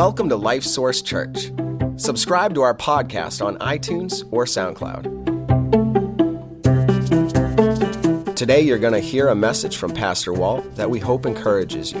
Welcome 0.00 0.30
to 0.30 0.36
Life 0.36 0.64
Source 0.64 1.02
Church. 1.02 1.52
Subscribe 1.96 2.54
to 2.54 2.62
our 2.62 2.74
podcast 2.74 3.44
on 3.44 3.58
iTunes 3.58 4.26
or 4.30 4.46
SoundCloud. 4.46 5.04
Today, 8.34 8.62
you're 8.62 8.78
going 8.78 8.94
to 8.94 9.00
hear 9.00 9.28
a 9.28 9.34
message 9.34 9.76
from 9.76 9.92
Pastor 9.92 10.32
Walt 10.32 10.74
that 10.76 10.88
we 10.88 11.00
hope 11.00 11.26
encourages 11.26 11.92
you. 11.92 12.00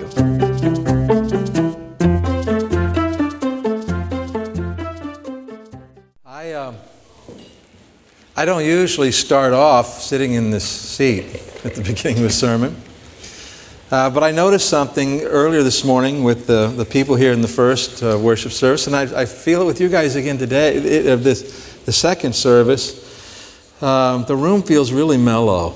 I, 6.24 6.54
um, 6.54 6.76
I 8.34 8.46
don't 8.46 8.64
usually 8.64 9.12
start 9.12 9.52
off 9.52 10.00
sitting 10.00 10.32
in 10.32 10.50
this 10.50 10.64
seat 10.66 11.26
at 11.66 11.74
the 11.74 11.82
beginning 11.86 12.20
of 12.20 12.24
a 12.24 12.30
sermon. 12.30 12.74
Uh, 13.90 14.08
but 14.08 14.22
I 14.22 14.30
noticed 14.30 14.68
something 14.68 15.22
earlier 15.22 15.64
this 15.64 15.82
morning 15.82 16.22
with 16.22 16.46
the, 16.46 16.68
the 16.68 16.84
people 16.84 17.16
here 17.16 17.32
in 17.32 17.40
the 17.40 17.48
first 17.48 18.04
uh, 18.04 18.16
worship 18.16 18.52
service, 18.52 18.86
and 18.86 18.94
I, 18.94 19.22
I, 19.22 19.26
feel 19.26 19.62
it 19.62 19.64
with 19.64 19.80
you 19.80 19.88
guys 19.88 20.14
again 20.14 20.38
today. 20.38 21.08
Of 21.10 21.24
this, 21.24 21.74
the 21.86 21.90
second 21.90 22.36
service, 22.36 23.82
um, 23.82 24.24
the 24.26 24.36
room 24.36 24.62
feels 24.62 24.92
really 24.92 25.16
mellow. 25.16 25.74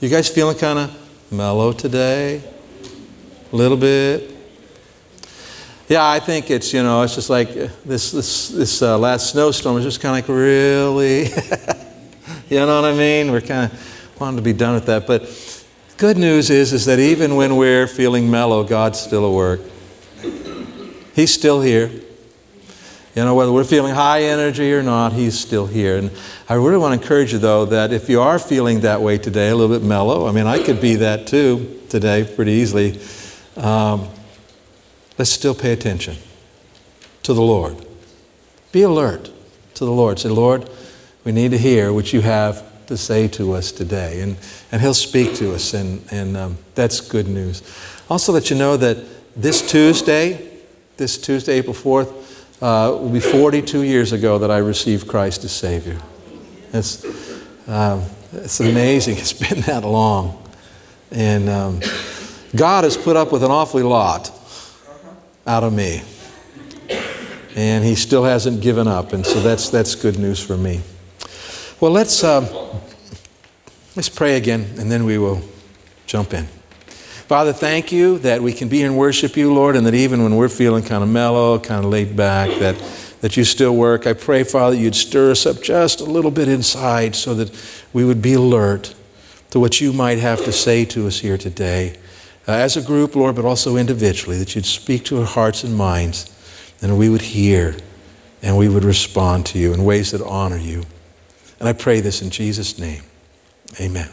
You 0.00 0.10
guys 0.10 0.28
feeling 0.28 0.58
kind 0.58 0.80
of 0.80 1.32
mellow 1.32 1.72
today? 1.72 2.42
A 3.50 3.56
little 3.56 3.78
bit? 3.78 4.30
Yeah, 5.88 6.06
I 6.06 6.20
think 6.20 6.50
it's, 6.50 6.74
you 6.74 6.82
know, 6.82 7.00
it's 7.00 7.14
just 7.14 7.30
like 7.30 7.54
this, 7.54 8.10
this, 8.10 8.48
this 8.48 8.82
uh, 8.82 8.98
last 8.98 9.30
snowstorm 9.30 9.76
was 9.76 9.84
just 9.84 10.02
kind 10.02 10.18
of 10.18 10.28
like 10.28 10.36
really, 10.36 11.22
you 12.50 12.58
know 12.58 12.82
what 12.82 12.84
I 12.84 12.94
mean? 12.94 13.32
We're 13.32 13.40
kind 13.40 13.72
of 13.72 14.20
wanting 14.20 14.36
to 14.36 14.42
be 14.42 14.52
done 14.52 14.74
with 14.74 14.84
that. 14.84 15.06
But 15.06 15.22
good 16.04 16.18
news 16.18 16.50
is, 16.50 16.74
is 16.74 16.84
that 16.84 16.98
even 16.98 17.34
when 17.34 17.56
we're 17.56 17.86
feeling 17.86 18.30
mellow, 18.30 18.62
God's 18.62 19.00
still 19.00 19.26
at 19.26 19.32
work. 19.32 19.62
He's 21.14 21.32
still 21.32 21.62
here. 21.62 21.88
You 23.14 23.24
know, 23.24 23.34
whether 23.34 23.50
we're 23.50 23.64
feeling 23.64 23.94
high 23.94 24.24
energy 24.24 24.74
or 24.74 24.82
not, 24.82 25.14
He's 25.14 25.40
still 25.40 25.66
here. 25.66 25.96
And 25.96 26.10
I 26.46 26.56
really 26.56 26.76
want 26.76 26.94
to 26.94 27.00
encourage 27.00 27.32
you, 27.32 27.38
though, 27.38 27.64
that 27.64 27.90
if 27.90 28.10
you 28.10 28.20
are 28.20 28.38
feeling 28.38 28.80
that 28.80 29.00
way 29.00 29.16
today, 29.16 29.48
a 29.48 29.56
little 29.56 29.74
bit 29.74 29.82
mellow, 29.82 30.28
I 30.28 30.32
mean, 30.32 30.46
I 30.46 30.62
could 30.62 30.78
be 30.78 30.96
that 30.96 31.26
too 31.26 31.80
today 31.88 32.30
pretty 32.36 32.52
easily, 32.52 33.00
um, 33.56 34.06
let's 35.16 35.30
still 35.30 35.54
pay 35.54 35.72
attention 35.72 36.16
to 37.22 37.32
the 37.32 37.40
Lord. 37.40 37.82
Be 38.72 38.82
alert 38.82 39.30
to 39.72 39.86
the 39.86 39.92
Lord. 39.92 40.18
Say, 40.18 40.28
Lord, 40.28 40.68
we 41.24 41.32
need 41.32 41.52
to 41.52 41.58
hear 41.58 41.94
what 41.94 42.12
you 42.12 42.20
have 42.20 42.62
to 42.86 42.96
say 42.96 43.28
to 43.28 43.52
us 43.52 43.72
today. 43.72 44.20
And, 44.20 44.36
and 44.72 44.80
He'll 44.80 44.94
speak 44.94 45.34
to 45.36 45.54
us, 45.54 45.74
and, 45.74 46.04
and 46.10 46.36
um, 46.36 46.58
that's 46.74 47.00
good 47.00 47.28
news. 47.28 47.62
Also, 48.08 48.32
let 48.32 48.50
you 48.50 48.56
know 48.56 48.76
that 48.76 48.98
this 49.36 49.68
Tuesday, 49.68 50.50
this 50.96 51.18
Tuesday, 51.18 51.54
April 51.54 51.74
4th, 51.74 52.12
uh, 52.62 52.96
will 52.96 53.10
be 53.10 53.20
42 53.20 53.82
years 53.82 54.12
ago 54.12 54.38
that 54.38 54.50
I 54.50 54.58
received 54.58 55.08
Christ 55.08 55.44
as 55.44 55.52
Savior. 55.52 55.98
It's, 56.72 57.04
um, 57.68 58.02
it's 58.32 58.60
amazing. 58.60 59.16
It's 59.18 59.32
been 59.32 59.60
that 59.62 59.84
long. 59.84 60.42
And 61.10 61.48
um, 61.48 61.80
God 62.54 62.84
has 62.84 62.96
put 62.96 63.16
up 63.16 63.32
with 63.32 63.42
an 63.42 63.50
awfully 63.50 63.82
lot 63.82 64.30
out 65.46 65.64
of 65.64 65.72
me. 65.72 66.02
And 67.56 67.84
He 67.84 67.94
still 67.94 68.24
hasn't 68.24 68.60
given 68.60 68.88
up. 68.88 69.12
And 69.12 69.24
so 69.24 69.40
that's, 69.40 69.68
that's 69.68 69.94
good 69.94 70.18
news 70.18 70.44
for 70.44 70.56
me. 70.56 70.80
Well, 71.84 71.92
let's, 71.92 72.24
um, 72.24 72.48
let's 73.94 74.08
pray 74.08 74.38
again, 74.38 74.64
and 74.78 74.90
then 74.90 75.04
we 75.04 75.18
will 75.18 75.42
jump 76.06 76.32
in. 76.32 76.46
Father, 77.28 77.52
thank 77.52 77.92
you 77.92 78.16
that 78.20 78.40
we 78.40 78.54
can 78.54 78.70
be 78.70 78.82
and 78.84 78.96
worship 78.96 79.36
you, 79.36 79.52
Lord, 79.52 79.76
and 79.76 79.86
that 79.86 79.92
even 79.92 80.22
when 80.22 80.34
we're 80.36 80.48
feeling 80.48 80.82
kind 80.82 81.02
of 81.02 81.10
mellow, 81.10 81.58
kind 81.58 81.84
of 81.84 81.90
laid 81.90 82.16
back, 82.16 82.58
that, 82.58 82.82
that 83.20 83.36
you 83.36 83.44
still 83.44 83.76
work. 83.76 84.06
I 84.06 84.14
pray, 84.14 84.44
Father, 84.44 84.74
you'd 84.74 84.94
stir 84.94 85.30
us 85.32 85.44
up 85.44 85.62
just 85.62 86.00
a 86.00 86.04
little 86.04 86.30
bit 86.30 86.48
inside 86.48 87.14
so 87.14 87.34
that 87.34 87.54
we 87.92 88.02
would 88.02 88.22
be 88.22 88.32
alert 88.32 88.94
to 89.50 89.60
what 89.60 89.78
you 89.78 89.92
might 89.92 90.16
have 90.16 90.42
to 90.46 90.52
say 90.52 90.86
to 90.86 91.06
us 91.06 91.18
here 91.18 91.36
today. 91.36 91.98
Uh, 92.48 92.52
as 92.52 92.78
a 92.78 92.82
group, 92.82 93.14
Lord, 93.14 93.36
but 93.36 93.44
also 93.44 93.76
individually, 93.76 94.38
that 94.38 94.54
you'd 94.54 94.64
speak 94.64 95.04
to 95.04 95.20
our 95.20 95.26
hearts 95.26 95.64
and 95.64 95.76
minds, 95.76 96.34
and 96.80 96.96
we 96.96 97.10
would 97.10 97.20
hear 97.20 97.76
and 98.40 98.56
we 98.56 98.70
would 98.70 98.84
respond 98.84 99.44
to 99.44 99.58
you 99.58 99.74
in 99.74 99.84
ways 99.84 100.12
that 100.12 100.22
honor 100.22 100.56
you. 100.56 100.84
And 101.64 101.70
I 101.70 101.72
pray 101.72 102.00
this 102.00 102.20
in 102.20 102.28
Jesus' 102.28 102.78
name. 102.78 103.00
Amen. 103.80 104.10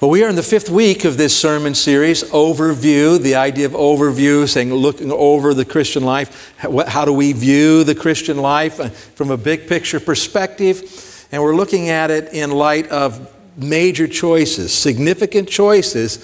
Well, 0.00 0.08
we 0.08 0.22
are 0.22 0.28
in 0.28 0.36
the 0.36 0.42
fifth 0.44 0.70
week 0.70 1.04
of 1.04 1.16
this 1.16 1.36
sermon 1.36 1.74
series, 1.74 2.22
Overview, 2.22 3.20
the 3.20 3.34
idea 3.34 3.66
of 3.66 3.72
overview, 3.72 4.48
saying 4.48 4.72
looking 4.72 5.10
over 5.10 5.52
the 5.52 5.64
Christian 5.64 6.04
life. 6.04 6.54
How 6.58 7.04
do 7.04 7.12
we 7.12 7.32
view 7.32 7.82
the 7.82 7.96
Christian 7.96 8.36
life 8.36 8.78
uh, 8.78 8.90
from 8.90 9.32
a 9.32 9.36
big 9.36 9.66
picture 9.66 9.98
perspective? 9.98 11.26
And 11.32 11.42
we're 11.42 11.56
looking 11.56 11.88
at 11.88 12.12
it 12.12 12.32
in 12.32 12.52
light 12.52 12.86
of 12.90 13.28
major 13.56 14.06
choices, 14.06 14.72
significant 14.72 15.48
choices 15.48 16.18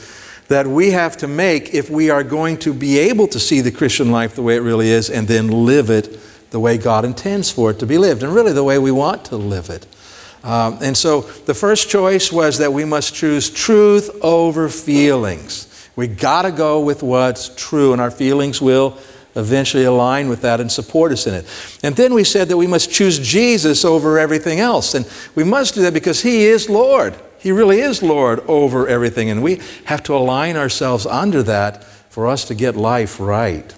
that 0.47 0.69
we 0.69 0.93
have 0.93 1.17
to 1.17 1.27
make 1.27 1.75
if 1.75 1.91
we 1.91 2.09
are 2.09 2.23
going 2.23 2.59
to 2.59 2.73
be 2.73 3.01
able 3.01 3.27
to 3.27 3.41
see 3.41 3.63
the 3.63 3.73
Christian 3.73 4.13
life 4.13 4.37
the 4.37 4.43
way 4.43 4.55
it 4.55 4.61
really 4.61 4.91
is 4.91 5.11
and 5.11 5.27
then 5.27 5.49
live 5.49 5.91
it 5.91 6.21
the 6.51 6.61
way 6.61 6.79
God 6.79 7.05
intends 7.05 7.51
for 7.51 7.71
it 7.71 7.79
to 7.81 7.87
be 7.87 7.99
lived, 7.99 8.23
and 8.23 8.35
really 8.35 8.53
the 8.53 8.65
way 8.65 8.79
we 8.79 8.91
want 8.91 9.25
to 9.27 9.37
live 9.37 9.71
it. 9.71 9.87
Um, 10.45 10.79
and 10.81 10.97
so 10.97 11.23
the 11.23 11.55
first 11.55 11.91
choice 11.91 12.31
was 12.31 12.59
that 12.59 12.73
we 12.73 12.85
must 12.85 13.15
choose 13.15 13.51
truth 13.51 14.11
over 14.23 14.69
feelings. 14.69 15.89
We 15.97 16.07
got 16.07 16.43
to 16.43 16.53
go 16.53 16.81
with 16.81 17.03
what's 17.03 17.49
true, 17.57 17.93
and 17.93 18.01
our 18.01 18.13
feelings 18.13 18.63
will 18.63 18.97
eventually 19.35 19.85
align 19.85 20.29
with 20.29 20.43
that 20.43 20.61
and 20.61 20.71
support 20.71 21.11
us 21.11 21.27
in 21.27 21.35
it. 21.35 21.47
And 21.83 21.97
then 21.97 22.15
we 22.15 22.23
said 22.23 22.49
that 22.49 22.57
we 22.57 22.67
must 22.67 22.93
choose 22.93 23.19
Jesus 23.19 23.85
over 23.85 24.19
everything 24.19 24.61
else. 24.61 24.95
And 24.95 25.05
we 25.35 25.43
must 25.43 25.75
do 25.75 25.83
that 25.83 25.93
because 25.95 26.23
He 26.23 26.45
is 26.45 26.71
Lord. 26.71 27.15
He 27.39 27.51
really 27.51 27.81
is 27.81 28.03
Lord 28.03 28.41
over 28.47 28.87
everything. 28.87 29.29
And 29.31 29.43
we 29.43 29.61
have 29.87 30.03
to 30.05 30.15
align 30.15 30.57
ourselves 30.57 31.07
under 31.07 31.43
that 31.43 31.85
for 31.85 32.29
us 32.29 32.45
to 32.47 32.55
get 32.55 32.77
life 32.77 33.21
right. 33.21 33.75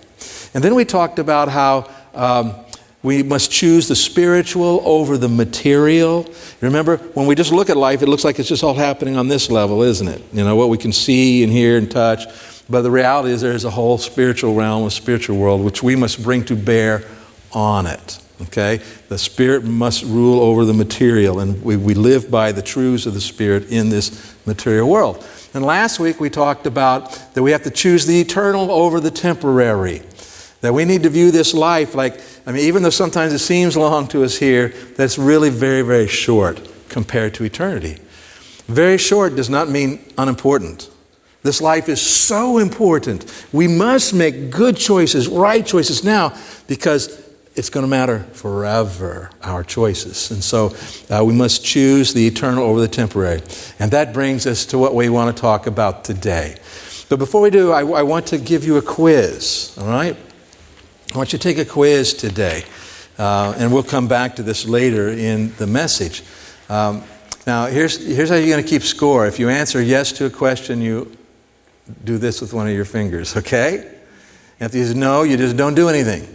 And 0.52 0.62
then 0.62 0.74
we 0.74 0.84
talked 0.84 1.18
about 1.18 1.48
how. 1.48 1.88
Um, 2.18 2.54
we 3.02 3.22
must 3.22 3.52
choose 3.52 3.86
the 3.86 3.94
spiritual 3.94 4.82
over 4.84 5.16
the 5.16 5.28
material. 5.28 6.26
Remember, 6.60 6.96
when 6.96 7.26
we 7.26 7.36
just 7.36 7.52
look 7.52 7.70
at 7.70 7.76
life, 7.76 8.02
it 8.02 8.08
looks 8.08 8.24
like 8.24 8.40
it's 8.40 8.48
just 8.48 8.64
all 8.64 8.74
happening 8.74 9.16
on 9.16 9.28
this 9.28 9.50
level, 9.50 9.82
isn't 9.82 10.08
it? 10.08 10.22
You 10.32 10.42
know, 10.42 10.56
what 10.56 10.68
we 10.68 10.78
can 10.78 10.92
see 10.92 11.44
and 11.44 11.52
hear 11.52 11.78
and 11.78 11.88
touch. 11.88 12.24
But 12.68 12.82
the 12.82 12.90
reality 12.90 13.30
is 13.30 13.40
there's 13.40 13.64
a 13.64 13.70
whole 13.70 13.98
spiritual 13.98 14.54
realm, 14.54 14.84
a 14.84 14.90
spiritual 14.90 15.38
world, 15.38 15.64
which 15.64 15.80
we 15.82 15.94
must 15.94 16.22
bring 16.22 16.44
to 16.46 16.56
bear 16.56 17.04
on 17.52 17.86
it. 17.86 18.20
Okay? 18.42 18.80
The 19.08 19.16
Spirit 19.16 19.64
must 19.64 20.04
rule 20.04 20.40
over 20.40 20.64
the 20.64 20.74
material, 20.74 21.38
and 21.38 21.62
we, 21.62 21.76
we 21.76 21.94
live 21.94 22.30
by 22.30 22.50
the 22.50 22.62
truths 22.62 23.06
of 23.06 23.14
the 23.14 23.20
Spirit 23.20 23.70
in 23.70 23.90
this 23.90 24.36
material 24.44 24.88
world. 24.88 25.24
And 25.54 25.64
last 25.64 25.98
week 25.98 26.20
we 26.20 26.30
talked 26.30 26.66
about 26.66 27.12
that 27.34 27.42
we 27.42 27.52
have 27.52 27.62
to 27.62 27.70
choose 27.70 28.06
the 28.06 28.20
eternal 28.20 28.70
over 28.70 29.00
the 29.00 29.10
temporary. 29.10 30.02
That 30.60 30.74
we 30.74 30.84
need 30.84 31.04
to 31.04 31.08
view 31.08 31.30
this 31.30 31.54
life 31.54 31.94
like, 31.94 32.20
I 32.46 32.52
mean, 32.52 32.64
even 32.64 32.82
though 32.82 32.90
sometimes 32.90 33.32
it 33.32 33.38
seems 33.38 33.76
long 33.76 34.08
to 34.08 34.24
us 34.24 34.36
here, 34.38 34.70
that's 34.96 35.18
really 35.18 35.50
very, 35.50 35.82
very 35.82 36.08
short 36.08 36.60
compared 36.88 37.34
to 37.34 37.44
eternity. 37.44 37.98
Very 38.66 38.98
short 38.98 39.36
does 39.36 39.48
not 39.48 39.68
mean 39.68 40.00
unimportant. 40.18 40.90
This 41.42 41.60
life 41.60 41.88
is 41.88 42.00
so 42.00 42.58
important. 42.58 43.46
We 43.52 43.68
must 43.68 44.12
make 44.12 44.50
good 44.50 44.76
choices, 44.76 45.28
right 45.28 45.64
choices 45.64 46.02
now, 46.02 46.36
because 46.66 47.24
it's 47.54 47.70
going 47.70 47.84
to 47.84 47.88
matter 47.88 48.20
forever, 48.32 49.30
our 49.42 49.62
choices. 49.62 50.30
And 50.30 50.42
so 50.42 50.74
uh, 51.08 51.24
we 51.24 51.32
must 51.32 51.64
choose 51.64 52.12
the 52.12 52.26
eternal 52.26 52.64
over 52.64 52.80
the 52.80 52.88
temporary. 52.88 53.42
And 53.78 53.90
that 53.92 54.12
brings 54.12 54.46
us 54.46 54.66
to 54.66 54.78
what 54.78 54.94
we 54.94 55.08
want 55.08 55.34
to 55.34 55.40
talk 55.40 55.66
about 55.66 56.04
today. 56.04 56.56
But 57.08 57.18
before 57.18 57.40
we 57.40 57.50
do, 57.50 57.72
I, 57.72 57.80
I 57.80 58.02
want 58.02 58.26
to 58.28 58.38
give 58.38 58.64
you 58.64 58.76
a 58.76 58.82
quiz, 58.82 59.76
all 59.78 59.86
right? 59.86 60.16
I 61.14 61.16
want 61.16 61.32
you 61.32 61.38
to 61.38 61.42
take 61.42 61.56
a 61.56 61.64
quiz 61.64 62.12
today, 62.12 62.64
uh, 63.18 63.54
and 63.56 63.72
we'll 63.72 63.82
come 63.82 64.08
back 64.08 64.36
to 64.36 64.42
this 64.42 64.66
later 64.66 65.08
in 65.08 65.54
the 65.56 65.66
message. 65.66 66.22
Um, 66.68 67.02
now, 67.46 67.64
here's, 67.64 68.04
here's 68.04 68.28
how 68.28 68.34
you're 68.34 68.50
going 68.50 68.62
to 68.62 68.68
keep 68.68 68.82
score. 68.82 69.26
If 69.26 69.38
you 69.38 69.48
answer 69.48 69.80
yes 69.80 70.12
to 70.12 70.26
a 70.26 70.30
question, 70.30 70.82
you 70.82 71.16
do 72.04 72.18
this 72.18 72.42
with 72.42 72.52
one 72.52 72.68
of 72.68 72.74
your 72.74 72.84
fingers, 72.84 73.38
okay? 73.38 73.90
And 74.60 74.68
if 74.68 74.74
you 74.74 74.84
say 74.84 74.92
no, 74.92 75.22
you 75.22 75.38
just 75.38 75.56
don't 75.56 75.74
do 75.74 75.88
anything. 75.88 76.28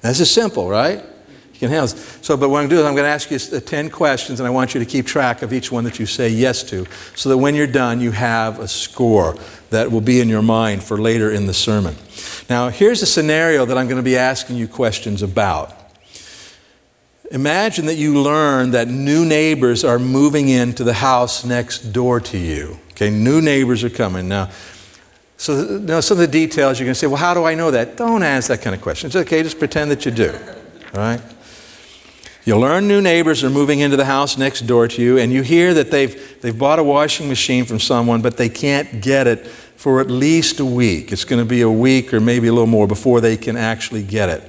This 0.00 0.20
is 0.20 0.30
simple, 0.30 0.68
right? 0.68 0.98
You 1.54 1.58
can 1.58 1.70
handle 1.70 1.88
this. 1.88 2.18
So, 2.22 2.36
but 2.36 2.50
what 2.50 2.62
I'm 2.62 2.68
going 2.68 2.70
to 2.70 2.76
do 2.76 2.80
is 2.82 2.86
I'm 2.86 2.94
going 2.94 3.04
to 3.04 3.10
ask 3.10 3.32
you 3.32 3.60
10 3.60 3.90
questions, 3.90 4.38
and 4.38 4.46
I 4.46 4.50
want 4.50 4.74
you 4.74 4.80
to 4.80 4.86
keep 4.86 5.06
track 5.06 5.42
of 5.42 5.52
each 5.52 5.72
one 5.72 5.82
that 5.84 5.98
you 5.98 6.06
say 6.06 6.28
yes 6.28 6.62
to, 6.64 6.86
so 7.16 7.30
that 7.30 7.38
when 7.38 7.56
you're 7.56 7.66
done, 7.66 8.00
you 8.00 8.12
have 8.12 8.60
a 8.60 8.68
score 8.68 9.36
that 9.70 9.90
will 9.90 10.00
be 10.00 10.20
in 10.20 10.28
your 10.28 10.42
mind 10.42 10.84
for 10.84 10.98
later 10.98 11.32
in 11.32 11.46
the 11.46 11.54
sermon. 11.54 11.96
Now, 12.48 12.68
here's 12.68 13.02
a 13.02 13.06
scenario 13.06 13.64
that 13.64 13.78
I'm 13.78 13.86
going 13.86 13.96
to 13.96 14.02
be 14.02 14.16
asking 14.16 14.56
you 14.56 14.68
questions 14.68 15.22
about. 15.22 15.72
Imagine 17.30 17.86
that 17.86 17.94
you 17.94 18.20
learn 18.20 18.72
that 18.72 18.88
new 18.88 19.24
neighbors 19.24 19.84
are 19.84 19.98
moving 19.98 20.48
into 20.48 20.84
the 20.84 20.92
house 20.92 21.44
next 21.44 21.92
door 21.92 22.20
to 22.20 22.38
you. 22.38 22.78
Okay, 22.90 23.08
new 23.08 23.40
neighbors 23.40 23.82
are 23.84 23.90
coming. 23.90 24.28
Now, 24.28 24.50
So, 25.38 25.78
know, 25.78 26.00
some 26.00 26.18
of 26.18 26.20
the 26.20 26.28
details 26.28 26.78
you're 26.78 26.86
going 26.86 26.94
to 26.94 26.98
say, 26.98 27.08
well, 27.08 27.16
how 27.16 27.34
do 27.34 27.42
I 27.42 27.56
know 27.56 27.72
that? 27.72 27.96
Don't 27.96 28.22
ask 28.22 28.46
that 28.46 28.62
kind 28.62 28.76
of 28.76 28.80
question. 28.80 29.08
It's 29.08 29.16
okay, 29.16 29.42
just 29.42 29.58
pretend 29.58 29.90
that 29.90 30.04
you 30.04 30.12
do. 30.12 30.30
All 30.94 31.00
right? 31.00 31.20
You 32.44 32.56
learn 32.58 32.86
new 32.86 33.00
neighbors 33.00 33.42
are 33.42 33.50
moving 33.50 33.80
into 33.80 33.96
the 33.96 34.04
house 34.04 34.38
next 34.38 34.62
door 34.68 34.86
to 34.86 35.02
you, 35.02 35.18
and 35.18 35.32
you 35.32 35.42
hear 35.42 35.74
that 35.74 35.90
they've, 35.90 36.40
they've 36.42 36.56
bought 36.56 36.78
a 36.78 36.84
washing 36.84 37.28
machine 37.28 37.64
from 37.64 37.80
someone, 37.80 38.22
but 38.22 38.36
they 38.36 38.48
can't 38.48 39.00
get 39.00 39.26
it 39.26 39.46
for 39.82 40.00
at 40.00 40.08
least 40.08 40.60
a 40.60 40.64
week. 40.64 41.10
It's 41.10 41.24
going 41.24 41.42
to 41.42 41.48
be 41.48 41.62
a 41.62 41.68
week 41.68 42.14
or 42.14 42.20
maybe 42.20 42.46
a 42.46 42.52
little 42.52 42.68
more 42.68 42.86
before 42.86 43.20
they 43.20 43.36
can 43.36 43.56
actually 43.56 44.04
get 44.04 44.28
it. 44.28 44.48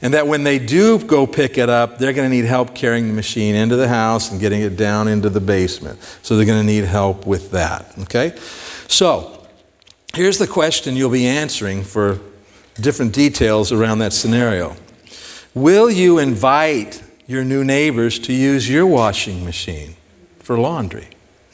And 0.00 0.14
that 0.14 0.28
when 0.28 0.44
they 0.44 0.60
do 0.60 1.04
go 1.04 1.26
pick 1.26 1.58
it 1.58 1.68
up, 1.68 1.98
they're 1.98 2.12
going 2.12 2.30
to 2.30 2.36
need 2.36 2.44
help 2.44 2.76
carrying 2.76 3.08
the 3.08 3.12
machine 3.12 3.56
into 3.56 3.74
the 3.74 3.88
house 3.88 4.30
and 4.30 4.40
getting 4.40 4.60
it 4.60 4.76
down 4.76 5.08
into 5.08 5.30
the 5.30 5.40
basement. 5.40 5.98
So 6.22 6.36
they're 6.36 6.46
going 6.46 6.60
to 6.60 6.66
need 6.66 6.84
help 6.84 7.26
with 7.26 7.50
that. 7.50 7.92
Okay? 8.02 8.36
So, 8.86 9.48
here's 10.14 10.38
the 10.38 10.46
question 10.46 10.94
you'll 10.94 11.10
be 11.10 11.26
answering 11.26 11.82
for 11.82 12.20
different 12.80 13.12
details 13.12 13.72
around 13.72 13.98
that 13.98 14.12
scenario 14.12 14.76
Will 15.54 15.90
you 15.90 16.20
invite 16.20 17.02
your 17.28 17.44
new 17.44 17.62
neighbors 17.62 18.18
to 18.20 18.32
use 18.32 18.70
your 18.70 18.86
washing 18.86 19.44
machine 19.44 19.94
for 20.38 20.58
laundry. 20.58 21.08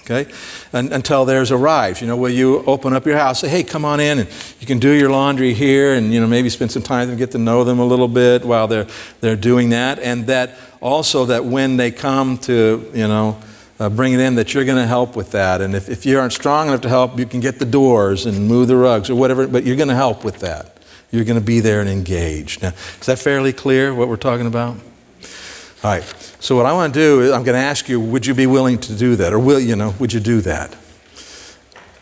Okay? 0.05 0.31
And, 0.73 0.93
until 0.93 1.25
theirs 1.25 1.51
arrives. 1.51 2.01
You 2.01 2.07
know, 2.07 2.17
will 2.17 2.31
you 2.31 2.63
open 2.67 2.93
up 2.93 3.07
your 3.07 3.17
house, 3.17 3.41
say, 3.41 3.49
hey, 3.49 3.63
come 3.63 3.85
on 3.85 4.01
in, 4.01 4.19
and 4.21 4.29
you 4.61 4.67
can 4.67 4.79
do 4.79 4.91
your 4.91 5.11
laundry 5.11 5.55
here, 5.55 5.95
and, 5.95 6.13
you 6.13 6.21
know, 6.21 6.27
maybe 6.27 6.51
spend 6.51 6.71
some 6.73 6.83
time 6.83 7.09
and 7.09 7.19
get 7.19 7.31
to 7.33 7.39
know 7.39 7.65
them 7.65 7.79
a 7.79 7.85
little 7.85 8.09
bit 8.09 8.45
while 8.45 8.69
they're, 8.69 8.87
they're 9.21 9.37
doing 9.37 9.71
that. 9.71 9.99
And 9.99 10.27
that 10.27 10.59
also 10.81 11.27
that 11.27 11.45
when 11.45 11.79
they 11.79 11.91
come 11.91 12.37
to, 12.39 12.91
you 12.95 13.09
know, 13.09 13.41
uh, 13.81 13.89
bring 13.89 14.13
it 14.13 14.21
in, 14.21 14.37
that 14.37 14.55
you're 14.55 14.65
going 14.65 14.79
to 14.79 14.87
help 14.87 15.17
with 15.17 15.33
that. 15.33 15.61
And 15.61 15.75
if, 15.75 15.89
if 15.89 16.07
you 16.07 16.19
aren't 16.19 16.33
strong 16.33 16.69
enough 16.69 16.83
to 16.83 16.89
help, 16.89 17.19
you 17.19 17.27
can 17.27 17.41
get 17.41 17.59
the 17.59 17.65
doors 17.65 18.27
and 18.27 18.47
move 18.47 18.69
the 18.69 18.77
rugs 18.77 19.11
or 19.11 19.15
whatever, 19.15 19.49
but 19.49 19.65
you're 19.65 19.77
going 19.77 19.89
to 19.89 19.97
help 19.97 20.25
with 20.25 20.41
that. 20.41 20.79
You're 21.11 21.25
going 21.25 21.39
to 21.39 21.45
be 21.45 21.61
there 21.61 21.81
and 21.81 21.89
engage. 21.89 22.61
Now, 22.61 22.69
is 23.01 23.07
that 23.07 23.19
fairly 23.19 23.53
clear 23.53 23.95
what 23.95 24.09
we're 24.09 24.17
talking 24.17 24.47
about? 24.47 24.77
All 25.85 25.91
right. 25.91 26.03
So 26.41 26.57
what 26.57 26.65
I 26.65 26.73
want 26.73 26.95
to 26.95 26.99
do 26.99 27.21
is 27.21 27.31
I'm 27.31 27.45
going 27.45 27.61
to 27.61 27.63
ask 27.63 27.91
you, 27.91 28.01
would 28.01 28.25
you 28.25 28.33
be 28.33 28.47
willing 28.47 28.79
to 28.79 28.95
do 28.95 29.17
that? 29.17 29.35
Or 29.35 29.39
will 29.39 29.61
you 29.61 29.77
know, 29.77 29.95
would 29.99 30.15
you 30.15 30.21
do 30.21 30.41
that? 30.41 30.75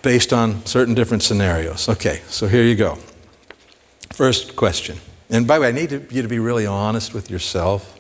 Based 0.03 0.33
on 0.33 0.65
certain 0.65 0.95
different 0.95 1.25
scenarios. 1.25 1.89
Okay, 1.89 2.23
so 2.29 2.47
here 2.47 2.63
you 2.63 2.77
go. 2.77 2.97
First 4.11 4.55
question. 4.55 4.99
And 5.31 5.49
by 5.49 5.57
the 5.57 5.63
way, 5.63 5.69
I 5.69 5.73
need 5.73 5.91
you 6.13 6.23
to 6.23 6.29
be 6.29 6.39
really 6.39 6.65
honest 6.65 7.13
with 7.13 7.29
yourself. 7.29 7.99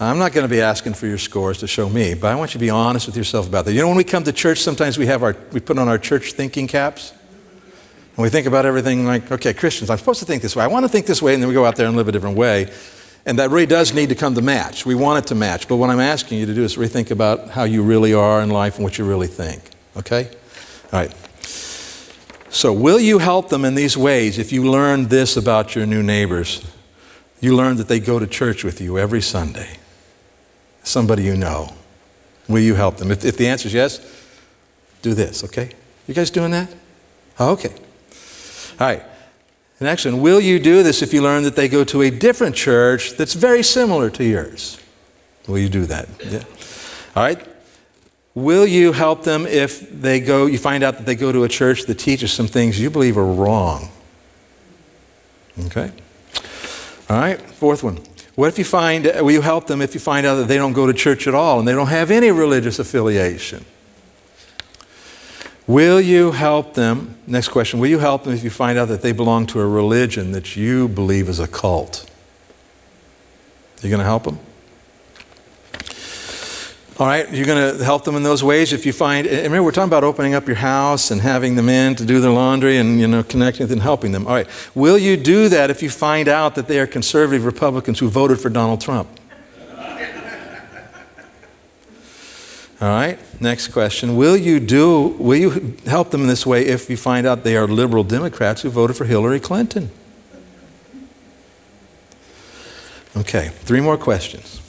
I'm 0.00 0.18
not 0.18 0.32
going 0.32 0.44
to 0.44 0.50
be 0.50 0.60
asking 0.60 0.94
for 0.94 1.06
your 1.06 1.18
scores 1.18 1.58
to 1.58 1.68
show 1.68 1.88
me, 1.88 2.14
but 2.14 2.32
I 2.32 2.34
want 2.34 2.54
you 2.54 2.58
to 2.58 2.64
be 2.64 2.70
honest 2.70 3.06
with 3.06 3.16
yourself 3.16 3.46
about 3.46 3.66
that. 3.66 3.72
You 3.72 3.82
know, 3.82 3.88
when 3.88 3.96
we 3.96 4.02
come 4.02 4.24
to 4.24 4.32
church, 4.32 4.58
sometimes 4.58 4.98
we 4.98 5.06
have 5.06 5.22
our 5.22 5.36
we 5.52 5.60
put 5.60 5.78
on 5.78 5.86
our 5.86 5.98
church 5.98 6.32
thinking 6.32 6.66
caps. 6.66 7.12
And 8.16 8.18
we 8.24 8.30
think 8.30 8.48
about 8.48 8.66
everything 8.66 9.06
like, 9.06 9.30
okay, 9.30 9.54
Christians, 9.54 9.90
I'm 9.90 9.98
supposed 9.98 10.18
to 10.18 10.26
think 10.26 10.42
this 10.42 10.56
way. 10.56 10.64
I 10.64 10.66
want 10.66 10.84
to 10.84 10.88
think 10.88 11.06
this 11.06 11.22
way, 11.22 11.34
and 11.34 11.42
then 11.42 11.46
we 11.46 11.54
go 11.54 11.64
out 11.64 11.76
there 11.76 11.86
and 11.86 11.96
live 11.96 12.08
a 12.08 12.12
different 12.12 12.36
way. 12.36 12.68
And 13.24 13.38
that 13.38 13.50
really 13.50 13.66
does 13.66 13.94
need 13.94 14.08
to 14.08 14.14
come 14.14 14.34
to 14.34 14.42
match. 14.42 14.84
We 14.84 14.94
want 14.94 15.24
it 15.24 15.28
to 15.28 15.34
match. 15.34 15.68
But 15.68 15.76
what 15.76 15.90
I'm 15.90 16.00
asking 16.00 16.38
you 16.38 16.46
to 16.46 16.54
do 16.54 16.64
is 16.64 16.76
rethink 16.76 17.10
about 17.10 17.50
how 17.50 17.64
you 17.64 17.82
really 17.82 18.12
are 18.12 18.42
in 18.42 18.50
life 18.50 18.76
and 18.76 18.84
what 18.84 18.98
you 18.98 19.04
really 19.04 19.28
think. 19.28 19.62
Okay? 19.96 20.28
All 20.92 21.00
right. 21.00 21.14
So, 22.52 22.72
will 22.72 23.00
you 23.00 23.18
help 23.18 23.48
them 23.48 23.64
in 23.64 23.74
these 23.74 23.96
ways 23.96 24.38
if 24.38 24.52
you 24.52 24.68
learn 24.70 25.08
this 25.08 25.36
about 25.36 25.74
your 25.74 25.86
new 25.86 26.02
neighbors? 26.02 26.62
You 27.40 27.56
learn 27.56 27.76
that 27.76 27.88
they 27.88 27.98
go 27.98 28.18
to 28.18 28.26
church 28.26 28.62
with 28.62 28.80
you 28.80 28.98
every 28.98 29.22
Sunday. 29.22 29.78
Somebody 30.82 31.22
you 31.22 31.36
know. 31.36 31.74
Will 32.48 32.60
you 32.60 32.74
help 32.74 32.98
them? 32.98 33.10
If, 33.10 33.24
if 33.24 33.36
the 33.36 33.48
answer 33.48 33.68
is 33.68 33.74
yes, 33.74 34.26
do 35.00 35.14
this, 35.14 35.44
okay? 35.44 35.70
You 36.06 36.14
guys 36.14 36.30
doing 36.30 36.50
that? 36.50 36.72
Oh, 37.38 37.52
okay. 37.52 37.72
All 38.78 38.86
right. 38.86 39.02
The 39.82 39.88
next 39.88 40.04
one, 40.04 40.20
will 40.20 40.40
you 40.40 40.60
do 40.60 40.84
this 40.84 41.02
if 41.02 41.12
you 41.12 41.22
learn 41.22 41.42
that 41.42 41.56
they 41.56 41.66
go 41.66 41.82
to 41.82 42.02
a 42.02 42.10
different 42.10 42.54
church 42.54 43.14
that's 43.14 43.34
very 43.34 43.64
similar 43.64 44.10
to 44.10 44.22
yours? 44.22 44.80
Will 45.48 45.58
you 45.58 45.68
do 45.68 45.86
that? 45.86 46.08
Yeah. 46.24 46.44
All 47.16 47.24
right. 47.24 47.44
Will 48.32 48.64
you 48.64 48.92
help 48.92 49.24
them 49.24 49.44
if 49.44 49.90
they 49.90 50.20
go, 50.20 50.46
you 50.46 50.56
find 50.56 50.84
out 50.84 50.98
that 50.98 51.04
they 51.06 51.16
go 51.16 51.32
to 51.32 51.42
a 51.42 51.48
church 51.48 51.86
that 51.86 51.96
teaches 51.96 52.32
some 52.32 52.46
things 52.46 52.78
you 52.78 52.90
believe 52.90 53.18
are 53.18 53.26
wrong? 53.26 53.88
Okay. 55.66 55.90
All 57.10 57.18
right. 57.18 57.40
Fourth 57.40 57.82
one. 57.82 57.98
What 58.36 58.46
if 58.46 58.58
you 58.58 58.64
find, 58.64 59.06
will 59.06 59.32
you 59.32 59.40
help 59.40 59.66
them 59.66 59.82
if 59.82 59.94
you 59.94 60.00
find 60.00 60.24
out 60.24 60.36
that 60.36 60.46
they 60.46 60.58
don't 60.58 60.74
go 60.74 60.86
to 60.86 60.94
church 60.94 61.26
at 61.26 61.34
all 61.34 61.58
and 61.58 61.66
they 61.66 61.72
don't 61.72 61.88
have 61.88 62.12
any 62.12 62.30
religious 62.30 62.78
affiliation? 62.78 63.64
Will 65.72 66.02
you 66.02 66.32
help 66.32 66.74
them? 66.74 67.16
Next 67.26 67.48
question 67.48 67.80
Will 67.80 67.88
you 67.88 67.98
help 67.98 68.24
them 68.24 68.34
if 68.34 68.44
you 68.44 68.50
find 68.50 68.76
out 68.76 68.88
that 68.88 69.00
they 69.00 69.12
belong 69.12 69.46
to 69.46 69.60
a 69.60 69.66
religion 69.66 70.32
that 70.32 70.54
you 70.54 70.86
believe 70.86 71.30
is 71.30 71.40
a 71.40 71.48
cult? 71.48 72.10
Are 73.78 73.86
you 73.86 73.88
going 73.88 74.00
to 74.00 74.04
help 74.04 74.24
them? 74.24 74.38
All 76.98 77.06
right, 77.06 77.32
you're 77.32 77.46
going 77.46 77.78
to 77.78 77.82
help 77.82 78.04
them 78.04 78.16
in 78.16 78.22
those 78.22 78.44
ways 78.44 78.74
if 78.74 78.84
you 78.84 78.92
find. 78.92 79.26
Remember, 79.26 79.62
we're 79.62 79.72
talking 79.72 79.88
about 79.88 80.04
opening 80.04 80.34
up 80.34 80.46
your 80.46 80.56
house 80.56 81.10
and 81.10 81.22
having 81.22 81.56
them 81.56 81.70
in 81.70 81.94
to 81.94 82.04
do 82.04 82.20
their 82.20 82.30
laundry 82.30 82.76
and 82.76 83.00
you 83.00 83.08
know 83.08 83.22
connecting 83.22 83.72
and 83.72 83.80
helping 83.80 84.12
them. 84.12 84.26
All 84.26 84.34
right, 84.34 84.48
will 84.74 84.98
you 84.98 85.16
do 85.16 85.48
that 85.48 85.70
if 85.70 85.82
you 85.82 85.88
find 85.88 86.28
out 86.28 86.54
that 86.56 86.68
they 86.68 86.80
are 86.80 86.86
conservative 86.86 87.46
Republicans 87.46 87.98
who 87.98 88.10
voted 88.10 88.38
for 88.38 88.50
Donald 88.50 88.82
Trump? 88.82 89.08
All 92.82 92.88
right, 92.88 93.16
next 93.40 93.68
question. 93.68 94.16
Will 94.16 94.36
you 94.36 94.58
do, 94.58 95.14
will 95.16 95.38
you 95.38 95.76
help 95.86 96.10
them 96.10 96.22
in 96.22 96.26
this 96.26 96.44
way 96.44 96.66
if 96.66 96.90
you 96.90 96.96
find 96.96 97.28
out 97.28 97.44
they 97.44 97.56
are 97.56 97.68
liberal 97.68 98.02
Democrats 98.02 98.62
who 98.62 98.70
voted 98.70 98.96
for 98.96 99.04
Hillary 99.04 99.38
Clinton? 99.38 99.92
Okay, 103.16 103.50
three 103.60 103.80
more 103.80 103.96
questions. 103.96 104.60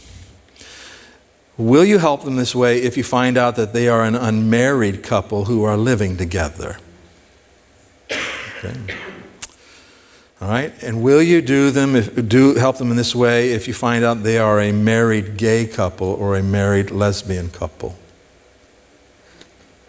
Will 1.58 1.84
you 1.84 1.98
help 1.98 2.24
them 2.24 2.36
this 2.36 2.54
way 2.54 2.84
if 2.84 2.98
you 2.98 3.04
find 3.04 3.36
out 3.36 3.56
that 3.56 3.74
they 3.74 3.88
are 3.88 4.04
an 4.04 4.14
unmarried 4.14 5.02
couple 5.02 5.46
who 5.46 5.64
are 5.64 5.76
living 5.76 6.16
together? 6.16 6.78
Okay. 8.12 8.94
All 10.40 10.50
right, 10.50 10.72
and 10.84 11.02
will 11.02 11.24
you 11.24 11.42
do 11.42 11.72
them 11.72 11.96
if, 11.96 12.30
do 12.30 12.54
help 12.54 12.78
them 12.78 12.92
in 12.92 12.98
this 12.98 13.16
way 13.16 13.54
if 13.54 13.68
you 13.68 13.74
find 13.74 14.06
out 14.06 14.22
they 14.22 14.38
are 14.38 14.60
a 14.62 14.72
married 14.72 15.36
gay 15.36 15.66
couple 15.66 16.10
or 16.10 16.36
a 16.36 16.44
married 16.44 16.92
lesbian 16.92 17.50
couple? 17.50 17.98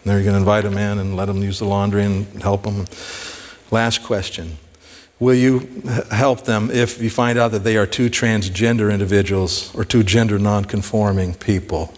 You're 0.05 0.21
going 0.21 0.33
to 0.33 0.39
invite 0.39 0.63
them 0.63 0.77
in 0.77 0.99
and 0.99 1.15
let 1.15 1.25
them 1.25 1.41
use 1.41 1.59
the 1.59 1.65
laundry 1.65 2.03
and 2.03 2.25
help 2.41 2.63
them. 2.63 2.85
Last 3.71 4.03
question. 4.03 4.57
Will 5.19 5.35
you 5.35 5.59
help 6.11 6.43
them 6.43 6.69
if 6.69 7.01
you 7.01 7.09
find 7.09 7.39
out 7.39 7.51
that 7.51 7.63
they 7.63 7.77
are 7.77 7.87
two 7.87 8.09
transgender 8.09 8.93
individuals 8.93 9.73
or 9.73 9.83
two 9.83 10.03
gender 10.03 10.37
nonconforming 10.37 11.35
people? 11.35 11.93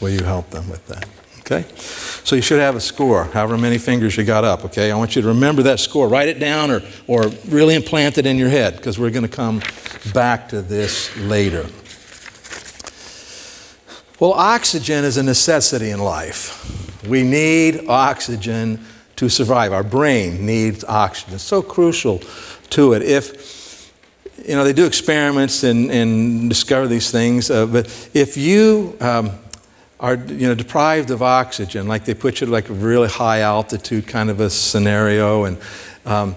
Will 0.00 0.10
you 0.10 0.24
help 0.24 0.50
them 0.50 0.68
with 0.68 0.86
that? 0.88 1.08
Okay? 1.40 1.64
So 1.76 2.36
you 2.36 2.42
should 2.42 2.60
have 2.60 2.76
a 2.76 2.80
score, 2.80 3.24
however 3.24 3.56
many 3.56 3.78
fingers 3.78 4.16
you 4.16 4.24
got 4.24 4.44
up, 4.44 4.64
okay? 4.66 4.90
I 4.90 4.96
want 4.96 5.16
you 5.16 5.22
to 5.22 5.28
remember 5.28 5.62
that 5.64 5.80
score. 5.80 6.08
Write 6.08 6.28
it 6.28 6.38
down 6.38 6.70
or, 6.70 6.82
or 7.06 7.28
really 7.48 7.74
implant 7.74 8.18
it 8.18 8.26
in 8.26 8.36
your 8.36 8.48
head 8.48 8.76
because 8.76 8.98
we're 8.98 9.10
going 9.10 9.26
to 9.26 9.28
come 9.28 9.62
back 10.12 10.48
to 10.50 10.62
this 10.62 11.16
later. 11.18 11.66
Well, 14.20 14.34
oxygen 14.34 15.04
is 15.04 15.16
a 15.16 15.22
necessity 15.22 15.88
in 15.88 15.98
life. 15.98 17.06
We 17.08 17.22
need 17.22 17.88
oxygen 17.88 18.84
to 19.16 19.30
survive. 19.30 19.72
Our 19.72 19.82
brain 19.82 20.44
needs 20.44 20.84
oxygen. 20.84 21.36
It's 21.36 21.42
so 21.42 21.62
crucial 21.62 22.20
to 22.68 22.92
it. 22.92 23.00
If, 23.00 23.90
you 24.46 24.56
know, 24.56 24.64
they 24.64 24.74
do 24.74 24.84
experiments 24.84 25.62
and, 25.62 25.90
and 25.90 26.50
discover 26.50 26.86
these 26.86 27.10
things, 27.10 27.50
uh, 27.50 27.64
but 27.64 27.86
if 28.12 28.36
you 28.36 28.94
um, 29.00 29.30
are, 29.98 30.16
you 30.16 30.48
know, 30.48 30.54
deprived 30.54 31.10
of 31.10 31.22
oxygen, 31.22 31.88
like 31.88 32.04
they 32.04 32.12
put 32.12 32.42
you 32.42 32.46
at 32.46 32.50
like 32.50 32.68
a 32.68 32.74
really 32.74 33.08
high 33.08 33.40
altitude 33.40 34.06
kind 34.06 34.28
of 34.28 34.38
a 34.40 34.50
scenario, 34.50 35.44
and 35.44 35.56
um, 36.04 36.36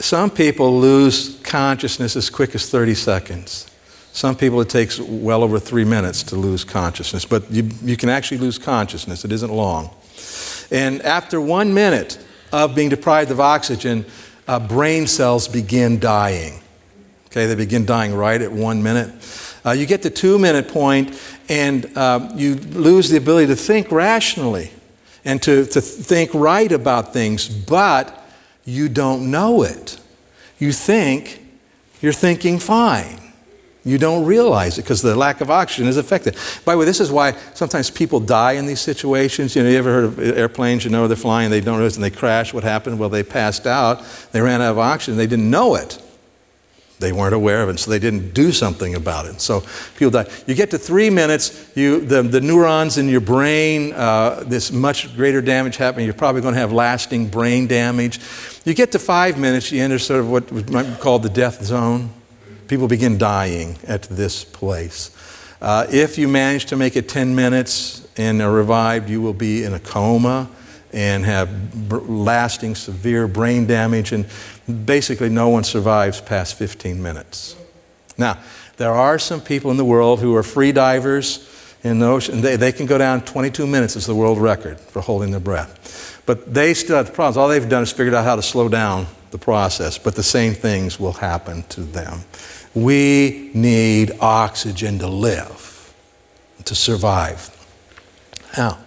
some 0.00 0.28
people 0.28 0.78
lose 0.78 1.40
consciousness 1.44 2.14
as 2.14 2.28
quick 2.28 2.54
as 2.54 2.68
30 2.68 2.94
seconds. 2.94 3.73
Some 4.14 4.36
people 4.36 4.60
it 4.60 4.68
takes 4.68 5.00
well 5.00 5.42
over 5.42 5.58
three 5.58 5.84
minutes 5.84 6.22
to 6.24 6.36
lose 6.36 6.62
consciousness, 6.62 7.24
but 7.24 7.50
you, 7.50 7.68
you 7.82 7.96
can 7.96 8.08
actually 8.08 8.38
lose 8.38 8.58
consciousness. 8.58 9.24
It 9.24 9.32
isn't 9.32 9.52
long. 9.52 9.90
And 10.70 11.02
after 11.02 11.40
one 11.40 11.74
minute 11.74 12.24
of 12.52 12.76
being 12.76 12.90
deprived 12.90 13.32
of 13.32 13.40
oxygen, 13.40 14.06
uh, 14.46 14.60
brain 14.60 15.08
cells 15.08 15.48
begin 15.48 15.98
dying. 15.98 16.60
Okay, 17.26 17.46
they 17.46 17.56
begin 17.56 17.86
dying 17.86 18.14
right 18.14 18.40
at 18.40 18.52
one 18.52 18.84
minute. 18.84 19.10
Uh, 19.66 19.72
you 19.72 19.84
get 19.84 20.02
to 20.02 20.10
two 20.10 20.38
minute 20.38 20.68
point, 20.68 21.20
and 21.48 21.90
uh, 21.98 22.30
you 22.36 22.54
lose 22.54 23.08
the 23.08 23.16
ability 23.16 23.48
to 23.48 23.56
think 23.56 23.90
rationally 23.90 24.70
and 25.24 25.42
to, 25.42 25.66
to 25.66 25.80
think 25.80 26.32
right 26.32 26.70
about 26.70 27.12
things, 27.12 27.48
but 27.48 28.24
you 28.64 28.88
don't 28.88 29.28
know 29.28 29.64
it. 29.64 29.98
You 30.60 30.70
think 30.70 31.44
you're 32.00 32.12
thinking 32.12 32.60
fine. 32.60 33.23
You 33.86 33.98
don't 33.98 34.24
realize 34.24 34.78
it 34.78 34.82
because 34.82 35.02
the 35.02 35.14
lack 35.14 35.42
of 35.42 35.50
oxygen 35.50 35.86
is 35.88 35.98
affected. 35.98 36.36
By 36.64 36.72
the 36.72 36.78
way, 36.78 36.84
this 36.86 37.00
is 37.00 37.12
why 37.12 37.36
sometimes 37.52 37.90
people 37.90 38.18
die 38.18 38.52
in 38.52 38.64
these 38.64 38.80
situations. 38.80 39.54
You 39.54 39.62
know, 39.62 39.68
you 39.68 39.76
ever 39.76 39.92
heard 39.92 40.04
of 40.04 40.18
airplanes? 40.18 40.84
You 40.84 40.90
know, 40.90 41.06
they're 41.06 41.16
flying, 41.18 41.50
they 41.50 41.60
don't 41.60 41.76
realize, 41.76 41.96
and 41.96 42.04
they 42.04 42.10
crash. 42.10 42.54
What 42.54 42.64
happened? 42.64 42.98
Well, 42.98 43.10
they 43.10 43.22
passed 43.22 43.66
out. 43.66 44.02
They 44.32 44.40
ran 44.40 44.62
out 44.62 44.70
of 44.72 44.78
oxygen. 44.78 45.18
They 45.18 45.26
didn't 45.26 45.50
know 45.50 45.74
it. 45.74 46.00
They 46.98 47.12
weren't 47.12 47.34
aware 47.34 47.62
of 47.62 47.68
it, 47.68 47.78
so 47.78 47.90
they 47.90 47.98
didn't 47.98 48.32
do 48.32 48.52
something 48.52 48.94
about 48.94 49.26
it. 49.26 49.40
So 49.40 49.64
people 49.98 50.12
die. 50.12 50.30
You 50.46 50.54
get 50.54 50.70
to 50.70 50.78
three 50.78 51.10
minutes, 51.10 51.70
you, 51.74 52.00
the, 52.00 52.22
the 52.22 52.40
neurons 52.40 52.96
in 52.96 53.08
your 53.08 53.20
brain, 53.20 53.92
uh, 53.92 54.44
this 54.46 54.72
much 54.72 55.14
greater 55.14 55.42
damage 55.42 55.76
happening. 55.76 56.06
You're 56.06 56.14
probably 56.14 56.40
going 56.40 56.54
to 56.54 56.60
have 56.60 56.72
lasting 56.72 57.28
brain 57.28 57.66
damage. 57.66 58.20
You 58.64 58.72
get 58.72 58.92
to 58.92 58.98
five 58.98 59.38
minutes, 59.38 59.70
you 59.72 59.82
enter 59.82 59.98
sort 59.98 60.20
of 60.20 60.30
what 60.30 60.70
might 60.70 60.84
be 60.84 60.94
called 60.94 61.24
the 61.24 61.28
death 61.28 61.62
zone. 61.62 62.10
People 62.68 62.88
begin 62.88 63.18
dying 63.18 63.76
at 63.86 64.02
this 64.04 64.44
place. 64.44 65.10
Uh, 65.60 65.86
if 65.90 66.18
you 66.18 66.28
manage 66.28 66.66
to 66.66 66.76
make 66.76 66.96
it 66.96 67.08
10 67.08 67.34
minutes 67.34 68.06
and 68.16 68.40
are 68.42 68.52
revived, 68.52 69.08
you 69.08 69.20
will 69.20 69.32
be 69.32 69.64
in 69.64 69.74
a 69.74 69.78
coma 69.78 70.48
and 70.92 71.24
have 71.24 71.88
b- 71.88 71.96
lasting 71.96 72.74
severe 72.74 73.26
brain 73.26 73.66
damage, 73.66 74.12
and 74.12 74.26
basically 74.86 75.28
no 75.28 75.48
one 75.48 75.64
survives 75.64 76.20
past 76.20 76.56
15 76.56 77.02
minutes. 77.02 77.56
Now, 78.16 78.38
there 78.76 78.92
are 78.92 79.18
some 79.18 79.40
people 79.40 79.70
in 79.70 79.76
the 79.76 79.84
world 79.84 80.20
who 80.20 80.34
are 80.36 80.42
free 80.42 80.72
divers 80.72 81.48
in 81.82 81.98
the 81.98 82.06
ocean. 82.06 82.40
They, 82.40 82.56
they 82.56 82.72
can 82.72 82.86
go 82.86 82.96
down 82.96 83.22
22 83.22 83.66
minutes 83.66 83.96
is 83.96 84.06
the 84.06 84.14
world 84.14 84.38
record 84.38 84.78
for 84.78 85.00
holding 85.00 85.30
their 85.30 85.40
breath. 85.40 86.22
But 86.26 86.54
they 86.54 86.74
still 86.74 86.96
have 86.96 87.06
the 87.06 87.12
problems. 87.12 87.36
All 87.36 87.48
they've 87.48 87.68
done 87.68 87.82
is 87.82 87.92
figured 87.92 88.14
out 88.14 88.24
how 88.24 88.36
to 88.36 88.42
slow 88.42 88.68
down 88.68 89.06
the 89.34 89.38
process, 89.38 89.98
but 89.98 90.14
the 90.14 90.22
same 90.22 90.54
things 90.54 91.00
will 91.00 91.14
happen 91.14 91.64
to 91.64 91.80
them. 91.80 92.20
We 92.72 93.50
need 93.52 94.12
oxygen 94.20 95.00
to 95.00 95.08
live, 95.08 95.92
to 96.64 96.74
survive. 96.76 97.50
Now, 98.56 98.78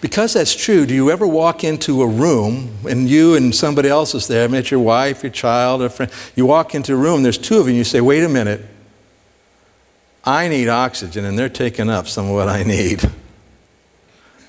because 0.00 0.34
that's 0.34 0.54
true, 0.54 0.86
do 0.86 0.94
you 0.94 1.10
ever 1.10 1.26
walk 1.26 1.64
into 1.64 2.02
a 2.02 2.06
room 2.06 2.76
and 2.88 3.10
you 3.10 3.34
and 3.34 3.52
somebody 3.52 3.88
else 3.88 4.14
is 4.14 4.28
there, 4.28 4.44
I 4.44 4.46
mean, 4.46 4.60
it's 4.60 4.70
your 4.70 4.78
wife, 4.78 5.24
your 5.24 5.32
child, 5.32 5.82
or 5.82 5.88
friend, 5.88 6.12
you 6.36 6.46
walk 6.46 6.76
into 6.76 6.92
a 6.92 6.96
room, 6.96 7.24
there's 7.24 7.36
two 7.36 7.58
of 7.58 7.66
you, 7.66 7.70
and 7.70 7.76
you 7.78 7.84
say, 7.84 8.00
wait 8.00 8.22
a 8.22 8.28
minute, 8.28 8.64
I 10.24 10.46
need 10.46 10.68
oxygen, 10.68 11.24
and 11.24 11.36
they're 11.36 11.48
taking 11.48 11.90
up 11.90 12.06
some 12.06 12.26
of 12.26 12.32
what 12.32 12.48
I 12.48 12.62
need. 12.62 13.02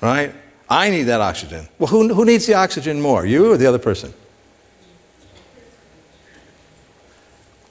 Right? 0.00 0.32
I 0.70 0.90
need 0.90 1.04
that 1.04 1.20
oxygen. 1.20 1.66
Well, 1.80 1.88
who, 1.88 2.14
who 2.14 2.24
needs 2.24 2.46
the 2.46 2.54
oxygen 2.54 3.00
more, 3.00 3.26
you 3.26 3.50
or 3.50 3.56
the 3.56 3.66
other 3.66 3.80
person? 3.80 4.14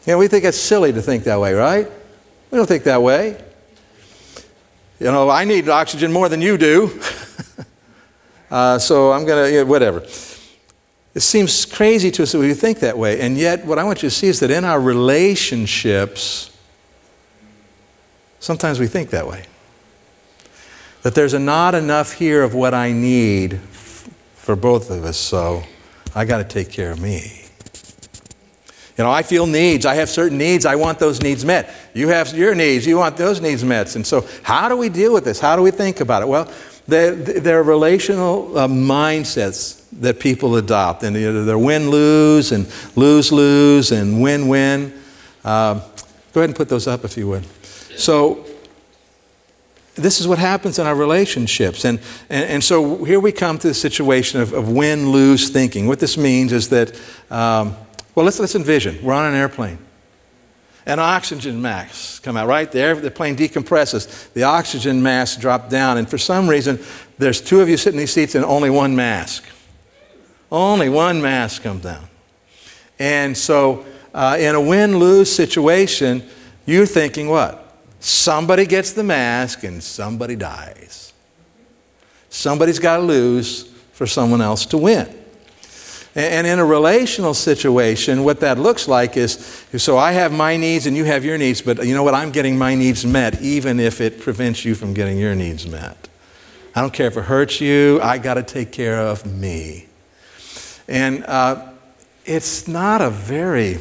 Yeah, 0.06 0.18
we 0.18 0.28
think 0.28 0.46
it's 0.46 0.58
silly 0.58 0.94
to 0.94 1.02
think 1.02 1.24
that 1.24 1.40
way, 1.40 1.54
right? 1.54 1.90
We 2.52 2.58
don't 2.58 2.68
think 2.68 2.84
that 2.84 3.02
way. 3.02 3.42
You 5.00 5.08
know, 5.08 5.30
I 5.30 5.46
need 5.46 5.68
oxygen 5.68 6.12
more 6.12 6.30
than 6.30 6.42
you 6.42 6.58
do. 6.58 7.00
uh, 8.52 8.78
so 8.80 9.12
I'm 9.12 9.26
going 9.26 9.46
to, 9.46 9.52
yeah, 9.52 9.64
whatever. 9.64 10.06
It 11.16 11.22
seems 11.22 11.66
crazy 11.66 12.12
to 12.12 12.24
us 12.24 12.34
that 12.34 12.40
we 12.40 12.54
think 12.54 12.80
that 12.80 12.98
way. 12.98 13.20
And 13.20 13.38
yet, 13.38 13.66
what 13.66 13.80
I 13.80 13.84
want 13.84 14.04
you 14.04 14.10
to 14.10 14.16
see 14.16 14.28
is 14.28 14.40
that 14.42 14.52
in 14.52 14.64
our 14.64 14.80
relationships, 14.80 16.56
sometimes 18.40 18.80
we 18.80 18.88
think 18.88 19.10
that 19.10 19.28
way. 19.28 19.46
That 21.02 21.16
there's 21.16 21.34
not 21.34 21.74
enough 21.74 22.14
here 22.14 22.44
of 22.44 22.54
what 22.54 22.74
I 22.74 22.92
need 22.92 23.60
for 24.36 24.56
both 24.56 24.92
of 24.92 25.04
us, 25.04 25.18
so 25.18 25.64
I 26.14 26.26
got 26.26 26.38
to 26.38 26.44
take 26.44 26.72
care 26.72 26.92
of 26.92 27.02
me. 27.02 27.45
You 28.98 29.04
know, 29.04 29.12
I 29.12 29.24
feel 29.24 29.46
needs. 29.46 29.86
I 29.86 29.96
have 29.96 30.10
certain 30.10 30.38
needs. 30.38 30.66
I 30.66 30.76
want 30.76 31.00
those 31.00 31.22
needs 31.22 31.44
met. 31.44 31.70
You 31.94 32.08
have 32.10 32.34
your 32.34 32.56
needs. 32.56 32.88
You 32.88 32.98
want 32.98 33.18
those 33.18 33.42
needs 33.42 33.64
met. 33.64 33.94
And 33.96 34.08
so, 34.08 34.26
how 34.42 34.70
do 34.70 34.78
we 34.78 34.88
deal 34.88 35.14
with 35.14 35.26
this? 35.26 35.40
How 35.40 35.58
do 35.58 35.62
we 35.62 35.72
think 35.72 36.00
about 36.00 36.22
it? 36.22 36.30
Well, 36.30 36.50
there, 36.88 37.60
are 37.60 37.64
relational 37.64 38.58
uh, 38.58 38.68
mindsets 38.68 39.84
that 40.00 40.20
people 40.20 40.56
adopt, 40.56 41.04
and 41.04 41.16
they're 41.16 41.58
win 41.58 41.90
lose, 41.90 42.54
and 42.54 42.72
lose 42.96 43.34
lose, 43.34 43.92
and 43.92 44.22
win 44.22 44.48
win. 44.48 44.94
Uh, 45.44 45.74
go 46.32 46.42
ahead 46.42 46.50
and 46.50 46.56
put 46.56 46.70
those 46.70 46.88
up 46.88 47.04
if 47.04 47.18
you 47.18 47.28
would. 47.28 47.46
So, 47.98 48.46
this 49.96 50.22
is 50.22 50.28
what 50.28 50.40
happens 50.40 50.80
in 50.80 50.88
our 50.88 50.96
relationships. 50.96 51.84
And, 51.84 52.00
and, 52.30 52.50
and 52.50 52.64
so 52.64 53.04
here 53.04 53.20
we 53.20 53.32
come 53.32 53.58
to 53.60 53.68
the 53.68 53.74
situation 53.74 54.42
of, 54.42 54.54
of 54.54 54.70
win 54.70 55.12
lose 55.12 55.50
thinking. 55.50 55.88
What 55.88 56.00
this 56.00 56.18
means 56.18 56.54
is 56.54 56.70
that. 56.70 56.98
Um, 57.30 57.76
well, 58.16 58.26
let's, 58.26 58.40
let's 58.40 58.56
envision 58.56 59.04
we're 59.04 59.14
on 59.14 59.26
an 59.26 59.36
airplane. 59.36 59.78
An 60.88 61.00
oxygen 61.00 61.62
mask 61.62 62.22
come 62.24 62.38
out, 62.38 62.48
right? 62.48 62.72
there. 62.72 62.96
the 62.96 63.10
plane 63.10 63.36
decompresses. 63.36 64.32
The 64.34 64.44
oxygen 64.44 65.02
mask 65.02 65.40
drop 65.40 65.70
down, 65.70 65.98
and 65.98 66.08
for 66.08 66.20
some 66.20 66.48
reason, 66.48 66.80
there's 67.18 67.42
two 67.42 67.60
of 67.60 67.68
you 67.68 67.76
sitting 67.76 67.98
in 67.98 68.02
these 68.02 68.14
seats 68.14 68.36
and 68.36 68.46
only 68.46 68.70
one 68.70 68.96
mask. 68.96 69.44
Only 70.52 70.90
one 70.90 71.22
mask 71.22 71.64
comes 71.64 71.84
down. 71.84 72.08
And 73.00 73.36
so, 73.36 73.84
uh, 74.14 74.38
in 74.40 74.54
a 74.54 74.62
win 74.62 75.00
lose 75.00 75.34
situation, 75.34 76.24
you're 76.66 76.86
thinking 76.86 77.28
what? 77.28 77.62
Somebody 78.00 78.68
gets 78.68 78.94
the 78.94 79.04
mask 79.04 79.64
and 79.64 79.84
somebody 79.84 80.36
dies. 80.36 81.14
Somebody's 82.30 82.78
got 82.80 82.98
to 82.98 83.04
lose 83.04 83.64
for 83.94 84.06
someone 84.06 84.42
else 84.42 84.68
to 84.68 84.78
win. 84.78 85.25
And 86.16 86.48
in 86.48 86.60
a 86.60 86.66
relational 86.66 87.34
situation, 87.34 88.24
what 88.24 88.40
that 88.40 88.58
looks 88.58 88.88
like 88.88 89.18
is 89.18 89.66
so 89.76 89.98
I 89.98 90.14
have 90.14 90.32
my 90.32 90.56
needs 90.56 90.88
and 90.88 90.96
you 90.96 91.04
have 91.04 91.26
your 91.26 91.38
needs, 91.38 91.62
but 91.62 91.86
you 91.86 91.94
know 91.94 92.04
what? 92.04 92.14
I'm 92.14 92.32
getting 92.32 92.58
my 92.58 92.74
needs 92.74 93.06
met 93.06 93.42
even 93.42 93.82
if 93.82 94.00
it 94.00 94.22
prevents 94.22 94.64
you 94.64 94.76
from 94.76 94.94
getting 94.94 95.18
your 95.18 95.36
needs 95.36 95.68
met. 95.68 96.08
I 96.74 96.80
don't 96.80 96.94
care 96.94 97.08
if 97.08 97.18
it 97.18 97.26
hurts 97.26 97.60
you, 97.60 98.00
I 98.02 98.18
got 98.18 98.36
to 98.36 98.44
take 98.44 98.72
care 98.72 98.98
of 98.98 99.26
me. 99.26 99.88
And 100.88 101.26
uh, 101.26 101.68
it's 102.24 102.66
not 102.66 103.02
a 103.02 103.10
very 103.10 103.80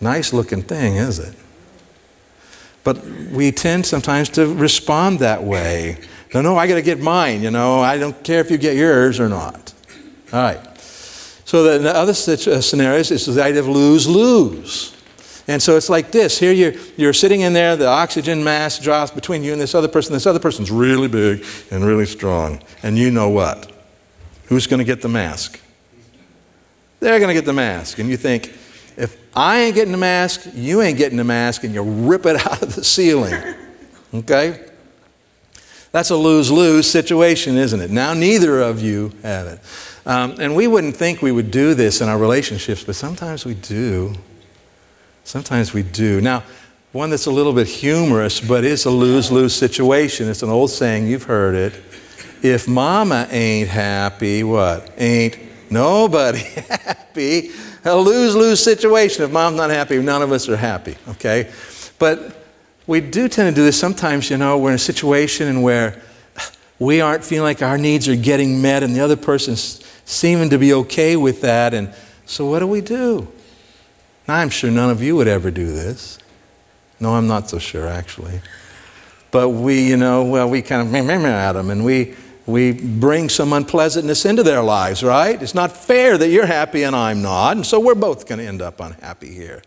nice 0.00 0.32
looking 0.32 0.62
thing, 0.62 0.94
is 0.94 1.18
it? 1.18 1.34
But 2.84 3.04
we 3.32 3.50
tend 3.50 3.86
sometimes 3.86 4.28
to 4.30 4.46
respond 4.54 5.18
that 5.18 5.42
way. 5.42 5.98
No, 6.32 6.42
no, 6.42 6.56
I 6.56 6.68
got 6.68 6.76
to 6.76 6.82
get 6.82 7.00
mine, 7.00 7.42
you 7.42 7.50
know, 7.50 7.80
I 7.80 7.98
don't 7.98 8.22
care 8.22 8.40
if 8.40 8.52
you 8.52 8.58
get 8.58 8.76
yours 8.76 9.18
or 9.18 9.28
not. 9.28 9.73
All 10.32 10.42
right. 10.42 10.78
So 10.78 11.78
the 11.78 11.94
other 11.94 12.12
uh, 12.12 12.60
scenarios 12.60 13.10
is 13.10 13.26
the 13.26 13.42
idea 13.42 13.60
of 13.60 13.68
lose 13.68 14.08
lose. 14.08 14.94
And 15.46 15.62
so 15.62 15.76
it's 15.76 15.90
like 15.90 16.10
this. 16.10 16.38
Here 16.38 16.52
you're, 16.52 16.72
you're 16.96 17.12
sitting 17.12 17.42
in 17.42 17.52
there, 17.52 17.76
the 17.76 17.86
oxygen 17.86 18.42
mass 18.42 18.78
drops 18.78 19.10
between 19.10 19.44
you 19.44 19.52
and 19.52 19.60
this 19.60 19.74
other 19.74 19.88
person. 19.88 20.14
This 20.14 20.26
other 20.26 20.38
person's 20.38 20.70
really 20.70 21.08
big 21.08 21.44
and 21.70 21.84
really 21.84 22.06
strong. 22.06 22.62
And 22.82 22.98
you 22.98 23.10
know 23.10 23.28
what? 23.28 23.70
Who's 24.46 24.66
going 24.66 24.78
to 24.78 24.84
get 24.84 25.02
the 25.02 25.08
mask? 25.08 25.60
They're 27.00 27.18
going 27.18 27.28
to 27.28 27.34
get 27.34 27.44
the 27.44 27.52
mask. 27.52 27.98
And 27.98 28.08
you 28.08 28.16
think, 28.16 28.56
if 28.96 29.16
I 29.36 29.60
ain't 29.60 29.74
getting 29.74 29.92
the 29.92 29.98
mask, 29.98 30.48
you 30.54 30.80
ain't 30.80 30.96
getting 30.96 31.18
the 31.18 31.24
mask, 31.24 31.64
and 31.64 31.74
you 31.74 31.82
rip 31.82 32.24
it 32.24 32.36
out 32.46 32.62
of 32.62 32.74
the 32.74 32.84
ceiling. 32.84 33.34
Okay? 34.14 34.64
That's 35.92 36.10
a 36.10 36.16
lose 36.16 36.50
lose 36.50 36.90
situation, 36.90 37.56
isn't 37.56 37.80
it? 37.80 37.90
Now 37.90 38.14
neither 38.14 38.60
of 38.60 38.80
you 38.80 39.12
have 39.22 39.46
it. 39.46 39.60
Um, 40.06 40.36
and 40.38 40.54
we 40.54 40.66
wouldn't 40.66 40.96
think 40.96 41.22
we 41.22 41.32
would 41.32 41.50
do 41.50 41.74
this 41.74 42.00
in 42.00 42.08
our 42.08 42.18
relationships, 42.18 42.84
but 42.84 42.94
sometimes 42.94 43.44
we 43.44 43.54
do. 43.54 44.14
Sometimes 45.24 45.72
we 45.72 45.82
do. 45.82 46.20
Now, 46.20 46.42
one 46.92 47.10
that's 47.10 47.26
a 47.26 47.30
little 47.30 47.52
bit 47.52 47.66
humorous, 47.66 48.40
but 48.40 48.64
is 48.64 48.84
a 48.84 48.90
lose 48.90 49.32
lose 49.32 49.54
situation. 49.54 50.28
It's 50.28 50.42
an 50.42 50.50
old 50.50 50.70
saying, 50.70 51.08
you've 51.08 51.24
heard 51.24 51.54
it. 51.54 51.82
If 52.42 52.68
mama 52.68 53.26
ain't 53.30 53.68
happy, 53.70 54.44
what? 54.44 54.92
Ain't 54.98 55.38
nobody 55.70 56.38
happy. 56.68 57.50
A 57.84 57.96
lose 57.96 58.36
lose 58.36 58.62
situation. 58.62 59.24
If 59.24 59.32
mom's 59.32 59.56
not 59.56 59.70
happy, 59.70 60.00
none 60.00 60.22
of 60.22 60.30
us 60.30 60.48
are 60.48 60.56
happy, 60.56 60.96
okay? 61.08 61.50
But 61.98 62.44
we 62.86 63.00
do 63.00 63.28
tend 63.28 63.54
to 63.54 63.60
do 63.60 63.64
this 63.64 63.78
sometimes, 63.80 64.28
you 64.28 64.36
know, 64.36 64.58
we're 64.58 64.70
in 64.70 64.76
a 64.76 64.78
situation 64.78 65.62
where 65.62 66.02
we 66.78 67.00
aren't 67.00 67.24
feeling 67.24 67.44
like 67.44 67.62
our 67.62 67.78
needs 67.78 68.08
are 68.08 68.16
getting 68.16 68.60
met 68.60 68.82
and 68.82 68.94
the 68.94 69.00
other 69.00 69.16
person's 69.16 69.82
seeming 70.04 70.50
to 70.50 70.58
be 70.58 70.72
okay 70.72 71.16
with 71.16 71.40
that. 71.42 71.74
And 71.74 71.92
so, 72.26 72.46
what 72.46 72.60
do 72.60 72.66
we 72.66 72.80
do? 72.80 73.28
Now, 74.26 74.36
I'm 74.36 74.50
sure 74.50 74.70
none 74.70 74.90
of 74.90 75.02
you 75.02 75.16
would 75.16 75.28
ever 75.28 75.50
do 75.50 75.66
this. 75.66 76.18
No, 77.00 77.14
I'm 77.14 77.26
not 77.26 77.50
so 77.50 77.58
sure, 77.58 77.86
actually. 77.86 78.40
But 79.30 79.50
we, 79.50 79.86
you 79.86 79.96
know, 79.96 80.24
well, 80.24 80.48
we 80.48 80.62
kind 80.62 80.86
of 80.86 80.94
at 80.94 81.52
them 81.52 81.70
and 81.70 81.84
we, 81.84 82.14
we 82.46 82.72
bring 82.72 83.28
some 83.28 83.52
unpleasantness 83.52 84.24
into 84.24 84.42
their 84.42 84.62
lives, 84.62 85.02
right? 85.02 85.42
It's 85.42 85.54
not 85.54 85.76
fair 85.76 86.16
that 86.16 86.28
you're 86.28 86.46
happy 86.46 86.84
and 86.84 86.94
I'm 86.94 87.20
not, 87.20 87.56
and 87.56 87.66
so 87.66 87.80
we're 87.80 87.94
both 87.94 88.28
going 88.28 88.38
to 88.38 88.46
end 88.46 88.62
up 88.62 88.80
unhappy 88.80 89.34
here. 89.34 89.62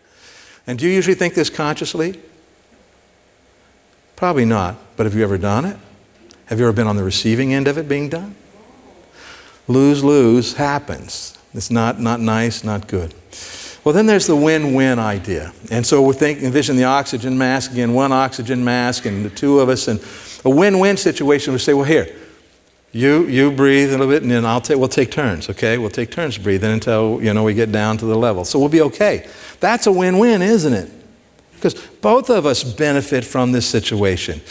And 0.66 0.80
do 0.80 0.88
you 0.88 0.94
usually 0.94 1.16
think 1.16 1.34
this 1.34 1.50
consciously? 1.50 2.20
Probably 4.16 4.46
not. 4.46 4.78
But 4.96 5.06
have 5.06 5.16
you 5.16 5.24
ever 5.24 5.38
done 5.38 5.66
it? 5.66 5.78
Have 6.46 6.60
you 6.60 6.66
ever 6.66 6.74
been 6.74 6.88
on 6.88 6.96
the 6.96 7.04
receiving 7.04 7.54
end 7.54 7.68
of 7.68 7.78
it 7.78 7.88
being 7.88 8.10
done? 8.10 8.36
Lose 9.68 10.04
lose 10.04 10.54
happens. 10.54 11.38
It's 11.54 11.72
not, 11.72 12.00
not 12.00 12.20
nice, 12.20 12.64
not 12.64 12.88
good. 12.88 13.14
Well, 13.84 13.94
then 13.94 14.06
there's 14.06 14.28
the 14.28 14.36
win 14.36 14.74
win 14.74 15.00
idea. 15.00 15.54
And 15.72 15.86
so 15.86 16.02
we 16.02 16.14
think, 16.14 16.42
envision 16.42 16.76
the 16.76 16.84
oxygen 16.84 17.38
mask 17.38 17.72
again, 17.72 17.94
one 17.94 18.12
oxygen 18.12 18.64
mask, 18.64 19.06
and 19.06 19.24
the 19.24 19.30
two 19.30 19.60
of 19.60 19.70
us. 19.70 19.88
And 19.88 20.04
a 20.44 20.50
win 20.50 20.80
win 20.80 20.98
situation 20.98 21.54
We 21.54 21.60
say, 21.60 21.74
well, 21.74 21.86
here, 21.86 22.14
you, 22.92 23.26
you 23.28 23.52
breathe 23.52 23.90
a 23.90 23.92
little 23.92 24.08
bit, 24.08 24.24
and 24.24 24.32
then 24.32 24.46
I'll 24.46 24.62
take, 24.62 24.78
we'll 24.78 24.88
take 24.88 25.12
turns, 25.12 25.50
okay? 25.50 25.78
We'll 25.78 25.90
take 25.90 26.12
turns 26.12 26.38
breathing 26.38 26.72
until, 26.72 27.22
you 27.22 27.34
know, 27.34 27.44
we 27.44 27.54
get 27.54 27.72
down 27.72 27.98
to 27.98 28.06
the 28.06 28.16
level. 28.16 28.44
So 28.44 28.60
we'll 28.60 28.70
be 28.70 28.82
okay. 28.82 29.28
That's 29.60 29.88
a 29.88 29.92
win 29.92 30.18
win, 30.18 30.42
isn't 30.42 30.74
it? 30.74 30.92
Because 31.56 31.74
both 31.74 32.30
of 32.30 32.46
us 32.46 32.64
benefit 32.64 33.24
from 33.24 33.52
this 33.52 33.66
situation. 33.66 34.42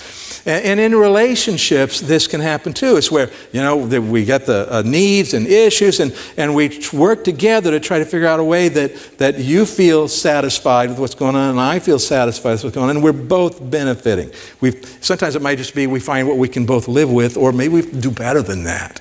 And, 0.47 0.79
in 0.79 0.95
relationships, 0.95 2.01
this 2.01 2.29
can 2.29 2.41
happen 2.41 2.73
too. 2.73 2.97
It's 2.97 3.11
where, 3.11 3.31
you 3.51 3.61
know, 3.61 3.77
we 3.77 4.25
get 4.25 4.47
the 4.47 4.73
uh, 4.73 4.83
needs 4.83 5.35
and 5.35 5.45
issues, 5.45 5.99
and, 5.99 6.15
and 6.37 6.55
we 6.55 6.81
work 6.93 7.25
together 7.25 7.73
to 7.73 7.81
try 7.81 7.99
to 7.99 8.05
figure 8.05 8.29
out 8.29 8.39
a 8.39 8.45
way 8.45 8.69
that, 8.69 9.19
that 9.19 9.41
you 9.41 9.67
feel 9.67 10.07
satisfied 10.07 10.89
with 10.91 11.01
what's 11.01 11.17
going 11.17 11.35
on, 11.35 11.51
and 11.51 11.61
I 11.61 11.81
feel 11.81 11.99
satisfied 11.99 12.53
with 12.53 12.65
what's 12.65 12.77
going 12.77 12.91
on, 12.91 12.97
and 12.97 13.05
we're 13.05 13.13
both 13.13 13.59
benefiting. 13.71 14.31
we 14.61 14.81
sometimes 15.01 15.35
it 15.35 15.43
might 15.43 15.59
just 15.59 15.75
be 15.75 15.89
we 15.89 15.99
find 15.99 16.29
what 16.29 16.37
we 16.37 16.49
can 16.49 16.65
both 16.65 16.87
live 16.87 17.11
with, 17.11 17.37
or 17.37 17.51
maybe 17.51 17.75
we 17.75 17.83
do 17.83 18.13
better 18.13 18.41
than 18.41 18.63
that, 18.65 19.01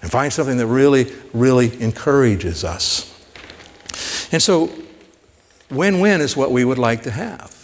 and 0.00 0.12
find 0.12 0.32
something 0.32 0.58
that 0.58 0.66
really, 0.68 1.12
really 1.32 1.82
encourages 1.82 2.62
us. 2.62 3.04
And 4.30 4.40
so, 4.40 4.70
win 5.72 5.98
win 5.98 6.20
is 6.20 6.36
what 6.36 6.52
we 6.52 6.64
would 6.64 6.78
like 6.78 7.02
to 7.02 7.10
have. 7.10 7.57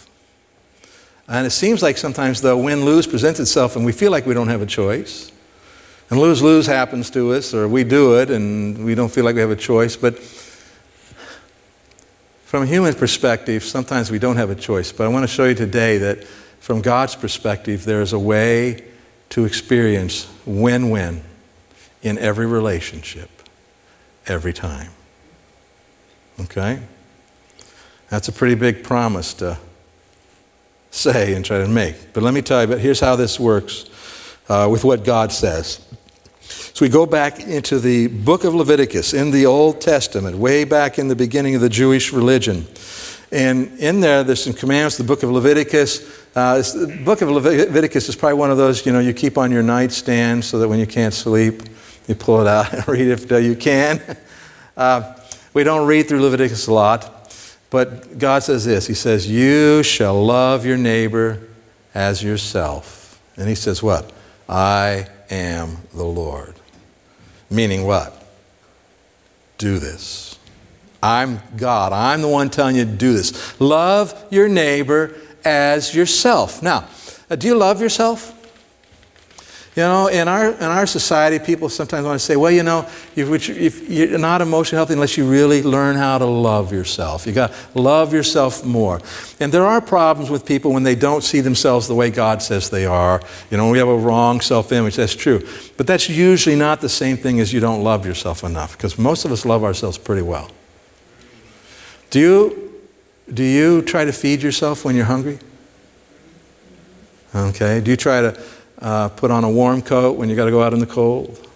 And 1.27 1.47
it 1.47 1.51
seems 1.51 1.81
like 1.81 1.97
sometimes 1.97 2.41
the 2.41 2.55
win 2.55 2.85
lose 2.85 3.07
presents 3.07 3.39
itself 3.39 3.75
and 3.75 3.85
we 3.85 3.91
feel 3.91 4.11
like 4.11 4.25
we 4.25 4.33
don't 4.33 4.47
have 4.47 4.61
a 4.61 4.65
choice. 4.65 5.31
And 6.09 6.19
lose 6.19 6.41
lose 6.41 6.67
happens 6.67 7.09
to 7.11 7.33
us, 7.33 7.51
or 7.53 7.67
we 7.67 7.83
do 7.83 8.19
it 8.19 8.29
and 8.29 8.85
we 8.85 8.93
don't 8.93 9.11
feel 9.11 9.25
like 9.25 9.33
we 9.33 9.41
have 9.41 9.49
a 9.49 9.55
choice. 9.55 9.95
But 9.95 10.19
from 12.45 12.63
a 12.63 12.65
human 12.67 12.93
perspective, 12.93 13.63
sometimes 13.63 14.11
we 14.11 14.19
don't 14.19 14.35
have 14.37 14.51
a 14.51 14.55
choice. 14.55 14.91
But 14.91 15.05
I 15.05 15.07
want 15.07 15.23
to 15.23 15.27
show 15.27 15.45
you 15.45 15.55
today 15.55 15.97
that 15.97 16.23
from 16.59 16.81
God's 16.81 17.15
perspective, 17.15 17.85
there 17.85 18.01
is 18.01 18.13
a 18.13 18.19
way 18.19 18.83
to 19.29 19.45
experience 19.45 20.31
win 20.45 20.91
win 20.91 21.23
in 22.03 22.19
every 22.19 22.45
relationship, 22.45 23.29
every 24.27 24.53
time. 24.53 24.91
Okay? 26.39 26.79
That's 28.09 28.27
a 28.27 28.31
pretty 28.31 28.55
big 28.55 28.83
promise 28.83 29.33
to 29.35 29.57
say 30.95 31.33
and 31.33 31.43
try 31.43 31.59
to 31.59 31.67
make. 31.67 32.13
But 32.13 32.23
let 32.23 32.33
me 32.33 32.41
tell 32.41 32.61
you, 32.61 32.67
but 32.67 32.79
here's 32.79 32.99
how 32.99 33.15
this 33.15 33.39
works 33.39 33.85
uh, 34.49 34.67
with 34.71 34.83
what 34.83 35.03
God 35.03 35.31
says. 35.31 35.85
So 36.41 36.85
we 36.85 36.89
go 36.89 37.05
back 37.05 37.39
into 37.39 37.79
the 37.79 38.07
book 38.07 38.43
of 38.43 38.53
Leviticus 38.53 39.13
in 39.13 39.31
the 39.31 39.45
Old 39.45 39.81
Testament, 39.81 40.37
way 40.37 40.63
back 40.63 40.99
in 40.99 41.07
the 41.07 41.15
beginning 41.15 41.55
of 41.55 41.61
the 41.61 41.69
Jewish 41.69 42.11
religion. 42.13 42.65
And 43.31 43.77
in 43.79 44.01
there, 44.01 44.23
there's 44.23 44.43
some 44.43 44.53
commands. 44.53 44.97
The 44.97 45.03
book 45.03 45.23
of 45.23 45.31
Leviticus. 45.31 46.25
Uh, 46.35 46.57
the 46.57 47.01
book 47.03 47.21
of 47.21 47.29
Leviticus 47.29 48.09
is 48.09 48.15
probably 48.15 48.37
one 48.37 48.51
of 48.51 48.57
those, 48.57 48.85
you 48.85 48.91
know, 48.91 48.99
you 48.99 49.13
keep 49.13 49.37
on 49.37 49.51
your 49.51 49.63
nightstand 49.63 50.43
so 50.45 50.59
that 50.59 50.67
when 50.67 50.79
you 50.79 50.85
can't 50.85 51.13
sleep, 51.13 51.63
you 52.07 52.15
pull 52.15 52.41
it 52.41 52.47
out 52.47 52.73
and 52.73 52.87
read 52.87 53.07
if 53.07 53.29
you 53.31 53.55
can. 53.55 54.01
Uh, 54.77 55.17
we 55.53 55.63
don't 55.63 55.87
read 55.87 56.05
through 56.05 56.21
Leviticus 56.21 56.67
a 56.67 56.73
lot. 56.73 57.14
But 57.75 58.19
God 58.19 58.41
says 58.41 58.63
this 58.63 58.87
He 58.87 58.93
says, 58.93 59.29
You 59.29 59.83
shall 59.83 60.23
love 60.23 60.65
your 60.65 60.77
neighbor 60.77 61.45
as 61.93 62.23
yourself. 62.23 63.21
And 63.35 63.49
He 63.49 63.55
says, 63.55 63.83
What? 63.83 64.13
I 64.47 65.09
am 65.29 65.79
the 65.93 66.05
Lord. 66.05 66.53
Meaning 67.49 67.85
what? 67.85 68.25
Do 69.57 69.77
this. 69.77 70.39
I'm 71.03 71.41
God. 71.57 71.91
I'm 71.91 72.21
the 72.21 72.29
one 72.29 72.49
telling 72.49 72.77
you 72.77 72.85
to 72.85 72.91
do 72.91 73.11
this. 73.11 73.59
Love 73.59 74.25
your 74.31 74.47
neighbor 74.47 75.13
as 75.43 75.93
yourself. 75.93 76.63
Now, 76.63 76.87
uh, 77.29 77.35
do 77.35 77.45
you 77.45 77.55
love 77.55 77.81
yourself? 77.81 78.34
You 79.75 79.83
know, 79.83 80.07
in 80.07 80.29
our, 80.29 80.51
in 80.51 80.63
our 80.63 80.85
society, 80.85 81.37
people 81.37 81.67
sometimes 81.67 82.05
want 82.05 82.17
to 82.17 82.25
say, 82.25 82.37
well, 82.37 82.51
you 82.51 82.63
know, 82.63 82.87
if, 83.13 83.49
if 83.49 83.89
you're 83.89 84.17
not 84.17 84.41
emotionally 84.41 84.77
healthy 84.77 84.93
unless 84.93 85.17
you 85.17 85.29
really 85.29 85.61
learn 85.63 85.97
how 85.97 86.17
to 86.17 86.25
love 86.25 86.71
yourself. 86.71 87.27
You 87.27 87.33
got 87.33 87.51
to 87.51 87.81
love 87.81 88.13
yourself 88.13 88.63
more. 88.63 89.01
And 89.41 89.51
there 89.51 89.65
are 89.65 89.81
problems 89.81 90.29
with 90.29 90.45
people 90.45 90.71
when 90.71 90.83
they 90.83 90.95
don't 90.95 91.25
see 91.25 91.41
themselves 91.41 91.89
the 91.89 91.95
way 91.95 92.09
God 92.09 92.41
says 92.41 92.69
they 92.69 92.85
are. 92.85 93.21
You 93.51 93.57
know, 93.57 93.69
we 93.69 93.77
have 93.79 93.89
a 93.89 93.97
wrong 93.97 94.39
self 94.39 94.71
image, 94.71 94.95
that's 94.95 95.13
true. 95.13 95.45
But 95.75 95.87
that's 95.87 96.07
usually 96.07 96.55
not 96.55 96.79
the 96.79 96.87
same 96.87 97.17
thing 97.17 97.41
as 97.41 97.51
you 97.51 97.59
don't 97.59 97.83
love 97.83 98.05
yourself 98.05 98.45
enough, 98.45 98.77
because 98.77 98.97
most 98.97 99.25
of 99.25 99.31
us 99.33 99.45
love 99.45 99.65
ourselves 99.65 99.97
pretty 99.97 100.21
well. 100.21 100.51
Do 102.11 102.21
you, 102.21 102.81
do 103.33 103.43
you 103.43 103.81
try 103.81 104.05
to 104.05 104.13
feed 104.13 104.41
yourself 104.41 104.85
when 104.85 104.95
you're 104.95 105.03
hungry? 105.03 105.37
Okay. 107.35 107.81
Do 107.81 107.91
you 107.91 107.97
try 107.97 108.21
to 108.21 108.41
uh, 108.85 109.09
put 109.09 109.31
on 109.31 109.43
a 109.43 109.49
warm 109.49 109.81
coat 109.81 110.15
when 110.15 110.29
you 110.29 110.35
got 110.35 110.45
to 110.45 110.51
go 110.51 110.61
out 110.61 110.71
in 110.71 110.79
the 110.79 110.85
cold? 110.85 111.49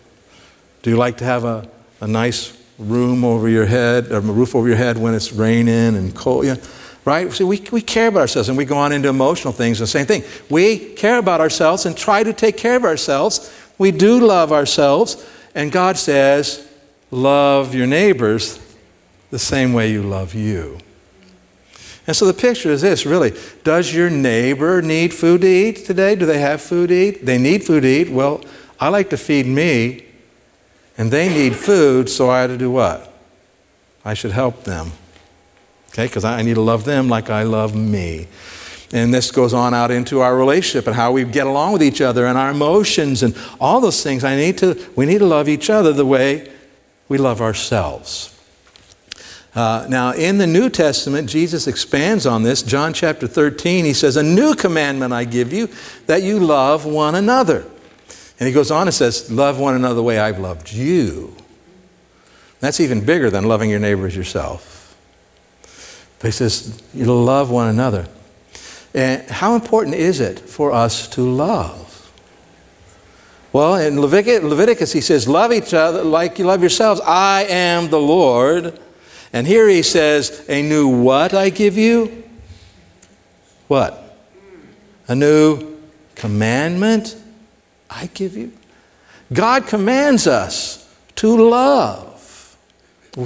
Do 0.82 0.90
you 0.90 0.98
like 0.98 1.18
to 1.18 1.26
have 1.26 1.46
a, 1.46 1.70
a 2.02 2.08
nice 2.08 2.58
room 2.80 3.24
over 3.24 3.48
your 3.48 3.68
head, 3.68 4.12
or 4.12 4.18
a 4.18 4.22
roof 4.22 4.56
over 4.56 4.68
your 4.68 4.78
head 4.78 4.98
when 4.98 5.14
it's 5.14 5.32
raining 5.32 5.96
and 5.96 6.16
cold? 6.16 6.46
Yeah, 6.46 6.56
right? 7.06 7.32
See, 7.32 7.44
we, 7.44 7.64
we 7.72 7.82
care 7.84 8.08
about 8.08 8.22
ourselves 8.22 8.50
and 8.50 8.58
we 8.58 8.66
go 8.66 8.78
on 8.78 8.92
into 8.92 9.10
emotional 9.10 9.54
things. 9.54 9.78
The 9.78 9.86
same 9.86 10.08
thing. 10.08 10.24
We 10.50 10.94
care 10.96 11.20
about 11.20 11.40
ourselves 11.40 11.86
and 11.86 11.96
try 11.96 12.24
to 12.24 12.34
take 12.34 12.58
care 12.58 12.76
of 12.76 12.84
ourselves. 12.84 13.54
We 13.78 13.92
do 13.92 14.20
love 14.20 14.52
ourselves. 14.52 15.24
And 15.54 15.72
God 15.72 15.98
says, 15.98 16.68
love 17.12 17.76
your 17.76 17.86
neighbors 17.86 18.60
the 19.30 19.40
same 19.40 19.74
way 19.74 19.92
you 19.92 20.02
love 20.02 20.34
you. 20.34 20.80
And 22.10 22.16
so 22.16 22.26
the 22.26 22.34
picture 22.34 22.72
is 22.72 22.82
this 22.82 23.06
really 23.06 23.38
does 23.64 23.94
your 23.94 24.10
neighbor 24.10 24.82
need 24.82 25.14
food 25.14 25.42
to 25.42 25.48
eat 25.48 25.86
today? 25.86 26.16
Do 26.16 26.26
they 26.26 26.40
have 26.40 26.60
food 26.60 26.88
to 26.88 26.96
eat? 26.96 27.24
They 27.24 27.38
need 27.38 27.64
food 27.64 27.82
to 27.82 27.88
eat. 27.88 28.10
Well, 28.10 28.44
I 28.80 28.90
like 28.90 29.12
to 29.12 29.18
feed 29.18 29.46
me, 29.46 30.06
and 30.98 31.12
they 31.12 31.30
need 31.30 31.56
food, 31.56 32.10
so 32.10 32.30
I 32.30 32.46
ought 32.46 32.48
to 32.48 32.58
do 32.58 32.72
what? 32.72 33.14
I 34.04 34.16
should 34.16 34.32
help 34.32 34.64
them. 34.64 34.94
Okay? 35.90 36.08
Because 36.08 36.26
I 36.26 36.42
need 36.42 36.56
to 36.56 36.62
love 36.62 36.84
them 36.84 37.10
like 37.10 37.30
I 37.30 37.44
love 37.44 37.76
me. 37.76 38.28
And 38.92 39.14
this 39.14 39.30
goes 39.30 39.54
on 39.54 39.76
out 39.76 39.92
into 39.92 40.22
our 40.22 40.36
relationship 40.36 40.88
and 40.88 40.96
how 40.96 41.12
we 41.12 41.26
get 41.26 41.46
along 41.46 41.74
with 41.74 41.84
each 41.84 42.02
other 42.02 42.26
and 42.26 42.40
our 42.40 42.50
emotions 42.50 43.22
and 43.22 43.38
all 43.60 43.82
those 43.82 44.02
things. 44.02 44.24
I 44.24 44.36
need 44.36 44.58
to, 44.58 44.84
we 44.96 45.06
need 45.06 45.20
to 45.20 45.28
love 45.28 45.48
each 45.48 45.70
other 45.70 45.94
the 45.94 46.08
way 46.08 46.52
we 47.08 47.20
love 47.20 47.40
ourselves. 47.40 48.36
Uh, 49.56 49.88
now, 49.90 50.12
in 50.12 50.38
the 50.38 50.46
New 50.46 50.70
Testament, 50.70 51.28
Jesus 51.28 51.66
expands 51.68 52.26
on 52.26 52.44
this. 52.44 52.62
John 52.62 52.94
chapter 52.94 53.28
13, 53.28 53.84
he 53.84 53.94
says, 53.94 54.16
A 54.16 54.24
new 54.24 54.54
commandment 54.54 55.12
I 55.12 55.24
give 55.24 55.52
you, 55.52 55.70
that 56.06 56.22
you 56.22 56.40
love 56.40 56.86
one 56.86 57.16
another. 57.16 57.66
And 58.40 58.48
he 58.48 58.54
goes 58.54 58.72
on 58.72 58.88
and 58.88 58.94
says, 58.94 59.32
Love 59.32 59.60
one 59.60 59.76
another 59.76 59.96
the 59.96 60.04
way 60.04 60.20
I've 60.20 60.40
loved 60.40 60.72
you. 60.72 61.36
That's 62.60 62.80
even 62.80 63.04
bigger 63.04 63.30
than 63.30 63.46
loving 63.46 63.70
your 63.70 63.80
neighbor 63.80 64.06
as 64.06 64.16
yourself. 64.16 64.96
But 66.20 66.28
he 66.28 66.32
says, 66.32 66.82
You 66.94 67.06
love 67.06 67.50
one 67.50 67.70
another. 67.70 68.08
And 68.94 69.28
how 69.30 69.56
important 69.56 69.96
is 69.96 70.20
it 70.20 70.40
for 70.40 70.72
us 70.72 71.08
to 71.10 71.22
love? 71.22 71.88
Well, 73.52 73.76
in 73.76 74.00
Leviticus, 74.00 74.94
he 74.94 75.02
says, 75.02 75.28
Love 75.28 75.52
each 75.52 75.74
other 75.74 76.04
like 76.04 76.38
you 76.38 76.46
love 76.46 76.62
yourselves. 76.62 77.02
I 77.02 77.46
am 77.50 77.90
the 77.90 78.00
Lord. 78.00 78.80
And 79.32 79.46
here 79.46 79.68
he 79.68 79.84
says, 79.84 80.46
A 80.50 80.62
new 80.62 80.88
what 80.88 81.34
I 81.34 81.50
give 81.50 81.78
you? 81.78 82.24
What? 83.68 84.18
A 85.08 85.16
new 85.16 85.78
commandment 86.16 87.16
I 87.90 88.08
give 88.14 88.36
you? 88.36 88.52
God 89.32 89.68
commands 89.68 90.26
us 90.28 90.94
to 91.16 91.50
love. 91.50 92.58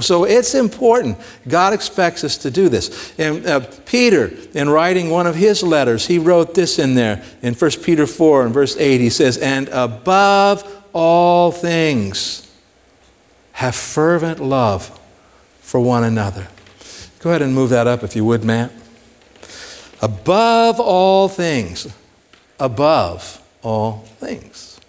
So 0.02 0.24
it's 0.24 0.56
important. 0.56 1.18
God 1.48 1.74
expects 1.74 2.24
us 2.24 2.38
to 2.38 2.52
do 2.52 2.68
this. 2.70 3.14
And 3.20 3.46
uh, 3.46 3.62
Peter, 3.86 4.32
in 4.54 4.70
writing 4.70 5.10
one 5.10 5.28
of 5.28 5.36
his 5.36 5.62
letters, 5.62 6.08
he 6.08 6.20
wrote 6.20 6.56
this 6.56 6.80
in 6.80 6.96
there 6.96 7.24
in 7.42 7.54
1 7.54 7.72
Peter 7.84 8.08
4 8.08 8.46
and 8.46 8.54
verse 8.54 8.76
8. 8.78 9.02
He 9.02 9.10
says, 9.10 9.38
And 9.38 9.70
above 9.70 10.86
all 10.94 11.52
things, 11.52 12.50
have 13.54 13.76
fervent 13.76 14.40
love 14.40 15.00
for 15.74 15.80
one 15.80 16.04
another. 16.04 16.48
Go 17.18 17.32
ahead 17.32 17.42
and 17.42 17.56
move 17.56 17.72
that 17.72 17.88
up 17.88 18.04
if 18.04 18.16
you 18.16 18.24
would, 18.26 18.44
Matt. 18.44 18.72
Above 20.04 20.80
all 20.80 21.28
things, 21.28 21.92
above 22.60 23.42
all 23.64 24.04
things, 24.20 24.80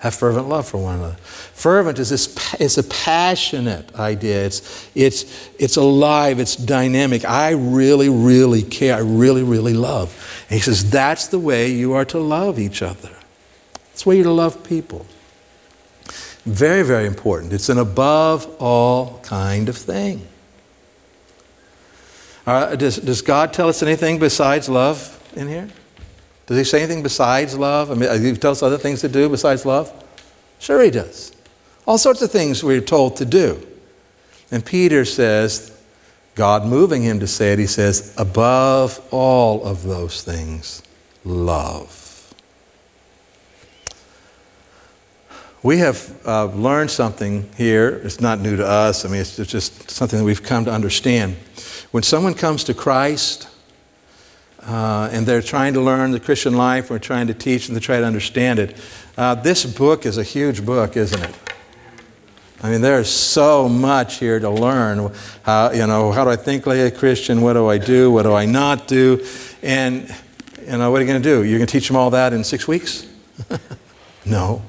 have 0.00 0.12
fervent 0.12 0.48
love 0.48 0.66
for 0.66 0.78
one 0.78 0.96
another. 0.96 1.14
Fervent 1.14 2.00
is 2.00 2.10
this 2.10 2.26
it's 2.58 2.76
a 2.76 2.82
passionate 2.82 3.94
idea. 3.94 4.44
It's 4.44 4.90
it's 4.96 5.48
it's 5.60 5.76
alive, 5.76 6.40
it's 6.40 6.56
dynamic. 6.56 7.24
I 7.24 7.50
really, 7.50 8.08
really 8.08 8.64
care. 8.64 8.96
I 8.96 8.98
really, 8.98 9.44
really 9.44 9.74
love. 9.74 10.12
And 10.50 10.56
he 10.56 10.60
says 10.60 10.90
that's 10.90 11.28
the 11.28 11.38
way 11.38 11.70
you 11.70 11.92
are 11.92 12.04
to 12.06 12.18
love 12.18 12.58
each 12.58 12.82
other. 12.82 13.14
That's 13.74 14.02
the 14.02 14.08
way 14.08 14.16
you're 14.16 14.24
to 14.24 14.32
love 14.32 14.64
people. 14.64 15.06
Very, 16.44 16.82
very 16.82 17.06
important. 17.06 17.52
It's 17.52 17.68
an 17.68 17.78
above 17.78 18.46
all 18.58 19.20
kind 19.22 19.68
of 19.68 19.76
thing. 19.76 20.26
Uh, 22.46 22.76
does, 22.76 22.96
does 22.96 23.22
God 23.22 23.52
tell 23.54 23.68
us 23.68 23.82
anything 23.82 24.18
besides 24.18 24.68
love 24.68 25.18
in 25.34 25.48
here? 25.48 25.68
Does 26.46 26.58
he 26.58 26.64
say 26.64 26.82
anything 26.82 27.02
besides 27.02 27.56
love? 27.56 27.90
I 27.90 27.94
mean, 27.94 28.08
does 28.08 28.20
he 28.20 28.34
tell 28.34 28.52
us 28.52 28.62
other 28.62 28.76
things 28.76 29.00
to 29.00 29.08
do 29.08 29.30
besides 29.30 29.64
love? 29.64 29.90
Sure, 30.58 30.82
he 30.82 30.90
does. 30.90 31.32
All 31.86 31.96
sorts 31.96 32.20
of 32.20 32.30
things 32.30 32.62
we're 32.62 32.82
told 32.82 33.16
to 33.16 33.24
do. 33.24 33.66
And 34.50 34.64
Peter 34.64 35.06
says, 35.06 35.70
God 36.34 36.66
moving 36.66 37.02
him 37.02 37.20
to 37.20 37.26
say 37.26 37.54
it, 37.54 37.58
he 37.58 37.66
says, 37.66 38.14
above 38.18 39.00
all 39.10 39.64
of 39.64 39.84
those 39.84 40.22
things, 40.22 40.82
love. 41.24 42.03
We 45.64 45.78
have 45.78 46.14
uh, 46.26 46.44
learned 46.44 46.90
something 46.90 47.50
here. 47.56 47.88
It's 48.04 48.20
not 48.20 48.38
new 48.38 48.54
to 48.54 48.66
us. 48.66 49.06
I 49.06 49.08
mean, 49.08 49.22
it's 49.22 49.34
just 49.34 49.90
something 49.90 50.18
that 50.18 50.24
we've 50.26 50.42
come 50.42 50.66
to 50.66 50.70
understand. 50.70 51.36
When 51.90 52.02
someone 52.02 52.34
comes 52.34 52.64
to 52.64 52.74
Christ 52.74 53.48
uh, 54.60 55.08
and 55.10 55.24
they're 55.24 55.40
trying 55.40 55.72
to 55.72 55.80
learn 55.80 56.10
the 56.10 56.20
Christian 56.20 56.54
life, 56.54 56.90
we're 56.90 56.98
trying 56.98 57.28
to 57.28 57.34
teach 57.34 57.66
them 57.66 57.74
to 57.76 57.80
try 57.80 57.98
to 57.98 58.04
understand 58.04 58.58
it, 58.58 58.76
uh, 59.16 59.36
this 59.36 59.64
book 59.64 60.04
is 60.04 60.18
a 60.18 60.22
huge 60.22 60.66
book, 60.66 60.98
isn't 60.98 61.22
it? 61.22 61.34
I 62.62 62.68
mean, 62.68 62.82
there's 62.82 63.08
so 63.08 63.66
much 63.66 64.18
here 64.18 64.38
to 64.38 64.50
learn. 64.50 65.14
How, 65.44 65.70
you 65.70 65.86
know, 65.86 66.12
how 66.12 66.24
do 66.24 66.30
I 66.30 66.36
think 66.36 66.66
like 66.66 66.80
a 66.80 66.90
Christian? 66.90 67.40
What 67.40 67.54
do 67.54 67.68
I 67.68 67.78
do? 67.78 68.10
What 68.10 68.24
do 68.24 68.34
I 68.34 68.44
not 68.44 68.86
do? 68.86 69.26
And, 69.62 70.14
you 70.60 70.76
know, 70.76 70.90
what 70.90 70.98
are 70.98 71.04
you 71.06 71.10
going 71.10 71.22
to 71.22 71.26
do? 71.26 71.42
You're 71.42 71.58
going 71.58 71.66
to 71.66 71.72
teach 71.72 71.88
them 71.88 71.96
all 71.96 72.10
that 72.10 72.34
in 72.34 72.44
six 72.44 72.68
weeks? 72.68 73.06
no. 74.26 74.60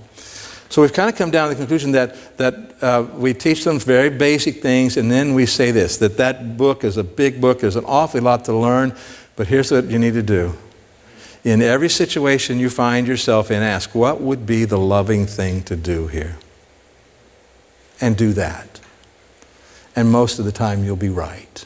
So 0.70 0.82
we've 0.82 0.94
kind 0.94 1.10
of 1.10 1.16
come 1.16 1.32
down 1.32 1.50
to 1.50 1.56
the 1.56 1.60
conclusion 1.60 1.92
that, 1.92 2.38
that 2.38 2.76
uh, 2.82 3.08
we 3.16 3.34
teach 3.34 3.64
them 3.64 3.80
very 3.80 4.10
basic 4.10 4.62
things, 4.62 4.98
and 4.98 5.12
then 5.12 5.34
we 5.34 5.46
say 5.46 5.72
this 5.72 5.98
that 5.98 6.18
that 6.18 6.58
book 6.58 6.84
is 6.84 6.98
a 6.98 7.04
big 7.04 7.40
book, 7.40 7.60
there's 7.60 7.76
an 7.76 7.86
awfully 7.86 8.22
lot 8.22 8.46
to 8.46 8.54
learn, 8.54 8.96
but 9.36 9.48
here's 9.48 9.72
what 9.72 9.86
you 9.86 10.00
need 10.00 10.14
to 10.14 10.24
do. 10.24 10.56
In 11.44 11.62
every 11.62 11.90
situation 11.90 12.58
you 12.58 12.72
find 12.72 13.08
yourself 13.08 13.52
in, 13.52 13.62
ask, 13.62 13.94
what 13.94 14.20
would 14.20 14.48
be 14.48 14.66
the 14.66 14.80
loving 14.80 15.28
thing 15.28 15.62
to 15.64 15.76
do 15.76 16.08
here? 16.08 16.38
And 18.02 18.18
do 18.18 18.34
that. 18.34 18.82
And 19.96 20.12
most 20.12 20.40
of 20.40 20.46
the 20.46 20.52
time 20.52 20.84
you'll 20.84 20.96
be 20.96 21.10
right. 21.10 21.66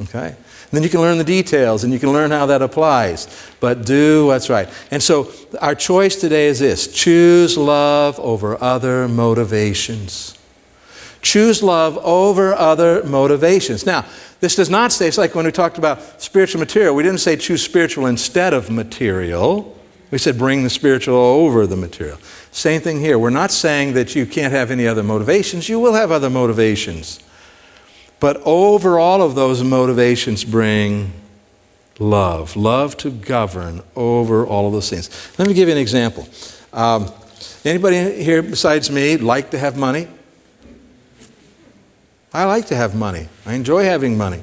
Okay? 0.00 0.34
Then 0.72 0.82
you 0.82 0.88
can 0.88 1.00
learn 1.00 1.18
the 1.18 1.24
details 1.24 1.84
and 1.84 1.92
you 1.92 1.98
can 1.98 2.12
learn 2.12 2.30
how 2.30 2.46
that 2.46 2.62
applies. 2.62 3.28
But 3.60 3.86
do 3.86 4.26
what's 4.26 4.50
right. 4.50 4.68
And 4.90 5.02
so 5.02 5.30
our 5.60 5.74
choice 5.74 6.16
today 6.16 6.46
is 6.46 6.58
this 6.58 6.86
choose 6.92 7.56
love 7.56 8.18
over 8.20 8.60
other 8.62 9.08
motivations. 9.08 10.36
Choose 11.22 11.62
love 11.62 11.98
over 11.98 12.54
other 12.54 13.02
motivations. 13.04 13.84
Now, 13.84 14.04
this 14.40 14.54
does 14.54 14.70
not 14.70 14.92
say, 14.92 15.08
it's 15.08 15.18
like 15.18 15.34
when 15.34 15.46
we 15.46 15.52
talked 15.52 15.78
about 15.78 16.20
spiritual 16.20 16.60
material, 16.60 16.94
we 16.94 17.02
didn't 17.02 17.20
say 17.20 17.36
choose 17.36 17.64
spiritual 17.64 18.06
instead 18.06 18.52
of 18.52 18.70
material. 18.70 19.76
We 20.10 20.18
said 20.18 20.38
bring 20.38 20.62
the 20.62 20.70
spiritual 20.70 21.16
over 21.16 21.66
the 21.66 21.76
material. 21.76 22.18
Same 22.52 22.80
thing 22.80 23.00
here. 23.00 23.18
We're 23.18 23.30
not 23.30 23.50
saying 23.50 23.94
that 23.94 24.14
you 24.14 24.24
can't 24.24 24.52
have 24.52 24.70
any 24.70 24.86
other 24.86 25.02
motivations. 25.02 25.68
You 25.68 25.80
will 25.80 25.94
have 25.94 26.12
other 26.12 26.30
motivations. 26.30 27.18
But 28.26 28.42
over 28.44 28.98
all 28.98 29.22
of 29.22 29.36
those 29.36 29.62
motivations 29.62 30.42
bring 30.42 31.12
love. 32.00 32.56
Love 32.56 32.96
to 32.96 33.12
govern 33.12 33.82
over 33.94 34.44
all 34.44 34.66
of 34.66 34.72
those 34.72 34.90
things. 34.90 35.08
Let 35.38 35.46
me 35.46 35.54
give 35.54 35.68
you 35.68 35.74
an 35.76 35.80
example. 35.80 36.26
Um, 36.72 37.08
anybody 37.64 38.20
here 38.24 38.42
besides 38.42 38.90
me 38.90 39.16
like 39.16 39.52
to 39.52 39.60
have 39.60 39.76
money? 39.76 40.08
I 42.34 42.46
like 42.46 42.66
to 42.66 42.74
have 42.74 42.96
money. 42.96 43.28
I 43.46 43.54
enjoy 43.54 43.84
having 43.84 44.18
money. 44.18 44.42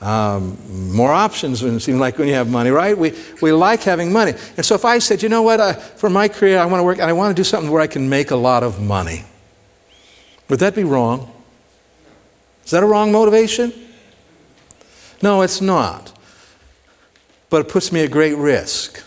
Um, 0.00 0.58
more 0.92 1.12
options 1.12 1.62
when 1.62 1.76
it 1.76 1.80
seems 1.82 2.00
like 2.00 2.18
when 2.18 2.26
you 2.26 2.34
have 2.34 2.50
money, 2.50 2.70
right? 2.70 2.98
We, 2.98 3.14
we 3.40 3.52
like 3.52 3.84
having 3.84 4.12
money. 4.12 4.32
And 4.56 4.66
so 4.66 4.74
if 4.74 4.84
I 4.84 4.98
said, 4.98 5.22
you 5.22 5.28
know 5.28 5.42
what, 5.42 5.60
uh, 5.60 5.74
for 5.74 6.10
my 6.10 6.26
career, 6.26 6.58
I 6.58 6.64
want 6.64 6.80
to 6.80 6.84
work 6.84 6.98
and 6.98 7.08
I 7.08 7.12
want 7.12 7.36
to 7.36 7.40
do 7.40 7.44
something 7.44 7.70
where 7.70 7.82
I 7.82 7.86
can 7.86 8.08
make 8.08 8.32
a 8.32 8.36
lot 8.36 8.64
of 8.64 8.80
money, 8.82 9.26
would 10.48 10.58
that 10.58 10.74
be 10.74 10.82
wrong? 10.82 11.34
Is 12.66 12.72
that 12.72 12.82
a 12.82 12.86
wrong 12.86 13.12
motivation? 13.12 13.72
No, 15.22 15.42
it's 15.42 15.60
not. 15.60 16.12
But 17.48 17.60
it 17.62 17.68
puts 17.68 17.92
me 17.92 18.02
at 18.02 18.10
great 18.10 18.36
risk 18.36 19.04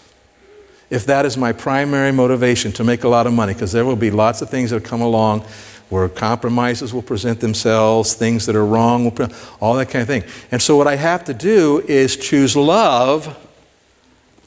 if 0.89 1.05
that 1.05 1.25
is 1.25 1.37
my 1.37 1.51
primary 1.51 2.11
motivation 2.11 2.71
to 2.71 2.83
make 2.83 3.03
a 3.03 3.09
lot 3.09 3.27
of 3.27 3.33
money, 3.33 3.53
because 3.53 3.71
there 3.71 3.85
will 3.85 3.97
be 3.97 4.09
lots 4.09 4.41
of 4.41 4.49
things 4.49 4.71
that 4.71 4.83
come 4.83 5.01
along 5.01 5.41
where 5.89 6.07
compromises 6.07 6.93
will 6.93 7.01
present 7.01 7.41
themselves, 7.41 8.13
things 8.13 8.45
that 8.45 8.55
are 8.55 8.65
wrong, 8.65 9.11
all 9.59 9.75
that 9.75 9.89
kind 9.89 10.01
of 10.01 10.07
thing. 10.07 10.23
And 10.51 10.61
so, 10.61 10.77
what 10.77 10.87
I 10.87 10.95
have 10.95 11.25
to 11.25 11.33
do 11.33 11.83
is 11.87 12.15
choose 12.15 12.55
love 12.55 13.37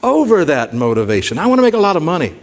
over 0.01 0.43
that 0.45 0.73
motivation. 0.73 1.37
I 1.37 1.45
want 1.45 1.59
to 1.59 1.63
make 1.63 1.75
a 1.75 1.79
lot 1.79 1.95
of 1.95 2.03
money. 2.03 2.35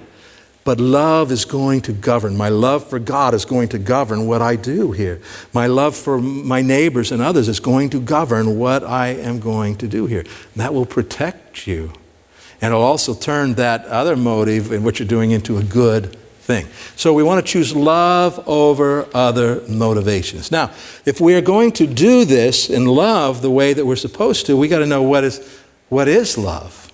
But 0.63 0.79
love 0.79 1.33
is 1.33 1.45
going 1.45 1.81
to 1.83 1.93
govern. 1.93 2.37
My 2.37 2.51
love 2.51 2.89
for 2.89 2.99
God 2.99 3.33
is 3.33 3.45
going 3.45 3.69
to 3.71 3.79
govern 3.79 4.27
what 4.27 4.43
I 4.43 4.57
do 4.57 4.93
here. 4.93 5.21
My 5.55 5.67
love 5.67 5.97
for 5.97 6.21
my 6.21 6.61
neighbors 6.61 7.13
and 7.13 7.23
others 7.23 7.49
is 7.49 7.61
going 7.61 7.91
to 7.91 8.01
govern 8.01 8.59
what 8.59 8.85
I 8.85 9.09
am 9.09 9.41
going 9.41 9.77
to 9.77 9.89
do 9.89 10.07
here. 10.07 10.21
And 10.21 10.57
that 10.57 10.75
will 10.75 10.87
protect 10.87 11.67
you. 11.67 11.93
And 12.61 12.73
it'll 12.73 12.83
also 12.83 13.15
turn 13.15 13.55
that 13.55 13.87
other 13.87 14.17
motive 14.17 14.71
in 14.71 14.85
what 14.85 14.99
you're 14.99 15.09
doing 15.09 15.31
into 15.31 15.57
a 15.57 15.63
good 15.63 16.15
thing. 16.41 16.67
So 16.95 17.15
we 17.15 17.23
want 17.23 17.45
to 17.45 17.51
choose 17.51 17.75
love 17.75 18.47
over 18.47 19.09
other 19.15 19.63
motivations. 19.67 20.51
Now, 20.51 20.73
if 21.07 21.23
we 21.23 21.35
are 21.37 21.41
going 21.41 21.73
to 21.73 21.87
do 21.87 22.27
this 22.27 22.69
in 22.69 22.85
love 22.85 23.41
the 23.41 23.51
way 23.51 23.73
that 23.73 23.87
we're 23.87 23.97
supposed 23.97 24.45
to, 24.47 24.57
we 24.59 24.69
got 24.69 24.81
to 24.81 24.87
know 24.87 25.03
what 25.03 25.25
is, 25.25 25.59
what 25.89 26.07
is 26.07 26.37
love. 26.37 26.90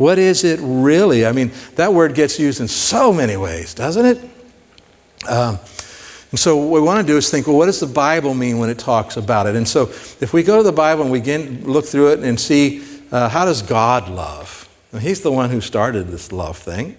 What 0.00 0.18
is 0.18 0.44
it 0.44 0.58
really? 0.62 1.26
I 1.26 1.32
mean, 1.32 1.50
that 1.74 1.92
word 1.92 2.14
gets 2.14 2.38
used 2.38 2.58
in 2.58 2.68
so 2.68 3.12
many 3.12 3.36
ways, 3.36 3.74
doesn't 3.74 4.06
it? 4.06 4.18
Um, 5.28 5.58
and 6.30 6.40
so, 6.40 6.56
what 6.56 6.70
we 6.70 6.80
want 6.80 7.06
to 7.06 7.12
do 7.12 7.18
is 7.18 7.28
think, 7.28 7.46
well, 7.46 7.58
what 7.58 7.66
does 7.66 7.80
the 7.80 7.86
Bible 7.86 8.32
mean 8.32 8.56
when 8.56 8.70
it 8.70 8.78
talks 8.78 9.18
about 9.18 9.46
it? 9.46 9.56
And 9.56 9.68
so, 9.68 9.82
if 9.82 10.32
we 10.32 10.42
go 10.42 10.56
to 10.56 10.62
the 10.62 10.72
Bible 10.72 11.02
and 11.02 11.12
we 11.12 11.20
look 11.66 11.84
through 11.84 12.12
it 12.12 12.20
and 12.20 12.40
see 12.40 12.82
uh, 13.12 13.28
how 13.28 13.44
does 13.44 13.60
God 13.60 14.08
love? 14.08 14.70
Now, 14.90 15.00
he's 15.00 15.20
the 15.20 15.30
one 15.30 15.50
who 15.50 15.60
started 15.60 16.08
this 16.08 16.32
love 16.32 16.56
thing. 16.56 16.96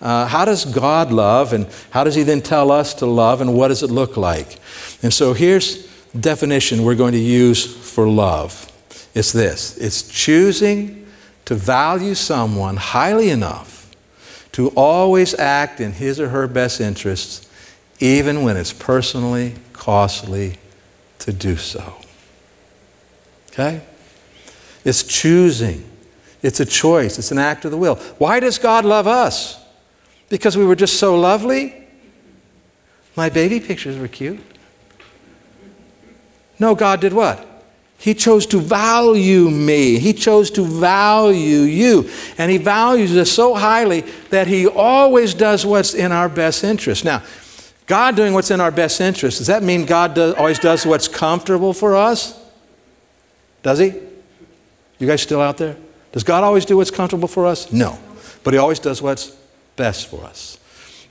Uh, 0.00 0.28
how 0.28 0.44
does 0.44 0.64
God 0.64 1.12
love, 1.12 1.52
and 1.52 1.66
how 1.90 2.04
does 2.04 2.14
He 2.14 2.22
then 2.22 2.40
tell 2.40 2.70
us 2.70 2.94
to 2.94 3.06
love, 3.06 3.40
and 3.40 3.52
what 3.52 3.66
does 3.66 3.82
it 3.82 3.90
look 3.90 4.16
like? 4.16 4.60
And 5.02 5.12
so, 5.12 5.32
here's 5.32 5.88
the 6.12 6.20
definition 6.20 6.84
we're 6.84 6.94
going 6.94 7.14
to 7.14 7.18
use 7.18 7.66
for 7.66 8.06
love. 8.06 8.70
It's 9.12 9.32
this: 9.32 9.76
it's 9.78 10.02
choosing 10.02 11.01
to 11.44 11.54
value 11.54 12.14
someone 12.14 12.76
highly 12.76 13.30
enough 13.30 13.94
to 14.52 14.68
always 14.70 15.34
act 15.34 15.80
in 15.80 15.92
his 15.92 16.20
or 16.20 16.28
her 16.28 16.46
best 16.46 16.80
interests, 16.80 17.48
even 18.00 18.42
when 18.42 18.56
it's 18.56 18.72
personally 18.72 19.54
costly 19.72 20.58
to 21.18 21.32
do 21.32 21.56
so. 21.56 21.94
Okay? 23.50 23.82
It's 24.84 25.02
choosing. 25.02 25.88
It's 26.42 26.60
a 26.60 26.66
choice. 26.66 27.18
It's 27.18 27.30
an 27.30 27.38
act 27.38 27.64
of 27.64 27.70
the 27.70 27.76
will. 27.76 27.96
Why 28.18 28.40
does 28.40 28.58
God 28.58 28.84
love 28.84 29.06
us? 29.06 29.58
Because 30.28 30.56
we 30.56 30.64
were 30.64 30.76
just 30.76 30.98
so 30.98 31.18
lovely? 31.18 31.86
My 33.16 33.28
baby 33.28 33.60
pictures 33.60 33.98
were 33.98 34.08
cute. 34.08 34.40
No, 36.58 36.74
God 36.74 37.00
did 37.00 37.12
what? 37.12 37.46
He 38.02 38.14
chose 38.14 38.46
to 38.46 38.58
value 38.58 39.48
me. 39.48 40.00
He 40.00 40.12
chose 40.12 40.50
to 40.52 40.62
value 40.62 41.60
you. 41.60 42.10
And 42.36 42.50
He 42.50 42.58
values 42.58 43.16
us 43.16 43.30
so 43.30 43.54
highly 43.54 44.00
that 44.30 44.48
He 44.48 44.66
always 44.66 45.34
does 45.34 45.64
what's 45.64 45.94
in 45.94 46.10
our 46.10 46.28
best 46.28 46.64
interest. 46.64 47.04
Now, 47.04 47.22
God 47.86 48.16
doing 48.16 48.34
what's 48.34 48.50
in 48.50 48.60
our 48.60 48.72
best 48.72 49.00
interest, 49.00 49.38
does 49.38 49.46
that 49.46 49.62
mean 49.62 49.86
God 49.86 50.18
always 50.18 50.58
does 50.58 50.84
what's 50.84 51.06
comfortable 51.06 51.72
for 51.72 51.94
us? 51.94 52.36
Does 53.62 53.78
He? 53.78 53.94
You 54.98 55.06
guys 55.06 55.22
still 55.22 55.40
out 55.40 55.58
there? 55.58 55.76
Does 56.10 56.24
God 56.24 56.42
always 56.42 56.64
do 56.64 56.78
what's 56.78 56.90
comfortable 56.90 57.28
for 57.28 57.46
us? 57.46 57.70
No. 57.70 58.00
But 58.42 58.52
He 58.52 58.58
always 58.58 58.80
does 58.80 59.00
what's 59.00 59.28
best 59.76 60.08
for 60.08 60.24
us. 60.24 60.58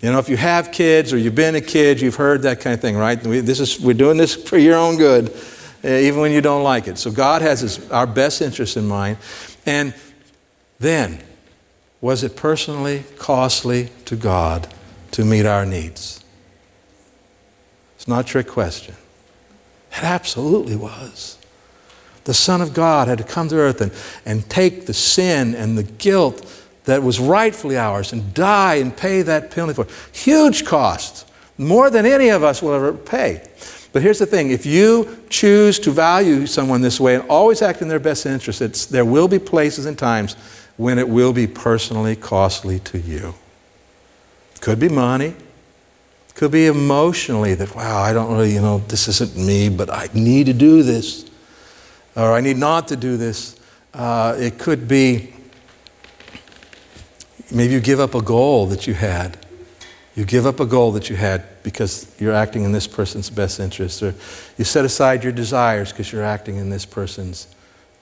You 0.01 0.11
know, 0.11 0.19
if 0.19 0.27
you 0.27 0.35
have 0.35 0.73
kids 0.73 1.13
or 1.13 1.17
you've 1.17 1.35
been 1.35 1.55
a 1.55 1.61
kid, 1.61 2.01
you've 2.01 2.15
heard 2.17 2.41
that 2.41 2.59
kind 2.59 2.73
of 2.73 2.81
thing, 2.81 2.97
right? 2.97 3.25
We, 3.25 3.39
this 3.39 3.61
is, 3.61 3.79
we're 3.79 3.93
doing 3.93 4.17
this 4.17 4.35
for 4.35 4.57
your 4.57 4.75
own 4.75 4.97
good. 4.97 5.33
Eh, 5.83 6.01
even 6.01 6.19
when 6.21 6.31
you 6.31 6.41
don't 6.41 6.63
like 6.63 6.87
it. 6.87 6.97
So 6.97 7.11
God 7.11 7.41
has 7.41 7.61
his, 7.61 7.89
our 7.91 8.07
best 8.07 8.41
interest 8.41 8.77
in 8.77 8.87
mind. 8.87 9.17
And 9.65 9.93
then, 10.79 11.19
was 12.01 12.23
it 12.23 12.35
personally 12.35 13.03
costly 13.17 13.89
to 14.05 14.15
God 14.15 14.67
to 15.11 15.25
meet 15.25 15.45
our 15.45 15.65
needs? 15.65 16.23
It's 17.95 18.07
not 18.07 18.25
a 18.25 18.27
trick 18.27 18.47
question. 18.47 18.95
It 19.91 20.03
absolutely 20.03 20.75
was. 20.75 21.37
The 22.23 22.33
Son 22.33 22.61
of 22.61 22.73
God 22.73 23.07
had 23.07 23.17
to 23.17 23.23
come 23.23 23.47
to 23.49 23.55
earth 23.55 23.81
and, 23.81 23.91
and 24.25 24.47
take 24.49 24.85
the 24.85 24.93
sin 24.93 25.55
and 25.55 25.77
the 25.77 25.83
guilt 25.83 26.45
that 26.85 27.03
was 27.03 27.19
rightfully 27.19 27.77
ours 27.77 28.13
and 28.13 28.33
die 28.33 28.75
and 28.75 28.95
pay 28.95 29.21
that 29.23 29.51
penalty 29.51 29.73
for 29.73 29.85
it. 29.85 29.91
Huge 30.13 30.65
cost, 30.65 31.27
more 31.57 31.89
than 31.89 32.05
any 32.05 32.29
of 32.29 32.43
us 32.43 32.61
will 32.61 32.73
ever 32.73 32.93
pay. 32.93 33.47
But 33.93 34.01
here's 34.01 34.19
the 34.19 34.25
thing 34.25 34.51
if 34.51 34.65
you 34.65 35.23
choose 35.29 35.77
to 35.79 35.91
value 35.91 36.45
someone 36.45 36.81
this 36.81 36.99
way 36.99 37.15
and 37.15 37.23
always 37.29 37.61
act 37.61 37.81
in 37.81 37.87
their 37.87 37.99
best 37.99 38.25
interest, 38.25 38.91
there 38.91 39.05
will 39.05 39.27
be 39.27 39.39
places 39.39 39.85
and 39.85 39.97
times 39.97 40.35
when 40.77 40.97
it 40.97 41.09
will 41.09 41.33
be 41.33 41.47
personally 41.47 42.15
costly 42.15 42.79
to 42.79 42.99
you. 42.99 43.35
Could 44.61 44.79
be 44.79 44.89
money, 44.89 45.35
could 46.35 46.51
be 46.51 46.67
emotionally 46.67 47.53
that, 47.55 47.75
wow, 47.75 48.01
I 48.01 48.13
don't 48.13 48.31
really, 48.31 48.53
you 48.53 48.61
know, 48.61 48.77
this 48.87 49.07
isn't 49.07 49.35
me, 49.35 49.69
but 49.69 49.89
I 49.89 50.07
need 50.13 50.45
to 50.45 50.53
do 50.53 50.83
this, 50.83 51.29
or 52.15 52.33
I 52.33 52.41
need 52.41 52.57
not 52.57 52.87
to 52.89 52.95
do 52.95 53.17
this. 53.17 53.59
Uh, 53.93 54.35
it 54.39 54.57
could 54.57 54.87
be 54.87 55.33
maybe 57.51 57.73
you 57.73 57.81
give 57.81 57.99
up 57.99 58.15
a 58.15 58.21
goal 58.21 58.67
that 58.67 58.87
you 58.87 58.93
had. 58.93 59.37
You 60.15 60.25
give 60.25 60.45
up 60.45 60.59
a 60.59 60.65
goal 60.65 60.93
that 60.93 61.09
you 61.09 61.15
had 61.17 61.43
because 61.63 62.13
you're 62.19 62.33
acting 62.33 62.63
in 62.63 62.71
this 62.71 62.87
person's 62.87 63.29
best 63.29 63.59
interest, 63.59 64.01
or 64.03 64.13
you 64.57 64.63
set 64.63 64.85
aside 64.85 65.23
your 65.23 65.33
desires 65.33 65.91
because 65.91 66.11
you're 66.11 66.23
acting 66.23 66.57
in 66.57 66.69
this 66.69 66.85
person's 66.85 67.47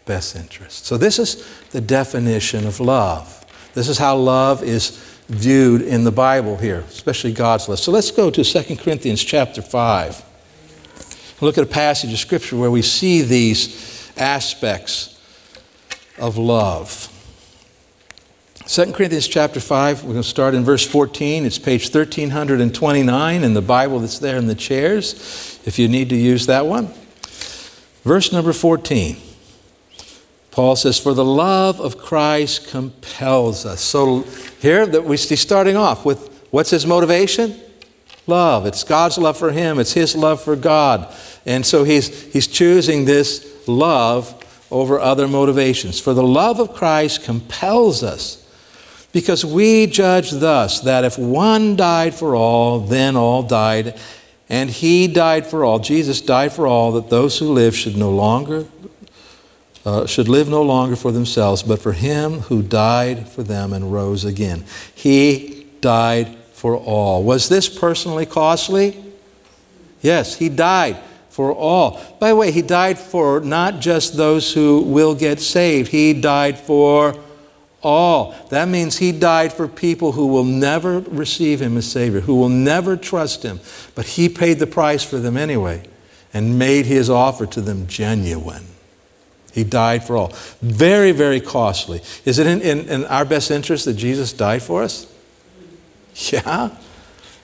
best 0.05 0.35
interest. 0.35 0.85
So, 0.85 0.97
this 0.97 1.19
is 1.19 1.45
the 1.71 1.81
definition 1.81 2.65
of 2.65 2.79
love. 2.79 3.45
This 3.73 3.87
is 3.87 3.97
how 3.97 4.17
love 4.17 4.63
is 4.63 4.91
viewed 5.27 5.81
in 5.81 6.03
the 6.03 6.11
Bible 6.11 6.57
here, 6.57 6.79
especially 6.89 7.31
God's 7.33 7.69
love. 7.69 7.79
So, 7.79 7.91
let's 7.91 8.11
go 8.11 8.29
to 8.31 8.43
2 8.43 8.75
Corinthians 8.77 9.23
chapter 9.23 9.61
5. 9.61 10.25
Look 11.41 11.57
at 11.57 11.63
a 11.63 11.67
passage 11.67 12.11
of 12.11 12.19
Scripture 12.19 12.57
where 12.57 12.71
we 12.71 12.81
see 12.81 13.21
these 13.21 14.11
aspects 14.17 15.19
of 16.17 16.37
love. 16.37 17.15
2 18.69 18.91
Corinthians 18.91 19.27
chapter 19.27 19.59
5, 19.59 20.03
we're 20.03 20.11
going 20.11 20.21
to 20.21 20.29
start 20.29 20.53
in 20.53 20.63
verse 20.63 20.85
14. 20.85 21.43
It's 21.43 21.57
page 21.57 21.85
1329 21.85 23.43
in 23.43 23.53
the 23.55 23.63
Bible 23.63 23.97
that's 23.97 24.19
there 24.19 24.37
in 24.37 24.45
the 24.45 24.53
chairs, 24.53 25.59
if 25.65 25.79
you 25.79 25.87
need 25.87 26.09
to 26.09 26.15
use 26.15 26.45
that 26.45 26.67
one. 26.67 26.93
Verse 28.03 28.31
number 28.31 28.53
14. 28.53 29.17
Paul 30.51 30.75
says, 30.75 30.99
For 30.99 31.15
the 31.15 31.25
love 31.25 31.79
of 31.79 31.97
Christ 31.97 32.67
compels 32.69 33.65
us. 33.65 33.81
So 33.81 34.21
here 34.61 34.85
that 34.85 35.03
we 35.03 35.17
see 35.17 35.35
starting 35.35 35.75
off 35.75 36.05
with 36.05 36.29
what's 36.51 36.69
his 36.69 36.85
motivation? 36.85 37.59
Love. 38.27 38.67
It's 38.67 38.83
God's 38.83 39.17
love 39.17 39.35
for 39.35 39.51
him, 39.51 39.79
it's 39.79 39.93
his 39.93 40.15
love 40.15 40.43
for 40.43 40.55
God. 40.55 41.11
And 41.43 41.65
so 41.65 41.85
he's, 41.85 42.31
he's 42.31 42.45
choosing 42.45 43.05
this 43.05 43.67
love 43.67 44.35
over 44.69 44.99
other 44.99 45.27
motivations. 45.27 45.99
For 45.99 46.13
the 46.13 46.21
love 46.21 46.59
of 46.59 46.75
Christ 46.75 47.23
compels 47.23 48.03
us 48.03 48.45
because 49.11 49.43
we 49.43 49.87
judge 49.87 50.31
thus 50.31 50.81
that 50.81 51.03
if 51.03 51.17
one 51.17 51.75
died 51.75 52.13
for 52.13 52.35
all, 52.35 52.79
then 52.79 53.15
all 53.15 53.43
died. 53.43 53.99
And 54.49 54.69
he 54.69 55.07
died 55.07 55.45
for 55.45 55.63
all. 55.63 55.79
Jesus 55.79 56.21
died 56.21 56.53
for 56.53 56.67
all, 56.67 56.91
that 56.93 57.09
those 57.09 57.37
who 57.39 57.51
live 57.51 57.75
should 57.75 57.97
no 57.97 58.09
longer 58.09 58.65
uh, 59.85 60.05
should 60.05 60.27
live 60.27 60.49
no 60.49 60.61
longer 60.61 60.95
for 60.95 61.11
themselves, 61.11 61.63
but 61.63 61.81
for 61.81 61.93
him 61.93 62.41
who 62.41 62.61
died 62.61 63.27
for 63.29 63.43
them 63.43 63.73
and 63.73 63.93
rose 63.93 64.25
again. 64.25 64.63
He 64.93 65.65
died 65.81 66.35
for 66.53 66.75
all. 66.75 67.23
Was 67.23 67.49
this 67.49 67.69
personally 67.69 68.25
costly? 68.25 69.01
Yes, 70.01 70.35
he 70.35 70.49
died 70.49 70.97
for 71.29 71.53
all. 71.53 71.99
By 72.19 72.29
the 72.29 72.35
way, 72.35 72.51
he 72.51 72.61
died 72.61 72.99
for 72.99 73.39
not 73.39 73.79
just 73.79 74.17
those 74.17 74.53
who 74.53 74.81
will 74.81 75.15
get 75.15 75.39
saved, 75.39 75.89
he 75.89 76.13
died 76.13 76.59
for 76.59 77.15
all. 77.81 78.35
That 78.49 78.67
means 78.67 78.97
he 78.97 79.11
died 79.11 79.53
for 79.53 79.67
people 79.67 80.13
who 80.13 80.27
will 80.27 80.43
never 80.43 80.99
receive 80.99 81.61
him 81.61 81.77
as 81.77 81.89
Savior, 81.89 82.21
who 82.21 82.35
will 82.35 82.49
never 82.49 82.97
trust 82.97 83.43
him. 83.43 83.59
But 83.95 84.05
he 84.05 84.29
paid 84.29 84.59
the 84.59 84.67
price 84.67 85.03
for 85.03 85.17
them 85.17 85.37
anyway 85.37 85.83
and 86.33 86.59
made 86.59 86.85
his 86.85 87.09
offer 87.09 87.45
to 87.47 87.61
them 87.61 87.87
genuine. 87.87 88.65
He 89.51 89.63
died 89.63 90.03
for 90.03 90.15
all. 90.15 90.33
Very, 90.61 91.11
very 91.11 91.41
costly. 91.41 92.01
Is 92.25 92.39
it 92.39 92.47
in, 92.47 92.61
in, 92.61 92.87
in 92.87 93.05
our 93.05 93.25
best 93.25 93.49
interest 93.49 93.85
that 93.85 93.95
Jesus 93.95 94.31
died 94.31 94.61
for 94.61 94.83
us? 94.83 95.11
Yeah. 96.31 96.75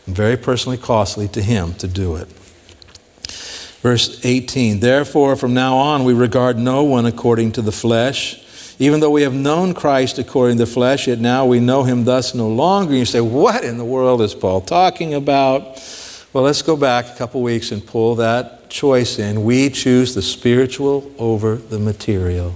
Very 0.05 0.37
personally 0.37 0.77
costly 0.77 1.27
to 1.29 1.41
him 1.41 1.73
to 1.75 1.87
do 1.87 2.15
it. 2.15 2.27
Verse 3.81 4.23
18 4.25 4.79
Therefore, 4.79 5.35
from 5.35 5.53
now 5.53 5.77
on, 5.77 6.03
we 6.03 6.13
regard 6.13 6.57
no 6.57 6.83
one 6.83 7.05
according 7.05 7.53
to 7.53 7.61
the 7.61 7.71
flesh. 7.71 8.44
Even 8.77 8.99
though 8.99 9.11
we 9.11 9.21
have 9.21 9.33
known 9.33 9.73
Christ 9.73 10.19
according 10.19 10.57
to 10.57 10.65
the 10.65 10.71
flesh, 10.71 11.07
yet 11.07 11.19
now 11.19 11.45
we 11.45 11.59
know 11.59 11.83
him 11.83 12.03
thus 12.03 12.35
no 12.35 12.47
longer. 12.49 12.91
And 12.91 12.99
You 12.99 13.05
say, 13.05 13.21
What 13.21 13.63
in 13.63 13.77
the 13.77 13.85
world 13.85 14.21
is 14.21 14.35
Paul 14.35 14.61
talking 14.61 15.13
about? 15.13 15.81
Well, 16.33 16.43
let's 16.43 16.61
go 16.61 16.75
back 16.75 17.07
a 17.07 17.15
couple 17.15 17.41
weeks 17.41 17.71
and 17.71 17.85
pull 17.85 18.15
that 18.15 18.69
choice 18.69 19.19
in. 19.19 19.45
We 19.45 19.69
choose 19.69 20.13
the 20.13 20.21
spiritual 20.21 21.09
over 21.17 21.55
the 21.55 21.79
material. 21.79 22.53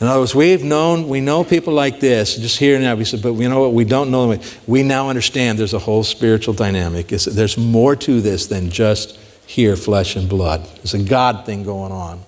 In 0.00 0.06
other 0.06 0.20
words, 0.20 0.34
we've 0.34 0.64
known, 0.64 1.08
we 1.08 1.20
know 1.20 1.44
people 1.44 1.74
like 1.74 2.00
this, 2.00 2.36
just 2.36 2.58
here 2.58 2.74
and 2.74 2.84
now. 2.84 2.94
We 2.94 3.04
said, 3.04 3.22
but 3.22 3.34
you 3.34 3.48
know 3.48 3.60
what? 3.60 3.74
We 3.74 3.84
don't 3.84 4.10
know 4.10 4.34
them. 4.34 4.40
We 4.66 4.82
now 4.82 5.10
understand 5.10 5.58
there's 5.58 5.74
a 5.74 5.78
whole 5.78 6.04
spiritual 6.04 6.54
dynamic. 6.54 7.08
there's 7.08 7.58
more 7.58 7.96
to 7.96 8.20
this 8.20 8.46
than 8.46 8.70
just 8.70 9.18
here, 9.46 9.76
flesh 9.76 10.16
and 10.16 10.28
blood. 10.28 10.64
There's 10.76 10.94
a 10.94 11.02
God 11.02 11.44
thing 11.44 11.64
going 11.64 11.92
on. 11.92 12.22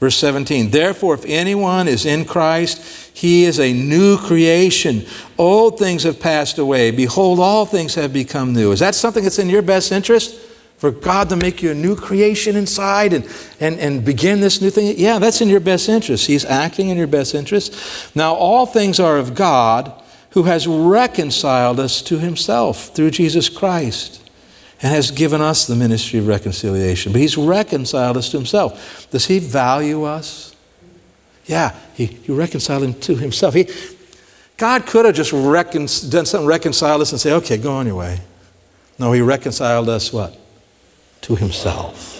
Verse 0.00 0.16
17, 0.16 0.70
therefore, 0.70 1.12
if 1.12 1.26
anyone 1.26 1.86
is 1.86 2.06
in 2.06 2.24
Christ, 2.24 2.82
he 3.12 3.44
is 3.44 3.60
a 3.60 3.70
new 3.70 4.16
creation. 4.16 5.04
Old 5.36 5.78
things 5.78 6.04
have 6.04 6.18
passed 6.18 6.56
away. 6.56 6.90
Behold, 6.90 7.38
all 7.38 7.66
things 7.66 7.94
have 7.96 8.10
become 8.10 8.54
new. 8.54 8.72
Is 8.72 8.80
that 8.80 8.94
something 8.94 9.22
that's 9.22 9.38
in 9.38 9.50
your 9.50 9.60
best 9.60 9.92
interest? 9.92 10.40
For 10.78 10.90
God 10.90 11.28
to 11.28 11.36
make 11.36 11.62
you 11.62 11.72
a 11.72 11.74
new 11.74 11.94
creation 11.94 12.56
inside 12.56 13.12
and, 13.12 13.28
and, 13.60 13.78
and 13.78 14.02
begin 14.02 14.40
this 14.40 14.62
new 14.62 14.70
thing? 14.70 14.94
Yeah, 14.96 15.18
that's 15.18 15.42
in 15.42 15.50
your 15.50 15.60
best 15.60 15.90
interest. 15.90 16.26
He's 16.26 16.46
acting 16.46 16.88
in 16.88 16.96
your 16.96 17.06
best 17.06 17.34
interest. 17.34 18.16
Now, 18.16 18.32
all 18.32 18.64
things 18.64 18.98
are 18.98 19.18
of 19.18 19.34
God 19.34 19.92
who 20.30 20.44
has 20.44 20.66
reconciled 20.66 21.78
us 21.78 22.00
to 22.02 22.18
himself 22.18 22.94
through 22.94 23.10
Jesus 23.10 23.50
Christ 23.50 24.29
and 24.82 24.94
has 24.94 25.10
given 25.10 25.40
us 25.40 25.66
the 25.66 25.76
ministry 25.76 26.18
of 26.18 26.26
reconciliation. 26.26 27.12
But 27.12 27.20
He's 27.20 27.36
reconciled 27.36 28.16
us 28.16 28.30
to 28.30 28.36
Himself. 28.36 29.08
Does 29.10 29.26
He 29.26 29.38
value 29.38 30.04
us? 30.04 30.54
Yeah, 31.46 31.76
He, 31.94 32.06
he 32.06 32.32
reconciled 32.32 32.82
him 32.82 32.94
to 32.94 33.16
Himself. 33.16 33.54
He, 33.54 33.68
God 34.56 34.86
could 34.86 35.06
have 35.06 35.14
just 35.14 35.32
recon, 35.32 35.86
done 36.10 36.26
something, 36.26 36.46
reconciled 36.46 37.02
us, 37.02 37.12
and 37.12 37.20
say, 37.20 37.32
okay, 37.32 37.56
go 37.56 37.72
on 37.72 37.86
your 37.86 37.96
way. 37.96 38.20
No, 38.98 39.12
He 39.12 39.20
reconciled 39.20 39.88
us 39.88 40.12
what? 40.12 40.36
To 41.22 41.34
Himself 41.34 42.19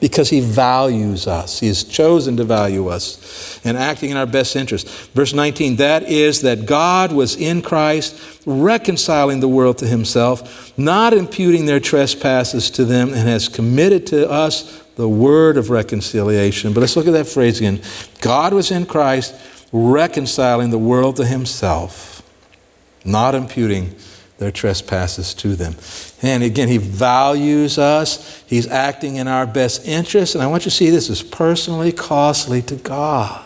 because 0.00 0.30
he 0.30 0.40
values 0.40 1.26
us. 1.26 1.60
He 1.60 1.68
has 1.68 1.82
chosen 1.84 2.36
to 2.36 2.44
value 2.44 2.88
us 2.88 3.60
and 3.64 3.76
acting 3.76 4.10
in 4.10 4.16
our 4.16 4.26
best 4.26 4.54
interest. 4.56 4.88
Verse 5.12 5.32
19, 5.32 5.76
that 5.76 6.04
is 6.04 6.42
that 6.42 6.66
God 6.66 7.12
was 7.12 7.36
in 7.36 7.62
Christ 7.62 8.40
reconciling 8.46 9.40
the 9.40 9.48
world 9.48 9.78
to 9.78 9.86
himself, 9.86 10.76
not 10.78 11.12
imputing 11.12 11.66
their 11.66 11.80
trespasses 11.80 12.70
to 12.70 12.84
them, 12.84 13.08
and 13.08 13.28
has 13.28 13.48
committed 13.48 14.06
to 14.08 14.30
us 14.30 14.82
the 14.96 15.08
word 15.08 15.56
of 15.56 15.70
reconciliation. 15.70 16.72
But 16.72 16.80
let's 16.80 16.96
look 16.96 17.06
at 17.06 17.12
that 17.12 17.26
phrase 17.26 17.58
again. 17.58 17.80
God 18.20 18.52
was 18.52 18.70
in 18.70 18.86
Christ 18.86 19.34
reconciling 19.72 20.70
the 20.70 20.78
world 20.78 21.16
to 21.16 21.24
himself, 21.24 22.22
not 23.04 23.34
imputing 23.34 23.94
their 24.38 24.50
trespasses 24.50 25.34
to 25.34 25.56
them. 25.56 25.74
And 26.22 26.42
again, 26.42 26.68
he 26.68 26.78
values 26.78 27.78
us. 27.78 28.42
He's 28.46 28.66
acting 28.66 29.16
in 29.16 29.28
our 29.28 29.46
best 29.46 29.86
interest. 29.86 30.34
And 30.34 30.42
I 30.42 30.46
want 30.46 30.64
you 30.64 30.70
to 30.70 30.76
see 30.76 30.90
this 30.90 31.10
is 31.10 31.22
personally 31.22 31.92
costly 31.92 32.62
to 32.62 32.76
God. 32.76 33.42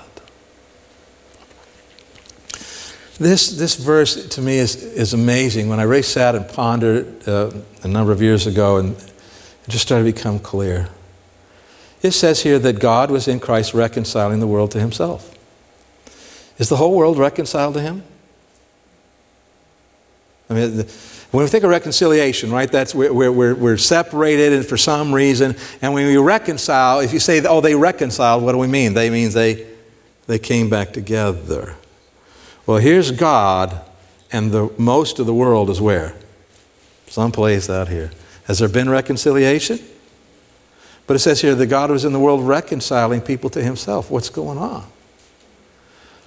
This, 3.18 3.50
this 3.50 3.76
verse 3.76 4.28
to 4.28 4.40
me 4.40 4.56
is, 4.56 4.82
is 4.82 5.12
amazing. 5.12 5.68
When 5.68 5.78
I 5.78 5.82
really 5.82 6.02
sat 6.02 6.34
and 6.34 6.48
pondered 6.48 7.28
uh, 7.28 7.50
a 7.82 7.88
number 7.88 8.12
of 8.12 8.22
years 8.22 8.46
ago, 8.46 8.78
and 8.78 8.96
it 8.96 9.68
just 9.68 9.84
started 9.84 10.06
to 10.06 10.12
become 10.12 10.38
clear. 10.38 10.88
It 12.00 12.12
says 12.12 12.42
here 12.42 12.58
that 12.60 12.78
God 12.78 13.10
was 13.10 13.28
in 13.28 13.38
Christ 13.38 13.74
reconciling 13.74 14.40
the 14.40 14.46
world 14.46 14.70
to 14.70 14.80
himself. 14.80 15.36
Is 16.56 16.70
the 16.70 16.76
whole 16.76 16.96
world 16.96 17.18
reconciled 17.18 17.74
to 17.74 17.82
him? 17.82 18.04
I 20.50 20.54
mean, 20.54 20.84
when 21.30 21.44
we 21.44 21.48
think 21.48 21.62
of 21.62 21.70
reconciliation, 21.70 22.50
right, 22.50 22.70
that's 22.70 22.92
we're, 22.92 23.12
we're, 23.12 23.54
we're 23.54 23.76
separated 23.76 24.52
and 24.52 24.66
for 24.66 24.76
some 24.76 25.14
reason, 25.14 25.54
and 25.80 25.94
when 25.94 26.08
we 26.08 26.16
reconcile, 26.16 26.98
if 26.98 27.12
you 27.12 27.20
say, 27.20 27.40
oh, 27.46 27.60
they 27.60 27.76
reconciled, 27.76 28.42
what 28.42 28.52
do 28.52 28.58
we 28.58 28.66
mean? 28.66 28.94
They 28.94 29.10
means 29.10 29.32
they, 29.32 29.68
they 30.26 30.40
came 30.40 30.68
back 30.68 30.92
together. 30.92 31.76
Well, 32.66 32.78
here's 32.78 33.12
God, 33.12 33.80
and 34.32 34.50
the 34.50 34.72
most 34.76 35.20
of 35.20 35.26
the 35.26 35.34
world 35.34 35.70
is 35.70 35.80
where? 35.80 36.16
Someplace 37.06 37.70
out 37.70 37.88
here. 37.88 38.10
Has 38.44 38.58
there 38.58 38.68
been 38.68 38.90
reconciliation? 38.90 39.78
But 41.06 41.14
it 41.14 41.20
says 41.20 41.40
here 41.40 41.54
that 41.54 41.66
God 41.66 41.90
was 41.90 42.04
in 42.04 42.12
the 42.12 42.20
world 42.20 42.42
reconciling 42.42 43.20
people 43.20 43.50
to 43.50 43.62
himself. 43.62 44.10
What's 44.10 44.30
going 44.30 44.58
on? 44.58 44.86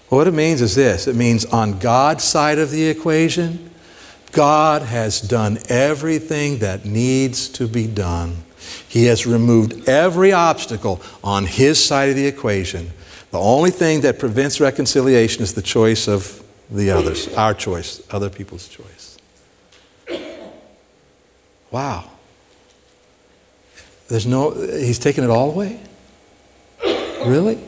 Well, 0.09 0.19
what 0.19 0.27
it 0.27 0.33
means 0.33 0.62
is 0.62 0.75
this 0.75 1.07
it 1.07 1.15
means 1.15 1.45
on 1.45 1.79
God's 1.79 2.23
side 2.23 2.59
of 2.59 2.71
the 2.71 2.88
equation, 2.88 3.71
God 4.34 4.82
has 4.82 5.22
done 5.22 5.60
everything 5.69 6.58
that 6.58 6.86
needs 6.86 7.48
to 7.50 7.67
be 7.67 7.88
done. 7.88 8.38
He 8.89 9.06
has 9.06 9.26
removed 9.26 9.88
every 9.88 10.34
obstacle 10.34 11.02
on 11.24 11.46
his 11.46 11.84
side 11.84 12.10
of 12.10 12.15
the 12.15 12.26
equation. 12.26 12.91
The 13.32 13.39
only 13.39 13.72
thing 13.72 14.02
that 14.02 14.19
prevents 14.19 14.60
reconciliation 14.60 15.43
is 15.43 15.54
the 15.54 15.62
choice 15.62 16.08
of 16.08 16.43
the 16.69 16.89
others, 16.91 17.32
our 17.36 17.54
choice, 17.54 18.02
other 18.12 18.30
people's 18.30 18.67
choice. 18.67 19.17
Wow. 21.69 22.10
There's 24.08 24.26
no, 24.26 24.52
he's 24.52 25.00
taken 25.00 25.24
it 25.24 25.30
all 25.30 25.52
away? 25.52 25.80
Really? 27.26 27.60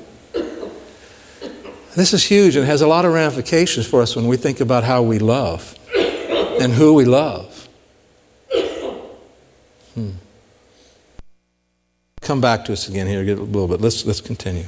This 1.96 2.14
is 2.14 2.24
huge 2.24 2.56
and 2.56 2.66
has 2.66 2.82
a 2.82 2.88
lot 2.88 3.06
of 3.06 3.14
ramifications 3.14 3.88
for 3.88 4.02
us 4.02 4.16
when 4.16 4.28
we 4.28 4.38
think 4.38 4.60
about 4.60 4.84
how 4.84 5.02
we 5.02 5.20
love 5.20 5.76
and 6.60 6.74
who 6.74 6.94
we 6.94 7.06
love. 7.06 7.68
Hmm. 9.94 10.12
Come 12.22 12.42
back 12.42 12.66
to 12.66 12.74
us 12.74 12.90
again 12.90 13.08
here 13.08 13.22
a 13.22 13.24
little 13.24 13.68
bit. 13.68 13.82
Let's, 13.82 14.06
let's 14.06 14.22
continue. 14.22 14.66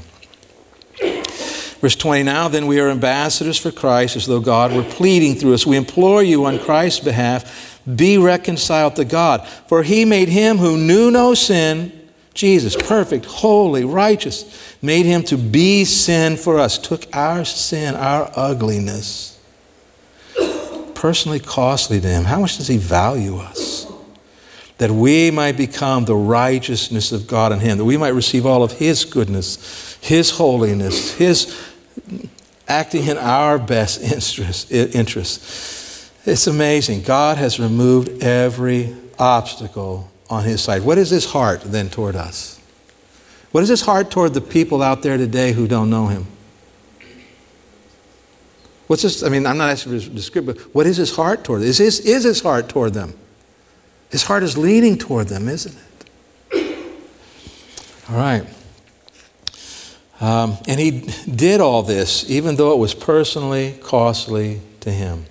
Verse 1.80 1.96
20 1.96 2.24
Now 2.24 2.48
then, 2.48 2.68
we 2.68 2.80
are 2.80 2.90
ambassadors 2.90 3.58
for 3.58 3.72
Christ 3.72 4.16
as 4.16 4.26
though 4.26 4.40
God 4.40 4.74
were 4.74 4.84
pleading 4.84 5.36
through 5.36 5.54
us. 5.54 5.66
We 5.66 5.78
implore 5.78 6.24
you 6.24 6.46
on 6.46 6.60
Christ's 6.60 7.02
behalf, 7.02 7.82
be 7.96 8.18
reconciled 8.18 8.96
to 8.98 9.06
God. 9.06 9.48
For 9.68 9.84
he 9.84 10.06
made 10.06 10.30
him 10.30 10.58
who 10.58 10.78
knew 10.78 11.12
no 11.12 11.34
sin, 11.34 11.92
Jesus, 12.34 12.76
perfect, 12.76 13.26
holy, 13.26 13.84
righteous 13.84 14.68
made 14.82 15.06
him 15.06 15.24
to 15.24 15.38
be 15.38 15.86
sin 15.86 16.38
for 16.38 16.60
us, 16.60 16.78
took 16.78 17.04
our 17.16 17.44
sin, 17.44 17.96
our 17.96 18.32
ugliness, 18.36 19.37
personally 20.98 21.40
costly 21.40 22.02
to 22.02 22.08
him. 22.08 22.24
How 22.24 22.40
much 22.40 22.58
does 22.58 22.68
he 22.68 22.78
value 22.78 23.38
us? 23.38 23.86
That 24.80 24.90
we 24.90 25.30
might 25.30 25.56
become 25.56 26.06
the 26.06 26.16
righteousness 26.16 27.12
of 27.12 27.28
God 27.28 27.52
in 27.52 27.60
him, 27.60 27.78
that 27.78 27.86
we 27.86 27.98
might 27.98 28.16
receive 28.16 28.48
all 28.48 28.64
of 28.64 28.72
his 28.74 29.06
goodness, 29.06 29.96
his 30.02 30.32
holiness, 30.32 31.14
his 31.14 31.56
acting 32.68 33.06
in 33.06 33.18
our 33.20 33.60
best 33.60 34.02
interest. 34.14 34.72
interest. 34.72 36.12
It's 36.26 36.48
amazing. 36.48 37.04
God 37.04 37.38
has 37.38 37.60
removed 37.60 38.24
every 38.24 38.96
obstacle 39.20 40.10
on 40.32 40.46
his 40.46 40.62
side. 40.62 40.82
What 40.82 40.98
is 40.98 41.12
his 41.12 41.26
heart 41.26 41.62
then 41.64 41.90
toward 41.90 42.16
us? 42.16 42.60
What 43.52 43.62
is 43.62 43.70
his 43.70 43.82
heart 43.82 44.10
toward 44.10 44.34
the 44.34 44.42
people 44.42 44.82
out 44.82 45.04
there 45.04 45.18
today 45.18 45.52
who 45.52 45.68
don't 45.68 45.92
know 45.92 46.08
him? 46.08 46.26
What's 48.88 49.04
this? 49.04 49.22
I 49.22 49.30
mean, 49.30 49.46
I'm 49.46 49.58
not 49.58 49.70
asking 49.70 50.00
to 50.00 50.10
describe, 50.10 50.46
but 50.46 50.58
what 50.74 50.88
is 50.88 50.98
his 50.98 51.16
heart 51.16 51.44
toward 51.44 51.62
them? 51.62 51.68
Is 51.68 51.78
his, 51.78 52.00
is 52.00 52.24
his 52.24 52.42
heart 52.42 52.70
toward 52.70 52.94
them? 52.94 53.14
His 54.10 54.24
heart 54.24 54.44
is 54.44 54.58
leaning 54.58 54.98
toward 54.98 55.28
them, 55.28 55.50
isn't 55.50 55.76
it? 55.76 56.98
All 58.10 58.18
right. 58.18 58.48
Um, 60.22 60.58
and 60.68 60.80
he 60.80 61.08
did 61.30 61.60
all 61.62 61.84
this, 61.84 62.30
even 62.30 62.56
though 62.56 62.72
it 62.72 62.78
was 62.78 62.96
personally 62.96 63.78
costly 63.84 64.62
to 64.80 64.92
him. 64.92 65.26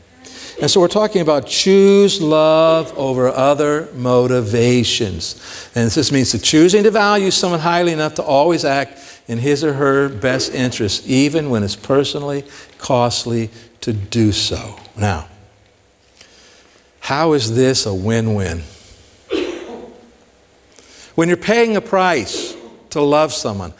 And 0.60 0.70
so 0.70 0.80
we're 0.80 0.88
talking 0.88 1.20
about 1.20 1.46
choose 1.46 2.20
love 2.20 2.96
over 2.96 3.28
other 3.28 3.88
motivations. 3.94 5.70
And 5.74 5.90
this 5.90 6.10
means 6.10 6.30
to 6.30 6.38
choosing 6.38 6.82
to 6.84 6.90
value 6.90 7.30
someone 7.30 7.60
highly 7.60 7.92
enough 7.92 8.14
to 8.14 8.22
always 8.22 8.64
act 8.64 8.98
in 9.28 9.38
his 9.38 9.62
or 9.62 9.74
her 9.74 10.08
best 10.08 10.54
interest, 10.54 11.06
even 11.06 11.50
when 11.50 11.62
it's 11.62 11.76
personally 11.76 12.44
costly 12.78 13.50
to 13.82 13.92
do 13.92 14.32
so. 14.32 14.76
Now, 14.96 15.28
how 17.00 17.34
is 17.34 17.54
this 17.54 17.84
a 17.84 17.94
win 17.94 18.34
win? 18.34 18.62
When 21.16 21.28
you're 21.28 21.36
paying 21.36 21.76
a 21.76 21.80
price 21.80 22.56
to 22.90 23.02
love 23.02 23.32
someone, 23.32 23.74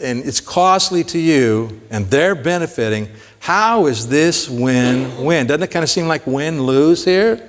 and 0.00 0.24
it's 0.24 0.40
costly 0.40 1.02
to 1.04 1.18
you, 1.18 1.80
and 1.90 2.06
they're 2.06 2.34
benefiting, 2.34 3.08
how 3.42 3.86
is 3.86 4.06
this 4.06 4.48
win 4.48 5.24
win? 5.24 5.48
Doesn't 5.48 5.64
it 5.64 5.70
kind 5.72 5.82
of 5.82 5.90
seem 5.90 6.06
like 6.06 6.28
win 6.28 6.62
lose 6.62 7.04
here? 7.04 7.42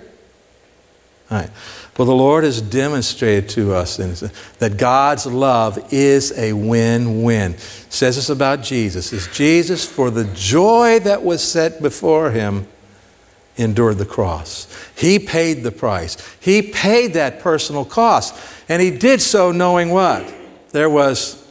All 1.30 1.38
right. 1.38 1.52
Well, 1.96 2.08
the 2.08 2.16
Lord 2.16 2.46
has 2.46 2.62
demonstrated 2.62 3.48
to 3.52 3.76
us 3.76 3.98
that 3.98 4.78
God's 4.78 5.28
love 5.28 5.94
is 5.94 6.36
a 6.36 6.54
win 6.54 7.22
win. 7.22 7.60
Says 7.90 8.16
this 8.16 8.30
about 8.30 8.64
Jesus. 8.64 9.14
Is 9.14 9.28
Jesus, 9.28 9.86
for 9.86 10.10
the 10.10 10.24
joy 10.34 10.98
that 11.02 11.22
was 11.22 11.44
set 11.44 11.80
before 11.80 12.32
him, 12.32 12.66
endured 13.56 14.00
the 14.00 14.06
cross. 14.06 14.68
He 14.96 15.20
paid 15.20 15.62
the 15.62 15.72
price. 15.72 16.18
He 16.40 16.64
paid 16.64 17.14
that 17.14 17.40
personal 17.40 17.86
cost. 17.86 18.36
And 18.68 18.82
he 18.82 18.90
did 18.90 19.22
so 19.22 19.52
knowing 19.52 19.92
what? 19.92 20.34
There 20.72 20.90
was 20.90 21.48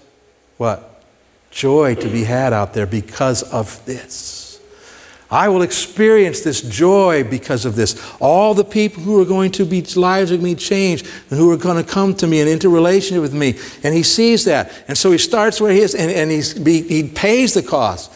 what? 0.56 0.91
Joy 1.52 1.94
to 1.94 2.08
be 2.08 2.24
had 2.24 2.52
out 2.52 2.74
there 2.74 2.86
because 2.86 3.44
of 3.44 3.84
this. 3.86 4.42
I 5.30 5.48
will 5.48 5.62
experience 5.62 6.40
this 6.40 6.60
joy 6.60 7.24
because 7.24 7.64
of 7.64 7.74
this. 7.74 7.98
All 8.20 8.52
the 8.52 8.64
people 8.64 9.02
who 9.02 9.18
are 9.22 9.24
going 9.24 9.50
to 9.52 9.64
be 9.64 9.80
lives 9.96 10.30
are 10.30 10.36
going 10.36 10.56
to 10.56 10.62
changed 10.62 11.06
and 11.30 11.38
who 11.38 11.50
are 11.50 11.56
going 11.56 11.82
to 11.82 11.90
come 11.90 12.14
to 12.16 12.26
me 12.26 12.40
and 12.40 12.50
into 12.50 12.68
relationship 12.68 13.22
with 13.22 13.32
me. 13.32 13.58
And 13.82 13.94
he 13.94 14.02
sees 14.02 14.44
that. 14.44 14.70
And 14.88 14.98
so 14.98 15.10
he 15.10 15.16
starts 15.16 15.58
where 15.58 15.72
he 15.72 15.80
is 15.80 15.94
and, 15.94 16.10
and 16.10 16.30
he's, 16.30 16.52
he 16.62 17.08
pays 17.08 17.54
the 17.54 17.62
cost. 17.62 18.12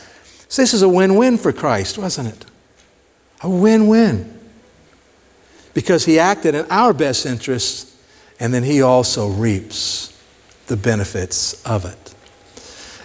So 0.51 0.61
this 0.61 0.75
is 0.75 0.83
a 0.83 0.89
win 0.89 1.15
win 1.15 1.39
for 1.39 1.55
Christ, 1.55 1.97
wasn't 1.97 2.29
it? 2.29 2.45
A 3.43 3.49
win 3.49 3.87
win. 3.87 4.39
Because 5.73 6.05
he 6.05 6.19
acted 6.19 6.55
in 6.55 6.67
our 6.71 6.93
best 6.93 7.25
interests 7.25 7.97
and 8.39 8.53
then 8.53 8.63
he 8.63 8.83
also 8.83 9.29
reaps 9.29 10.13
the 10.67 10.77
benefits 10.77 11.65
of 11.65 11.87
it. 11.87 12.15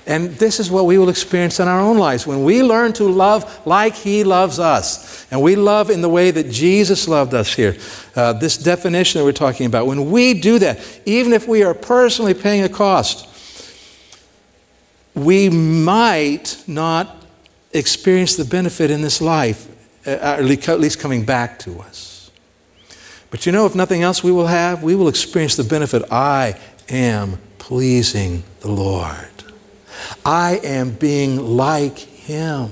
And 0.08 0.32
this 0.32 0.60
is 0.60 0.72
what 0.72 0.86
we 0.86 0.98
will 0.98 1.10
experience 1.10 1.60
in 1.60 1.68
our 1.68 1.80
own 1.80 1.98
lives. 1.98 2.26
When 2.26 2.44
we 2.44 2.64
learn 2.64 2.94
to 2.94 3.04
love 3.04 3.66
like 3.68 3.94
He 3.94 4.24
loves 4.24 4.60
us, 4.60 5.28
and 5.32 5.42
we 5.42 5.56
love 5.56 5.90
in 5.90 6.02
the 6.02 6.10
way 6.10 6.32
that 6.32 6.50
Jesus 6.50 7.08
loved 7.08 7.34
us 7.34 7.54
here, 7.54 7.78
uh, 8.16 8.34
this 8.34 8.58
definition 8.58 9.20
that 9.20 9.26
we're 9.26 9.32
talking 9.32 9.68
about, 9.68 9.86
when 9.86 10.10
we 10.10 10.34
do 10.34 10.60
that, 10.60 10.80
even 11.06 11.34
if 11.34 11.48
we 11.48 11.64
are 11.64 11.74
personally 11.74 12.34
paying 12.34 12.64
a 12.64 12.70
cost, 12.70 13.28
we 15.14 15.50
might 15.50 16.64
not 16.68 17.18
experience 17.74 18.36
the 18.36 18.46
benefit 18.46 18.92
in 18.92 19.02
this 19.02 19.22
life, 19.22 19.68
uh, 20.08 20.12
at 20.12 20.44
least 20.80 21.00
coming 21.00 21.26
back 21.26 21.60
to 21.60 21.80
us. 21.80 22.32
But 23.30 23.46
you 23.46 23.52
know, 23.52 23.66
if 23.66 23.76
nothing 23.76 24.02
else 24.02 24.24
we 24.24 24.32
will 24.32 24.48
have, 24.48 24.84
we 24.84 24.96
will 24.96 25.08
experience 25.08 25.56
the 25.56 25.64
benefit 25.64 26.04
I 26.12 26.60
am 26.90 27.38
pleasing 27.60 28.44
the 28.60 28.72
Lord. 28.72 29.41
I 30.26 30.60
am 30.64 30.92
being 30.92 31.56
like 31.58 31.98
Him 31.98 32.70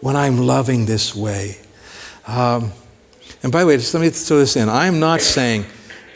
when 0.00 0.16
I'm 0.16 0.38
loving 0.38 0.86
this 0.86 1.14
way. 1.14 1.56
Um, 2.26 2.72
and 3.42 3.52
by 3.52 3.60
the 3.60 3.66
way, 3.66 3.76
just 3.76 3.94
let 3.94 4.00
me 4.00 4.10
throw 4.10 4.38
this 4.38 4.56
in. 4.56 4.68
I'm 4.68 5.00
not 5.00 5.20
saying 5.20 5.64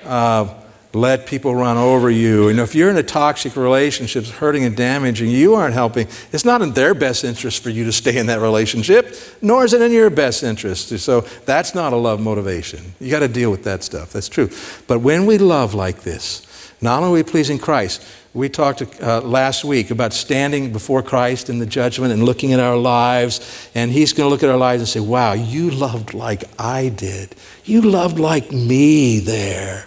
uh, 0.05 0.53
let 0.93 1.27
people 1.27 1.55
run 1.55 1.77
over 1.77 2.11
you. 2.11 2.49
And 2.49 2.61
if 2.61 2.75
you're 2.75 2.91
in 2.91 2.97
a 2.97 3.03
toxic 3.03 3.57
relationship, 3.57 4.25
hurting 4.27 4.65
and 4.65 4.77
damaging, 4.77 5.31
you 5.31 5.55
aren't 5.55 5.75
helping. 5.75 6.07
It's 6.33 6.45
not 6.45 6.63
in 6.63 6.73
their 6.73 6.95
best 6.95 7.25
interest 7.25 7.63
for 7.63 7.71
you 7.71 7.85
to 7.85 7.93
stay 7.93 8.19
in 8.19 8.27
that 8.27 8.41
relationship, 8.41 9.17
nor 9.43 9.65
is 9.65 9.73
it 9.73 9.83
in 9.83 9.93
your 9.93 10.11
best 10.11 10.43
interest. 10.43 10.97
So 10.99 11.23
that's 11.47 11.75
not 11.75 11.93
a 11.93 11.97
love 11.97 12.21
motivation. 12.21 12.95
You 13.01 13.11
got 13.11 13.21
to 13.21 13.29
deal 13.29 13.51
with 13.51 13.65
that 13.65 13.83
stuff. 13.83 14.13
That's 14.13 14.29
true. 14.29 14.51
But 14.87 15.01
when 15.01 15.27
we 15.27 15.39
love 15.39 15.75
like 15.75 16.03
this, 16.03 16.47
not 16.81 17.03
only 17.03 17.21
are 17.21 17.25
we 17.25 17.31
pleasing 17.31 17.59
Christ, 17.59 18.05
we 18.35 18.49
talked 18.49 18.83
uh, 19.01 19.21
last 19.21 19.65
week 19.65 19.93
about 19.93 20.13
standing 20.13 20.73
before 20.73 21.03
Christ 21.03 21.49
in 21.49 21.61
the 21.61 21.67
judgment 21.67 22.13
and 22.13 22.25
looking 22.25 22.53
at 22.53 22.59
our 22.59 22.77
lives, 22.77 23.69
and 23.77 23.93
He's 23.93 24.13
going 24.13 24.27
to 24.27 24.31
look 24.31 24.43
at 24.43 24.51
our 24.51 24.57
lives 24.57 24.83
and 24.83 24.89
say, 24.89 25.01
Wow, 25.01 25.35
you 25.35 25.71
loved 25.71 26.15
like 26.15 26.43
I 26.59 26.89
did. 26.89 27.37
You 27.65 27.81
loved 27.81 28.19
like 28.19 28.51
me 28.51 29.21
there. 29.21 29.87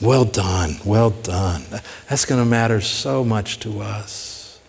Well 0.00 0.24
done, 0.24 0.76
well 0.84 1.10
done. 1.10 1.64
That's 2.08 2.24
going 2.24 2.40
to 2.40 2.48
matter 2.48 2.80
so 2.80 3.24
much 3.24 3.58
to 3.60 3.80
us. 3.80 4.60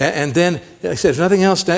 And 0.00 0.34
then, 0.34 0.60
I 0.82 0.94
said, 0.94 1.10
if 1.10 1.18
nothing 1.18 1.44
else, 1.44 1.68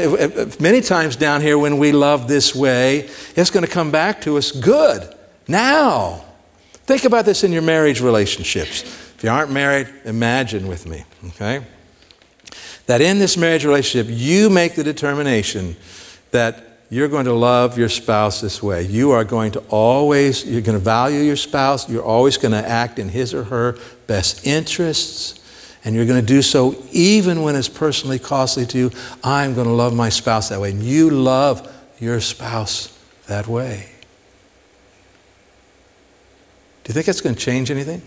many 0.58 0.80
times 0.80 1.16
down 1.16 1.42
here 1.42 1.58
when 1.58 1.76
we 1.76 1.92
love 1.92 2.28
this 2.28 2.54
way, 2.54 3.10
it's 3.34 3.50
going 3.50 3.66
to 3.66 3.70
come 3.70 3.90
back 3.90 4.22
to 4.22 4.38
us 4.38 4.52
good 4.52 5.14
now. 5.46 6.24
Think 6.84 7.04
about 7.04 7.26
this 7.26 7.44
in 7.44 7.52
your 7.52 7.60
marriage 7.60 8.00
relationships. 8.00 9.05
If 9.16 9.24
you 9.24 9.30
aren't 9.30 9.50
married, 9.50 9.88
imagine 10.04 10.68
with 10.68 10.86
me, 10.86 11.04
okay? 11.28 11.64
That 12.84 13.00
in 13.00 13.18
this 13.18 13.38
marriage 13.38 13.64
relationship, 13.64 14.14
you 14.14 14.50
make 14.50 14.74
the 14.74 14.84
determination 14.84 15.74
that 16.32 16.62
you're 16.90 17.08
going 17.08 17.24
to 17.24 17.32
love 17.32 17.78
your 17.78 17.88
spouse 17.88 18.42
this 18.42 18.62
way. 18.62 18.82
You 18.82 19.12
are 19.12 19.24
going 19.24 19.52
to 19.52 19.60
always, 19.70 20.44
you're 20.44 20.60
going 20.60 20.78
to 20.78 20.84
value 20.84 21.20
your 21.20 21.36
spouse. 21.36 21.88
You're 21.88 22.04
always 22.04 22.36
going 22.36 22.52
to 22.52 22.68
act 22.68 22.98
in 22.98 23.08
his 23.08 23.32
or 23.32 23.44
her 23.44 23.78
best 24.06 24.46
interests. 24.46 25.40
And 25.84 25.94
you're 25.94 26.06
going 26.06 26.20
to 26.20 26.26
do 26.26 26.42
so 26.42 26.76
even 26.92 27.42
when 27.42 27.56
it's 27.56 27.70
personally 27.70 28.18
costly 28.18 28.66
to 28.66 28.78
you. 28.78 28.90
I'm 29.24 29.54
going 29.54 29.66
to 29.66 29.72
love 29.72 29.94
my 29.94 30.10
spouse 30.10 30.50
that 30.50 30.60
way. 30.60 30.72
And 30.72 30.82
you 30.82 31.10
love 31.10 31.72
your 31.98 32.20
spouse 32.20 32.96
that 33.28 33.48
way. 33.48 33.88
Do 36.84 36.90
you 36.90 36.94
think 36.94 37.06
that's 37.06 37.22
going 37.22 37.34
to 37.34 37.40
change 37.40 37.70
anything? 37.70 38.02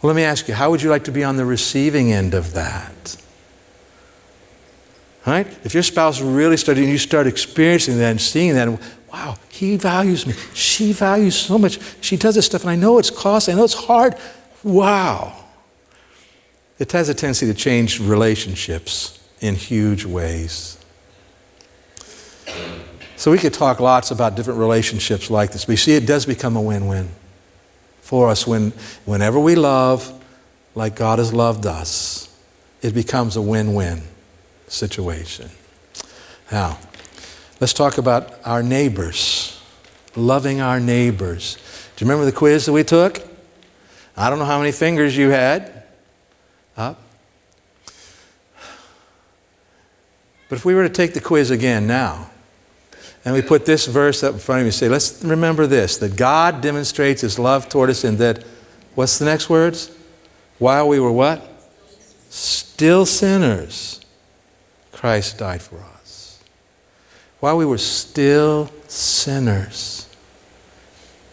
Well, 0.00 0.08
let 0.12 0.16
me 0.16 0.22
ask 0.22 0.46
you, 0.46 0.54
how 0.54 0.70
would 0.70 0.80
you 0.80 0.90
like 0.90 1.04
to 1.04 1.12
be 1.12 1.24
on 1.24 1.36
the 1.36 1.44
receiving 1.44 2.12
end 2.12 2.34
of 2.34 2.54
that? 2.54 3.16
Right? 5.26 5.46
If 5.64 5.74
your 5.74 5.82
spouse 5.82 6.20
really 6.20 6.56
started 6.56 6.84
and 6.84 6.92
you 6.92 6.98
start 6.98 7.26
experiencing 7.26 7.98
that 7.98 8.10
and 8.10 8.20
seeing 8.20 8.54
that, 8.54 8.80
wow, 9.12 9.36
he 9.48 9.76
values 9.76 10.26
me. 10.26 10.34
She 10.54 10.92
values 10.92 11.34
so 11.36 11.58
much. 11.58 11.80
She 12.00 12.16
does 12.16 12.36
this 12.36 12.46
stuff, 12.46 12.62
and 12.62 12.70
I 12.70 12.76
know 12.76 12.98
it's 12.98 13.10
costly. 13.10 13.54
I 13.54 13.56
know 13.56 13.64
it's 13.64 13.74
hard. 13.74 14.14
Wow. 14.62 15.44
It 16.78 16.92
has 16.92 17.08
a 17.08 17.14
tendency 17.14 17.46
to 17.46 17.54
change 17.54 17.98
relationships 17.98 19.18
in 19.40 19.56
huge 19.56 20.04
ways. 20.04 20.78
So 23.16 23.32
we 23.32 23.38
could 23.38 23.52
talk 23.52 23.80
lots 23.80 24.12
about 24.12 24.36
different 24.36 24.60
relationships 24.60 25.28
like 25.28 25.50
this, 25.50 25.64
but 25.64 25.72
you 25.72 25.76
see, 25.76 25.94
it 25.94 26.06
does 26.06 26.24
become 26.24 26.54
a 26.54 26.62
win 26.62 26.86
win 26.86 27.08
for 28.08 28.30
us 28.30 28.46
when, 28.46 28.70
whenever 29.04 29.38
we 29.38 29.54
love 29.54 30.10
like 30.74 30.96
God 30.96 31.18
has 31.18 31.30
loved 31.30 31.66
us, 31.66 32.34
it 32.80 32.94
becomes 32.94 33.36
a 33.36 33.42
win 33.42 33.74
win 33.74 34.00
situation. 34.66 35.50
Now, 36.50 36.78
let's 37.60 37.74
talk 37.74 37.98
about 37.98 38.32
our 38.46 38.62
neighbors, 38.62 39.62
loving 40.16 40.62
our 40.62 40.80
neighbors. 40.80 41.58
Do 41.96 42.02
you 42.02 42.10
remember 42.10 42.24
the 42.24 42.34
quiz 42.34 42.64
that 42.64 42.72
we 42.72 42.82
took? 42.82 43.20
I 44.16 44.30
don't 44.30 44.38
know 44.38 44.46
how 44.46 44.58
many 44.58 44.72
fingers 44.72 45.14
you 45.14 45.28
had 45.28 45.82
up. 46.78 46.98
But 50.48 50.56
if 50.56 50.64
we 50.64 50.74
were 50.74 50.88
to 50.88 50.94
take 50.94 51.12
the 51.12 51.20
quiz 51.20 51.50
again 51.50 51.86
now, 51.86 52.30
and 53.24 53.34
we 53.34 53.42
put 53.42 53.66
this 53.66 53.86
verse 53.86 54.22
up 54.22 54.34
in 54.34 54.38
front 54.38 54.60
of 54.60 54.64
you 54.64 54.68
and 54.68 54.74
say, 54.74 54.88
let's 54.88 55.22
remember 55.24 55.66
this 55.66 55.98
that 55.98 56.16
God 56.16 56.60
demonstrates 56.60 57.22
his 57.22 57.38
love 57.38 57.68
toward 57.68 57.90
us 57.90 58.04
in 58.04 58.16
that, 58.18 58.44
what's 58.94 59.18
the 59.18 59.24
next 59.24 59.50
words? 59.50 59.90
While 60.58 60.88
we 60.88 60.98
were 61.00 61.12
what? 61.12 61.42
Still 62.30 63.06
sinners, 63.06 64.00
Christ 64.92 65.38
died 65.38 65.62
for 65.62 65.76
us. 65.76 66.42
While 67.40 67.56
we 67.56 67.66
were 67.66 67.78
still 67.78 68.70
sinners, 68.88 70.08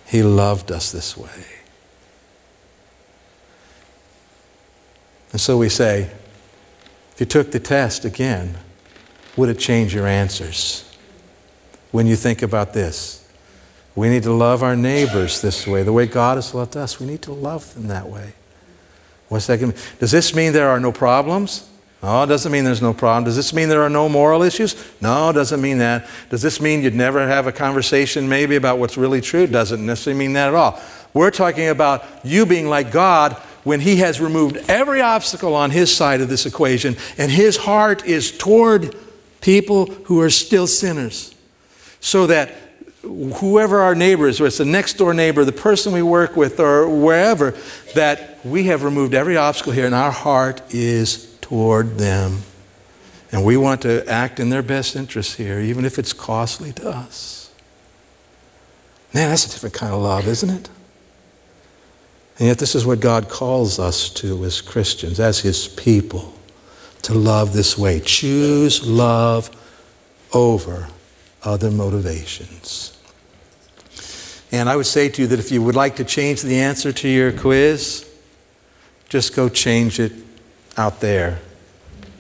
he 0.06 0.22
loved 0.22 0.72
us 0.72 0.92
this 0.92 1.18
way. 1.18 1.30
And 5.32 5.42
so 5.42 5.58
we 5.58 5.68
say, 5.68 6.12
if 7.12 7.20
you 7.20 7.26
took 7.26 7.52
the 7.52 7.60
test 7.60 8.06
again, 8.06 8.58
would 9.36 9.50
it 9.50 9.60
change 9.60 9.94
your 9.94 10.08
answers? 10.08 10.95
When 11.96 12.08
you 12.08 12.18
think 12.18 12.42
about 12.42 12.74
this. 12.74 13.26
We 13.96 14.10
need 14.10 14.24
to 14.24 14.34
love 14.34 14.64
our 14.64 14.76
neighbors 14.76 15.40
this 15.40 15.66
way, 15.66 15.82
the 15.82 15.94
way 15.94 16.08
God 16.08 16.36
has 16.36 16.54
loved 16.54 16.76
us. 16.76 17.00
We 17.00 17.06
need 17.06 17.22
to 17.22 17.32
love 17.32 17.74
them 17.74 17.88
that 17.88 18.10
way. 18.10 18.34
What's 19.30 19.48
that? 19.48 19.62
Does 19.98 20.12
this 20.12 20.36
mean 20.36 20.52
there 20.52 20.68
are 20.68 20.80
no 20.82 20.92
problems? 20.92 21.70
No, 22.04 22.24
it 22.24 22.28
doesn't 22.28 22.52
mean 22.52 22.66
there's 22.66 22.82
no 22.82 22.94
problem. 22.94 23.24
Does 23.24 23.38
this 23.38 23.54
mean 23.54 23.70
there 23.70 23.82
are 23.82 23.90
no 23.90 24.10
moral 24.10 24.44
issues? 24.44 24.76
No, 25.00 25.30
it 25.30 25.34
doesn't 25.34 25.62
mean 25.62 25.78
that. 25.78 26.06
Does 26.30 26.42
this 26.42 26.60
mean 26.60 26.84
you'd 26.84 26.96
never 26.96 27.26
have 27.26 27.48
a 27.48 27.54
conversation 27.54 28.28
maybe 28.28 28.58
about 28.58 28.78
what's 28.78 28.98
really 28.98 29.22
true? 29.22 29.44
It 29.44 29.54
doesn't 29.54 29.84
necessarily 29.84 30.20
mean 30.20 30.34
that 30.34 30.50
at 30.50 30.54
all. 30.54 30.82
We're 31.14 31.32
talking 31.32 31.70
about 31.70 32.04
you 32.26 32.46
being 32.46 32.68
like 32.68 32.92
God 32.92 33.36
when 33.64 33.80
He 33.80 33.96
has 33.98 34.20
removed 34.20 34.58
every 34.68 35.00
obstacle 35.00 35.56
on 35.56 35.72
His 35.72 35.96
side 35.96 36.20
of 36.20 36.28
this 36.28 36.46
equation, 36.46 36.98
and 37.18 37.32
His 37.32 37.56
heart 37.56 38.06
is 38.06 38.38
toward 38.38 38.94
people 39.40 39.86
who 39.86 40.20
are 40.20 40.30
still 40.30 40.68
sinners 40.68 41.32
so 42.06 42.28
that 42.28 42.52
whoever 43.02 43.82
our 43.82 43.96
neighbor 43.96 44.28
is, 44.28 44.40
whether 44.40 44.50
it's 44.50 44.60
the 44.60 44.64
next 44.66 44.94
door 44.94 45.12
neighbor, 45.12 45.44
the 45.44 45.52
person 45.52 45.92
we 45.92 46.04
work 46.04 46.38
with, 46.38 46.60
or 46.60 46.88
wherever, 46.88 47.56
that 47.96 48.46
we 48.46 48.66
have 48.66 48.84
removed 48.84 49.16
every 49.16 49.36
obstacle 49.36 49.74
here 49.74 49.88
and 49.88 49.96
our 49.96 50.12
heart 50.12 50.62
is 50.72 51.36
toward 51.42 51.98
them. 51.98 52.44
And 53.32 53.44
we 53.44 53.58
want 53.58 53.82
to 53.82 54.08
act 54.08 54.40
in 54.40 54.52
their 54.52 54.62
best 54.62 54.96
interest 54.96 55.38
here, 55.38 55.60
even 55.60 55.84
if 55.84 55.98
it's 55.98 56.14
costly 56.14 56.72
to 56.74 56.88
us. 56.88 57.52
Man, 59.12 59.32
that's 59.32 59.48
a 59.48 59.50
different 59.50 59.74
kind 59.74 59.92
of 59.92 60.00
love, 60.00 60.28
isn't 60.28 60.50
it? 60.52 60.70
And 62.38 62.50
yet, 62.50 62.60
this 62.60 62.76
is 62.76 62.86
what 62.86 63.00
God 63.00 63.30
calls 63.30 63.80
us 63.80 64.12
to 64.12 64.46
as 64.46 64.62
Christians, 64.62 65.20
as 65.20 65.40
His 65.40 65.68
people, 65.68 66.36
to 67.02 67.16
love 67.16 67.54
this 67.54 67.80
way. 67.80 68.00
Choose 68.00 68.86
love 68.86 69.50
over 70.34 70.90
other 71.46 71.72
motivations. 71.72 72.92
And 74.52 74.70
I 74.70 74.76
would 74.76 74.86
say 74.86 75.10
to 75.10 75.22
you 75.22 75.28
that 75.28 75.40
if 75.40 75.52
you 75.52 75.62
would 75.62 75.76
like 75.76 75.98
to 75.98 76.04
change 76.04 76.42
the 76.42 76.60
answer 76.60 76.92
to 76.92 77.08
your 77.08 77.32
quiz, 77.32 78.10
just 79.10 79.36
go 79.36 79.50
change 79.50 80.00
it 80.00 80.14
out 80.78 81.00
there 81.00 81.40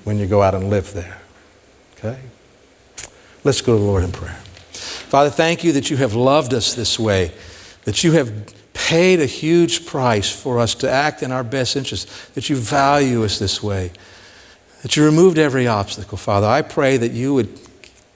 when 0.03 0.17
you 0.17 0.28
go 0.28 0.41
out 0.41 0.53
and 0.53 0.69
live 0.69 0.93
there. 0.93 1.17
Okay? 1.97 2.19
Let's 3.43 3.61
go 3.61 3.73
to 3.73 3.80
the 3.80 3.86
Lord 3.86 4.03
in 4.03 4.11
prayer. 4.11 4.39
Father, 4.73 5.30
thank 5.30 5.63
you 5.63 5.71
that 5.73 5.89
you 5.89 5.97
have 5.97 6.13
loved 6.13 6.53
us 6.53 6.73
this 6.73 6.99
way, 6.99 7.32
that 7.86 8.03
you 8.03 8.13
have 8.13 8.53
paid 8.73 9.21
a 9.21 9.26
huge 9.26 9.86
price 9.86 10.30
for 10.30 10.59
us 10.59 10.76
to 10.76 10.89
act 10.89 11.23
in 11.23 11.32
our 11.32 11.43
best 11.43 11.76
interest, 11.76 12.36
that 12.36 12.49
you 12.49 12.55
value 12.55 13.23
us 13.23 13.39
this 13.39 13.63
way, 13.63 13.91
that 14.82 14.95
you 14.95 15.05
removed 15.05 15.38
every 15.38 15.67
obstacle, 15.67 16.17
Father. 16.17 16.47
I 16.47 16.61
pray 16.61 16.97
that 16.97 17.11
you 17.11 17.34
would 17.34 17.64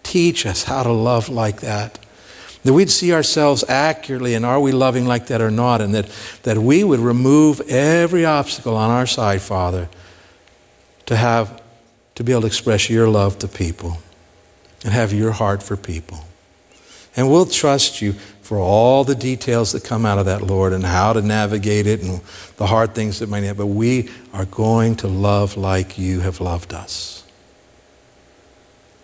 Teach 0.10 0.48
us 0.48 0.64
how 0.64 0.82
to 0.82 0.92
love 0.92 1.30
like 1.30 1.62
that. 1.62 2.00
That 2.64 2.74
we'd 2.74 2.90
see 2.90 3.14
ourselves 3.14 3.64
accurately 3.70 4.34
and 4.34 4.44
are 4.44 4.60
we 4.60 4.72
loving 4.72 5.06
like 5.06 5.28
that 5.28 5.40
or 5.40 5.52
not, 5.52 5.82
and 5.82 5.94
that, 5.94 6.10
that 6.42 6.58
we 6.58 6.84
would 6.84 7.00
remove 7.00 7.62
every 7.70 8.26
obstacle 8.26 8.76
on 8.76 8.90
our 8.90 9.06
side, 9.06 9.40
Father, 9.40 9.88
to 11.06 11.16
have 11.16 11.62
to 12.16 12.24
be 12.24 12.32
able 12.32 12.42
to 12.42 12.48
express 12.48 12.90
your 12.90 13.08
love 13.08 13.38
to 13.38 13.48
people 13.48 14.00
and 14.84 14.94
have 14.94 15.14
your 15.14 15.32
heart 15.32 15.62
for 15.62 15.78
people. 15.78 16.26
And 17.16 17.30
we'll 17.30 17.46
trust 17.46 18.02
you 18.02 18.14
for 18.42 18.58
all 18.58 19.04
the 19.04 19.14
details 19.14 19.74
that 19.74 19.84
come 19.84 20.08
out 20.08 20.18
of 20.18 20.26
that, 20.26 20.42
Lord, 20.42 20.74
and 20.74 20.84
how 20.84 21.14
to 21.14 21.22
navigate 21.22 21.86
it 21.86 22.02
and 22.02 22.20
the 22.58 22.66
hard 22.66 22.96
things 22.96 23.20
that 23.20 23.30
might 23.30 23.44
happen. 23.44 23.58
But 23.60 23.68
we 23.68 24.10
are 24.34 24.46
going 24.46 24.96
to 24.96 25.08
love 25.08 25.56
like 25.56 26.00
you 26.00 26.22
have 26.22 26.42
loved 26.42 26.74
us. 26.74 27.19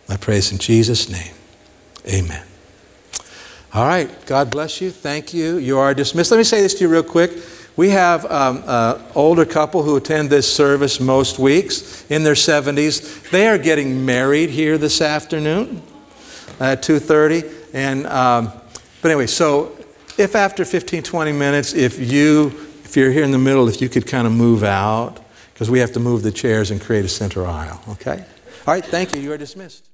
I 0.07 0.17
praise 0.17 0.51
in 0.51 0.57
Jesus' 0.57 1.09
name. 1.09 1.33
Amen. 2.07 2.45
All 3.73 3.85
right. 3.85 4.09
God 4.25 4.51
bless 4.51 4.79
you. 4.79 4.91
Thank 4.91 5.33
you. 5.33 5.57
You 5.57 5.79
are 5.79 5.93
dismissed. 5.93 6.31
Let 6.31 6.37
me 6.37 6.43
say 6.43 6.61
this 6.61 6.75
to 6.75 6.81
you 6.81 6.89
real 6.89 7.03
quick. 7.03 7.31
We 7.75 7.89
have 7.89 8.25
um, 8.31 8.63
an 8.65 9.01
older 9.15 9.43
couple 9.43 9.83
who 9.83 9.97
attend 9.97 10.29
this 10.29 10.51
service 10.51 11.01
most 11.01 11.39
weeks 11.39 12.09
in 12.09 12.23
their 12.23 12.35
70s. 12.35 13.29
They 13.31 13.47
are 13.47 13.57
getting 13.57 14.05
married 14.05 14.49
here 14.49 14.77
this 14.77 15.01
afternoon 15.01 15.81
at 16.61 16.83
2.30. 16.83 17.73
And, 17.73 18.07
um, 18.07 18.53
but 19.01 19.11
anyway, 19.11 19.27
so 19.27 19.77
if 20.17 20.35
after 20.35 20.63
15, 20.63 21.03
20 21.03 21.31
minutes, 21.33 21.73
if 21.73 21.99
you, 21.99 22.47
if 22.85 22.95
you're 22.95 23.11
here 23.11 23.25
in 23.25 23.31
the 23.31 23.37
middle, 23.37 23.67
if 23.67 23.81
you 23.81 23.89
could 23.89 24.07
kind 24.07 24.25
of 24.25 24.31
move 24.31 24.63
out, 24.63 25.19
because 25.53 25.69
we 25.69 25.79
have 25.79 25.91
to 25.93 25.99
move 25.99 26.23
the 26.23 26.31
chairs 26.31 26.71
and 26.71 26.79
create 26.79 27.03
a 27.03 27.09
center 27.09 27.45
aisle, 27.45 27.81
okay? 27.89 28.23
All 28.67 28.73
right, 28.73 28.85
thank 28.85 29.13
you. 29.13 29.19
You 29.19 29.33
are 29.33 29.37
dismissed. 29.37 29.89